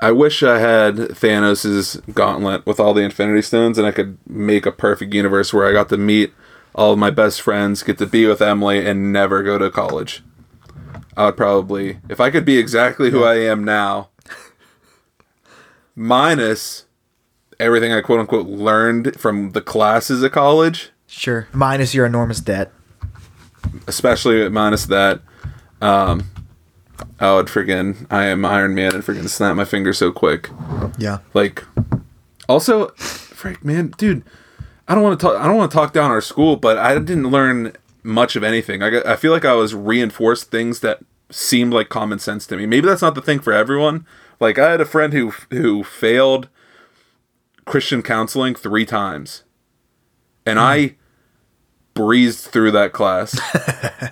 [0.00, 4.64] I wish I had Thanos' gauntlet with all the Infinity Stones, and I could make
[4.64, 6.32] a perfect universe where I got to meet
[6.76, 10.22] all of my best friends, get to be with Emily, and never go to college.
[11.18, 14.10] I would probably, if I could be exactly who I am now,
[15.94, 16.84] minus
[17.58, 21.48] everything I quote unquote learned from the classes at college, Sure.
[21.52, 22.70] Minus your enormous debt.
[23.86, 25.20] especially minus that,
[25.80, 26.24] um,
[27.18, 30.50] I would friggin' I am Iron Man and friggin' snap my fingers so quick.
[30.98, 31.18] Yeah.
[31.34, 31.64] Like,
[32.48, 34.22] also, Frank, man, dude,
[34.86, 35.40] I don't want to talk.
[35.40, 37.72] I don't want to talk down our school, but I didn't learn
[38.08, 38.82] much of anything.
[38.82, 42.66] I, I feel like I was reinforced things that seemed like common sense to me.
[42.66, 44.06] Maybe that's not the thing for everyone.
[44.40, 46.48] Like, I had a friend who who failed
[47.64, 49.44] Christian counseling three times,
[50.46, 50.94] and I hmm.
[51.94, 53.38] breezed through that class.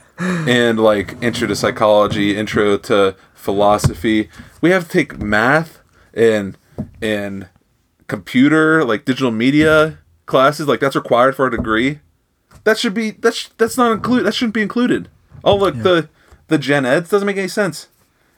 [0.19, 4.29] and like intro to psychology, intro to philosophy.
[4.61, 5.81] We have to take math
[6.15, 6.57] and
[7.01, 7.49] and
[8.09, 10.67] computer, like digital media classes.
[10.67, 12.01] Like that's required for a degree.
[12.67, 14.27] That should be that's that's not included.
[14.27, 15.09] That shouldn't be included.
[15.45, 16.09] Oh, look the
[16.49, 17.87] the gen eds doesn't make any sense.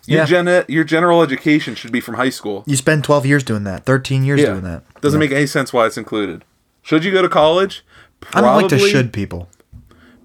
[0.04, 0.24] Your Yeah.
[0.26, 2.62] gen ed, your general education should be from high school.
[2.66, 4.82] You spend 12 years doing that, 13 years doing that.
[5.00, 6.44] Doesn't make any sense why it's included.
[6.82, 7.86] Should you go to college?
[8.34, 9.48] I don't like to should people.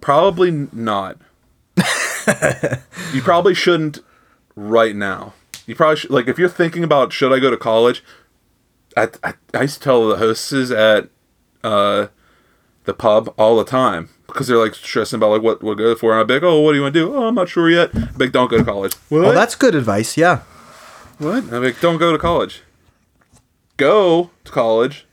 [0.02, 1.18] Probably not.
[3.14, 4.00] you probably shouldn't
[4.58, 5.34] right now.
[5.66, 8.04] You probably should, like if you're thinking about should I go to college.
[8.98, 11.08] I, I, I used to tell the hostesses at
[11.64, 12.08] uh,
[12.86, 16.12] the pub all the time because they're like stressing about like what what go for.
[16.12, 17.16] And I'd be like, oh, what do you want to do?
[17.16, 17.92] Oh, I'm not sure yet.
[17.96, 18.94] I'd be like, don't go to college.
[19.10, 19.22] What?
[19.22, 20.18] Well, that's good advice.
[20.18, 20.40] Yeah.
[21.20, 21.44] what?
[21.54, 22.62] I'm like, don't go to college.
[23.78, 25.06] Go to college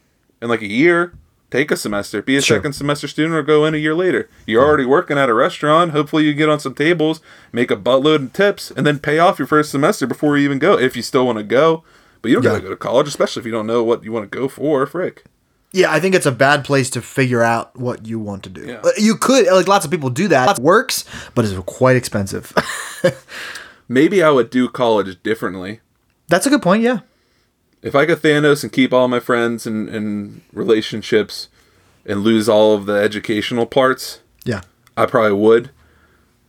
[0.43, 1.15] in like a year.
[1.51, 2.23] Take a semester.
[2.23, 2.59] Be a Sure.
[2.59, 4.29] second semester student or go in a year later.
[4.47, 5.91] You're already working at a restaurant.
[5.91, 7.21] Hopefully you get on some tables,
[7.53, 10.61] make a buttload of tips, and then pay off your first semester before you even
[10.61, 11.83] go, if you still want to go.
[12.23, 12.51] But you don't Yeah.
[12.51, 14.87] gotta go to college, especially if you don't know what you want to go for,
[14.87, 15.25] frick.
[15.73, 18.67] Yeah, I think it's a bad place to figure out what you want to do.
[18.67, 18.83] Yeah.
[18.99, 20.59] You could, like, lots of people do that.
[20.59, 22.53] It works, but it's quite expensive.
[23.89, 25.81] Maybe I would do college differently.
[26.29, 26.83] That's a good point.
[26.83, 27.01] Yeah.
[27.83, 31.49] If I could Thanos and keep all my friends and, and relationships
[32.05, 34.63] and lose all of the educational parts, Yeah.
[34.97, 35.71] I probably would.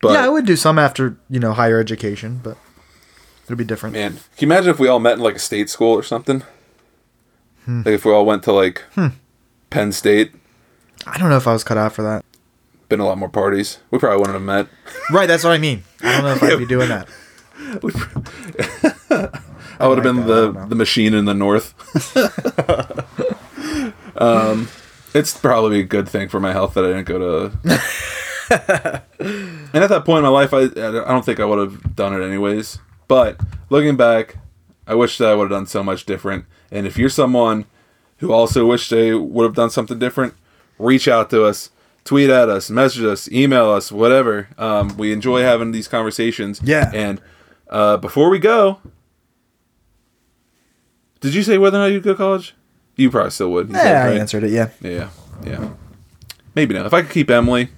[0.02, 2.58] But yeah, I would do some after, you know, higher education, but
[3.46, 3.94] it'd be different.
[3.94, 6.44] Man, can you imagine if we all met in like a state school or something?
[7.68, 8.84] Like if we all went to like
[9.70, 10.34] Penn State,
[11.06, 12.26] I don't know if I was cut out for that.
[12.90, 13.80] been a lot more parties.
[13.90, 14.68] We probably wouldn't have met.
[15.12, 15.84] Right, that's what I mean.
[16.02, 17.08] I don't know if I'd be doing that.
[19.80, 20.28] I would have been that.
[20.28, 21.74] The the machine in the north.
[24.18, 24.68] um,
[25.14, 27.52] it's probably a good thing for my health that I didn't go to.
[29.74, 32.14] and at that point in my life, I I don't think I would have done
[32.20, 32.80] it anyways.
[33.08, 33.40] But
[33.70, 34.38] looking back,
[34.88, 36.46] I wish that I would have done so much different.
[36.72, 37.66] And if you're someone
[38.18, 40.34] who also wish they would have done something different,
[40.80, 41.70] reach out to us,
[42.04, 44.48] tweet at us, message us, email us, whatever.
[44.58, 46.62] Um, we enjoy having these conversations.
[46.64, 46.92] Yeah.
[46.94, 47.22] And
[47.70, 48.80] uh, before we go,
[51.20, 52.56] did you say whether or not you'd go to college?
[52.96, 53.70] You probably still would.
[53.70, 54.52] You said, Yeah, I answered it.
[54.52, 54.70] Yeah.
[54.82, 55.10] Yeah,
[55.46, 55.70] yeah.
[56.56, 56.86] Maybe not.
[56.86, 57.70] If I could keep Emily.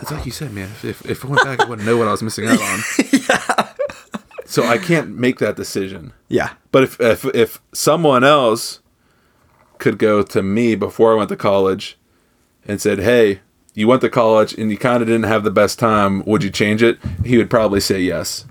[0.00, 0.70] It's like you said, man.
[0.82, 2.80] If, if, I went back, I wouldn't know what I was missing out on.
[3.12, 3.68] yeah.
[4.44, 6.12] So I can't make that decision.
[6.28, 6.52] Yeah.
[6.70, 8.80] But if, if if someone else
[9.78, 11.98] could go to me before I went to college
[12.66, 13.40] and said, "Hey,
[13.74, 16.24] you went to college and you kind of didn't have the best time.
[16.24, 18.44] Would you change it?" He would probably say yes.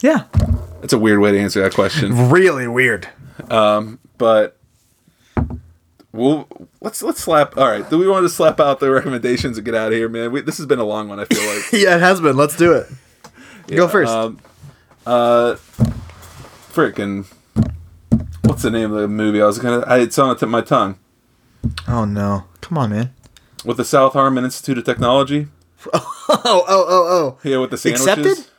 [0.00, 0.24] Yeah.
[0.80, 2.30] That's a weird way to answer that question.
[2.30, 3.08] Really weird.
[3.50, 4.56] Um, but
[6.12, 6.48] we'll
[6.80, 7.56] let's let's slap.
[7.56, 10.08] All right, do we want to slap out the recommendations and get out of here,
[10.08, 10.32] man?
[10.32, 11.20] We, this has been a long one.
[11.20, 11.72] I feel like.
[11.72, 12.36] Yeah, it has been.
[12.36, 12.86] Let's do it.
[13.68, 14.10] Go first.
[14.12, 14.38] Um,
[15.06, 15.56] uh,
[16.72, 17.26] freaking.
[18.42, 19.40] What's the name of the movie?
[19.40, 19.80] I was gonna.
[19.86, 20.98] I it's on the tip of my tongue.
[21.86, 22.44] oh no.
[22.60, 23.14] Come on, man.
[23.64, 25.48] With the South Harmon Institute of Technology.
[26.32, 27.38] Oh, oh, oh, oh.
[27.42, 28.06] Yeah, with the sandwiches.
[28.06, 28.50] Accepted?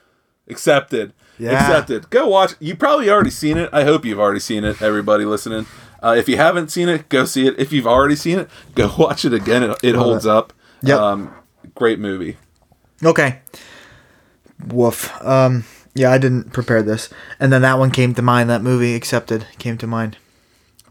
[0.50, 1.14] Accepted.
[1.40, 1.52] Yeah.
[1.54, 2.10] Accepted.
[2.10, 2.56] Go watch.
[2.60, 3.70] You probably already seen it.
[3.72, 4.82] I hope you've already seen it.
[4.82, 5.66] Everybody listening.
[6.04, 7.60] Uh, if you haven't seen it, go see it.
[7.60, 9.64] If you've already seen it, go watch it again.
[9.64, 10.52] It, it holds up.
[10.84, 11.00] Yep.
[11.00, 11.34] Um,
[11.76, 12.38] great movie.
[13.04, 13.40] Okay.
[14.68, 15.12] Woof.
[15.24, 15.66] Um.
[15.94, 18.50] Yeah, I didn't prepare this, and then that one came to mind.
[18.50, 20.16] That movie, accepted, came to mind.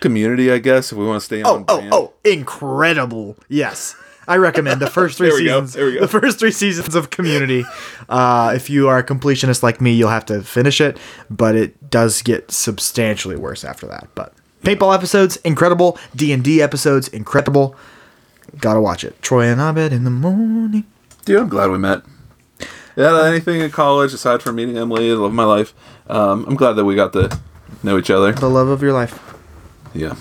[0.00, 0.92] Community, I guess.
[0.92, 1.64] If we want to stay Oh, on.
[1.68, 1.94] oh, brand.
[1.94, 2.12] oh!
[2.22, 3.38] Incredible.
[3.48, 3.96] Yes,
[4.28, 5.72] I recommend the first three There we go, seasons.
[5.72, 6.00] there we go.
[6.00, 7.64] The first three seasons of Community.
[8.10, 10.98] Uh, if you are a completionist like me, you'll have to finish it,
[11.30, 14.08] but it does get substantially worse after that.
[14.14, 15.98] But paintball episodes, incredible.
[16.14, 17.76] D and D episodes, incredible.
[18.58, 19.20] Gotta watch it.
[19.22, 20.84] Troy and Abed in the morning.
[21.24, 22.02] Dude, I'm glad we met.
[22.96, 25.72] Yeah, anything in college aside from meeting Emily, the love of my life.
[26.08, 27.38] Um, I'm glad that we got to
[27.82, 28.32] know each other.
[28.32, 29.18] The love of your life.
[29.94, 30.16] Yeah.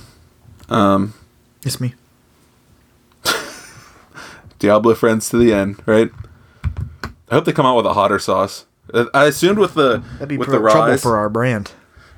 [0.70, 1.14] Um,
[1.66, 1.96] It's me.
[4.60, 6.12] Diablo friends to the end, right?
[7.04, 8.66] I hope they come out with a hotter sauce.
[8.94, 11.72] Uh, I assumed with the That'd be with the trouble rise, for our brand.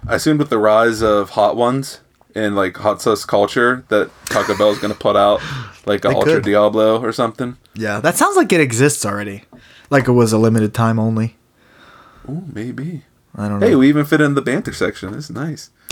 [0.07, 2.00] I assumed with the rise of hot ones
[2.35, 5.41] and like hot sauce culture that Taco Bell's gonna put out
[5.85, 6.43] like a Ultra could.
[6.43, 7.57] Diablo or something.
[7.73, 9.43] Yeah, that sounds like it exists already.
[9.89, 11.35] Like it was a limited time only.
[12.29, 13.03] Ooh, maybe.
[13.35, 13.67] I don't know.
[13.67, 15.11] Hey, we even fit in the banter section.
[15.13, 15.69] This is nice.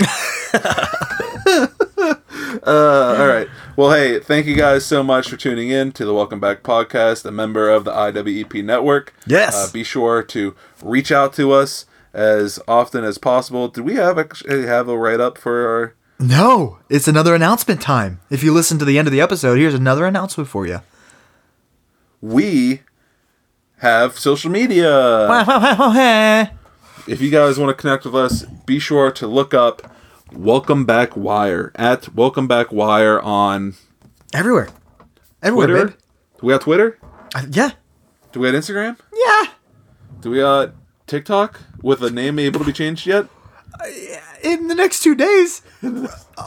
[2.62, 3.48] uh, all right.
[3.76, 7.24] Well, hey, thank you guys so much for tuning in to the Welcome Back podcast,
[7.24, 9.14] a member of the IWEP network.
[9.26, 9.54] Yes.
[9.54, 13.68] Uh, be sure to reach out to us as often as possible.
[13.68, 15.94] Do we have actually have a write up for our?
[16.20, 18.20] No, it's another announcement time.
[18.28, 20.82] If you listen to the end of the episode, here's another announcement for you.
[22.20, 22.82] We
[23.78, 25.26] have social media.
[27.08, 29.90] if you guys want to connect with us, be sure to look up
[30.30, 33.76] Welcome Back Wire at Welcome Back Wire on
[34.34, 34.68] Everywhere.
[35.42, 35.86] Everywhere, Twitter.
[35.86, 35.96] babe.
[36.38, 36.98] Do we have Twitter?
[37.34, 37.70] Uh, yeah.
[38.32, 38.98] Do we have Instagram?
[39.14, 39.46] Yeah.
[40.20, 40.74] Do we got
[41.06, 43.26] TikTok with a name able to be changed yet?
[44.42, 45.62] In the next two days,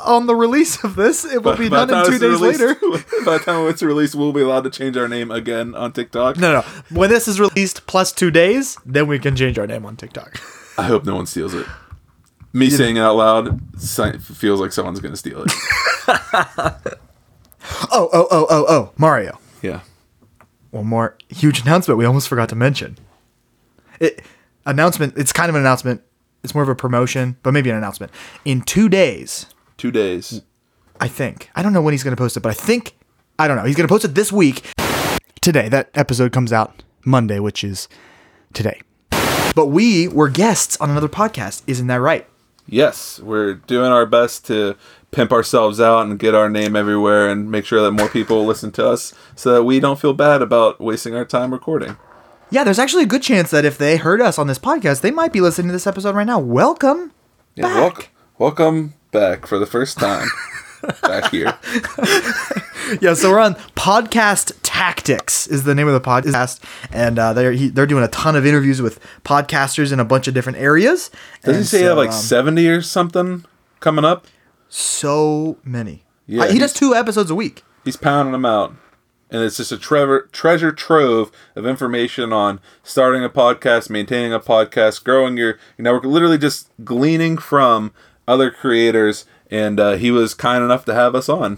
[0.05, 2.75] on the release of this, it will be done in two days released- later.
[3.25, 6.37] by the time it's released, we'll be allowed to change our name again on TikTok.
[6.37, 6.61] No, no.
[6.89, 10.39] When this is released plus two days, then we can change our name on TikTok.
[10.77, 11.67] I hope no one steals it.
[12.51, 13.59] Me saying it out loud
[14.21, 16.97] feels like someone's going to steal it.
[17.91, 18.91] Oh, oh, oh, oh, oh.
[18.97, 19.39] Mario.
[19.61, 19.81] yeah.
[20.71, 22.97] One more huge announcement we almost forgot to mention.
[23.99, 24.21] It
[24.65, 25.13] announcement.
[25.17, 26.01] It's kind of an announcement.
[26.43, 28.11] It's more of a promotion, but maybe an announcement.
[28.45, 29.45] In two days,
[29.77, 30.41] Two days.
[30.99, 31.49] I think.
[31.55, 32.95] I don't know when he's going to post it, but I think
[33.39, 33.63] I don't know.
[33.63, 34.63] He's going to post it this week.
[35.41, 37.89] Today, that episode comes out Monday, which is
[38.53, 38.81] today.
[39.55, 42.27] But we were guests on another podcast, isn't that right?
[42.65, 44.75] Yes, we're doing our best to
[45.11, 48.71] pimp ourselves out and get our name everywhere and make sure that more people listen
[48.71, 51.97] to us so that we don't feel bad about wasting our time recording.
[52.53, 55.09] Yeah, there's actually a good chance that if they heard us on this podcast, they
[55.09, 56.37] might be listening to this episode right now.
[56.37, 57.11] Welcome.
[57.55, 57.75] Yeah, back.
[57.75, 58.05] welcome,
[58.37, 60.27] welcome back for the first time
[61.01, 61.57] back here.
[63.01, 66.59] Yeah, so we're on Podcast Tactics is the name of the podcast,
[66.91, 70.27] and uh, they're he, they're doing a ton of interviews with podcasters in a bunch
[70.27, 71.09] of different areas.
[71.43, 73.45] Does he say so, have like um, 70 or something
[73.79, 74.27] coming up?
[74.69, 76.03] so many?
[76.27, 77.63] Yeah, Uh, he does two episodes a week.
[77.83, 78.75] He's pounding them out.
[79.33, 84.39] And it's just a treasure treasure trove of information on starting a podcast, maintaining a
[84.39, 87.91] podcast, growing your, your network, literally just gleaning from
[88.27, 89.25] other creators.
[89.49, 91.57] And uh, he was kind enough to have us on.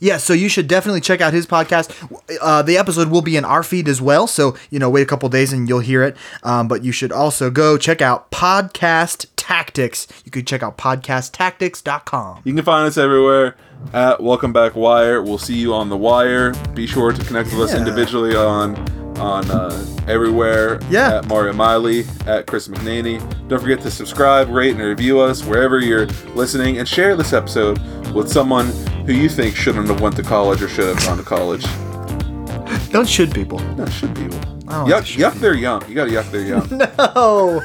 [0.00, 1.92] Yeah, so you should definitely check out his podcast.
[2.40, 5.06] Uh, the episode will be in our feed as well, so you know, wait a
[5.06, 6.16] couple days and you'll hear it.
[6.42, 10.08] Um, but you should also go check out Podcast Tactics.
[10.24, 12.42] You could check out podcasttactics.com.
[12.44, 13.56] You can find us everywhere
[13.92, 15.22] at Welcome Back Wire.
[15.22, 16.52] We'll see you on the wire.
[16.74, 17.78] Be sure to connect with us Yeah.
[17.78, 18.76] individually on
[19.18, 20.80] on uh, everywhere.
[20.88, 21.18] Yeah.
[21.18, 23.18] At Mario Miley, at Chris McNaney.
[23.48, 27.78] Don't forget to subscribe, rate, and review us wherever you're listening, and share this episode
[28.14, 28.68] with someone
[29.06, 31.64] who you think shouldn't have went to college or should have gone to college.
[32.92, 33.58] Don't should people.
[33.76, 34.38] No, should people.
[34.40, 35.86] don't Yuck, like to yuck, they're young.
[35.88, 36.68] You gotta yuck, they're young.
[37.16, 37.60] Oh.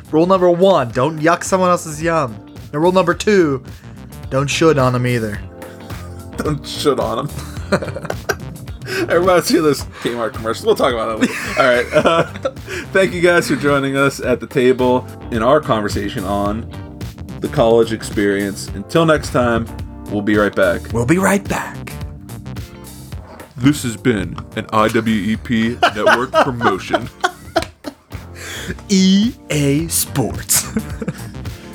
[0.10, 2.34] rule number one: don't yuck someone else's yum.
[2.72, 3.62] And rule number two:
[4.32, 5.38] don't should on them either.
[6.38, 7.36] Don't shit on them.
[9.10, 10.64] Everybody see this Kmart commercial.
[10.64, 11.60] We'll talk about that later.
[11.60, 11.86] All right.
[11.92, 12.24] Uh,
[12.92, 16.62] thank you guys for joining us at the table in our conversation on
[17.40, 18.68] the college experience.
[18.68, 19.66] Until next time,
[20.06, 20.80] we'll be right back.
[20.94, 21.92] We'll be right back.
[23.58, 27.06] This has been an IWEP network promotion.
[28.88, 30.74] EA Sports.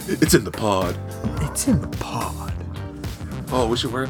[0.08, 0.98] It's in the pod.
[1.42, 2.54] It's in the pod.
[3.52, 4.08] Oh, we should wear.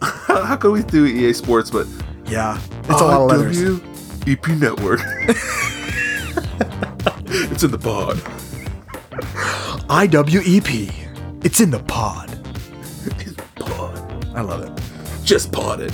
[0.00, 1.86] How, how can we do EA Sports, but
[2.26, 3.60] Yeah, it's a lot of letters.
[3.62, 5.00] IWEP network?
[7.50, 8.16] it's in the pod.
[9.88, 10.92] IWEP.
[11.44, 12.30] It's in the pod.
[13.20, 14.26] It's pod.
[14.34, 14.72] I love it.
[15.24, 15.92] Just pod it.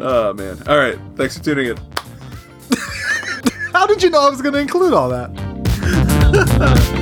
[0.00, 0.58] oh man.
[0.68, 0.98] All right.
[1.16, 1.76] Thanks for tuning in.
[3.72, 5.30] How did you know I was going to include all that?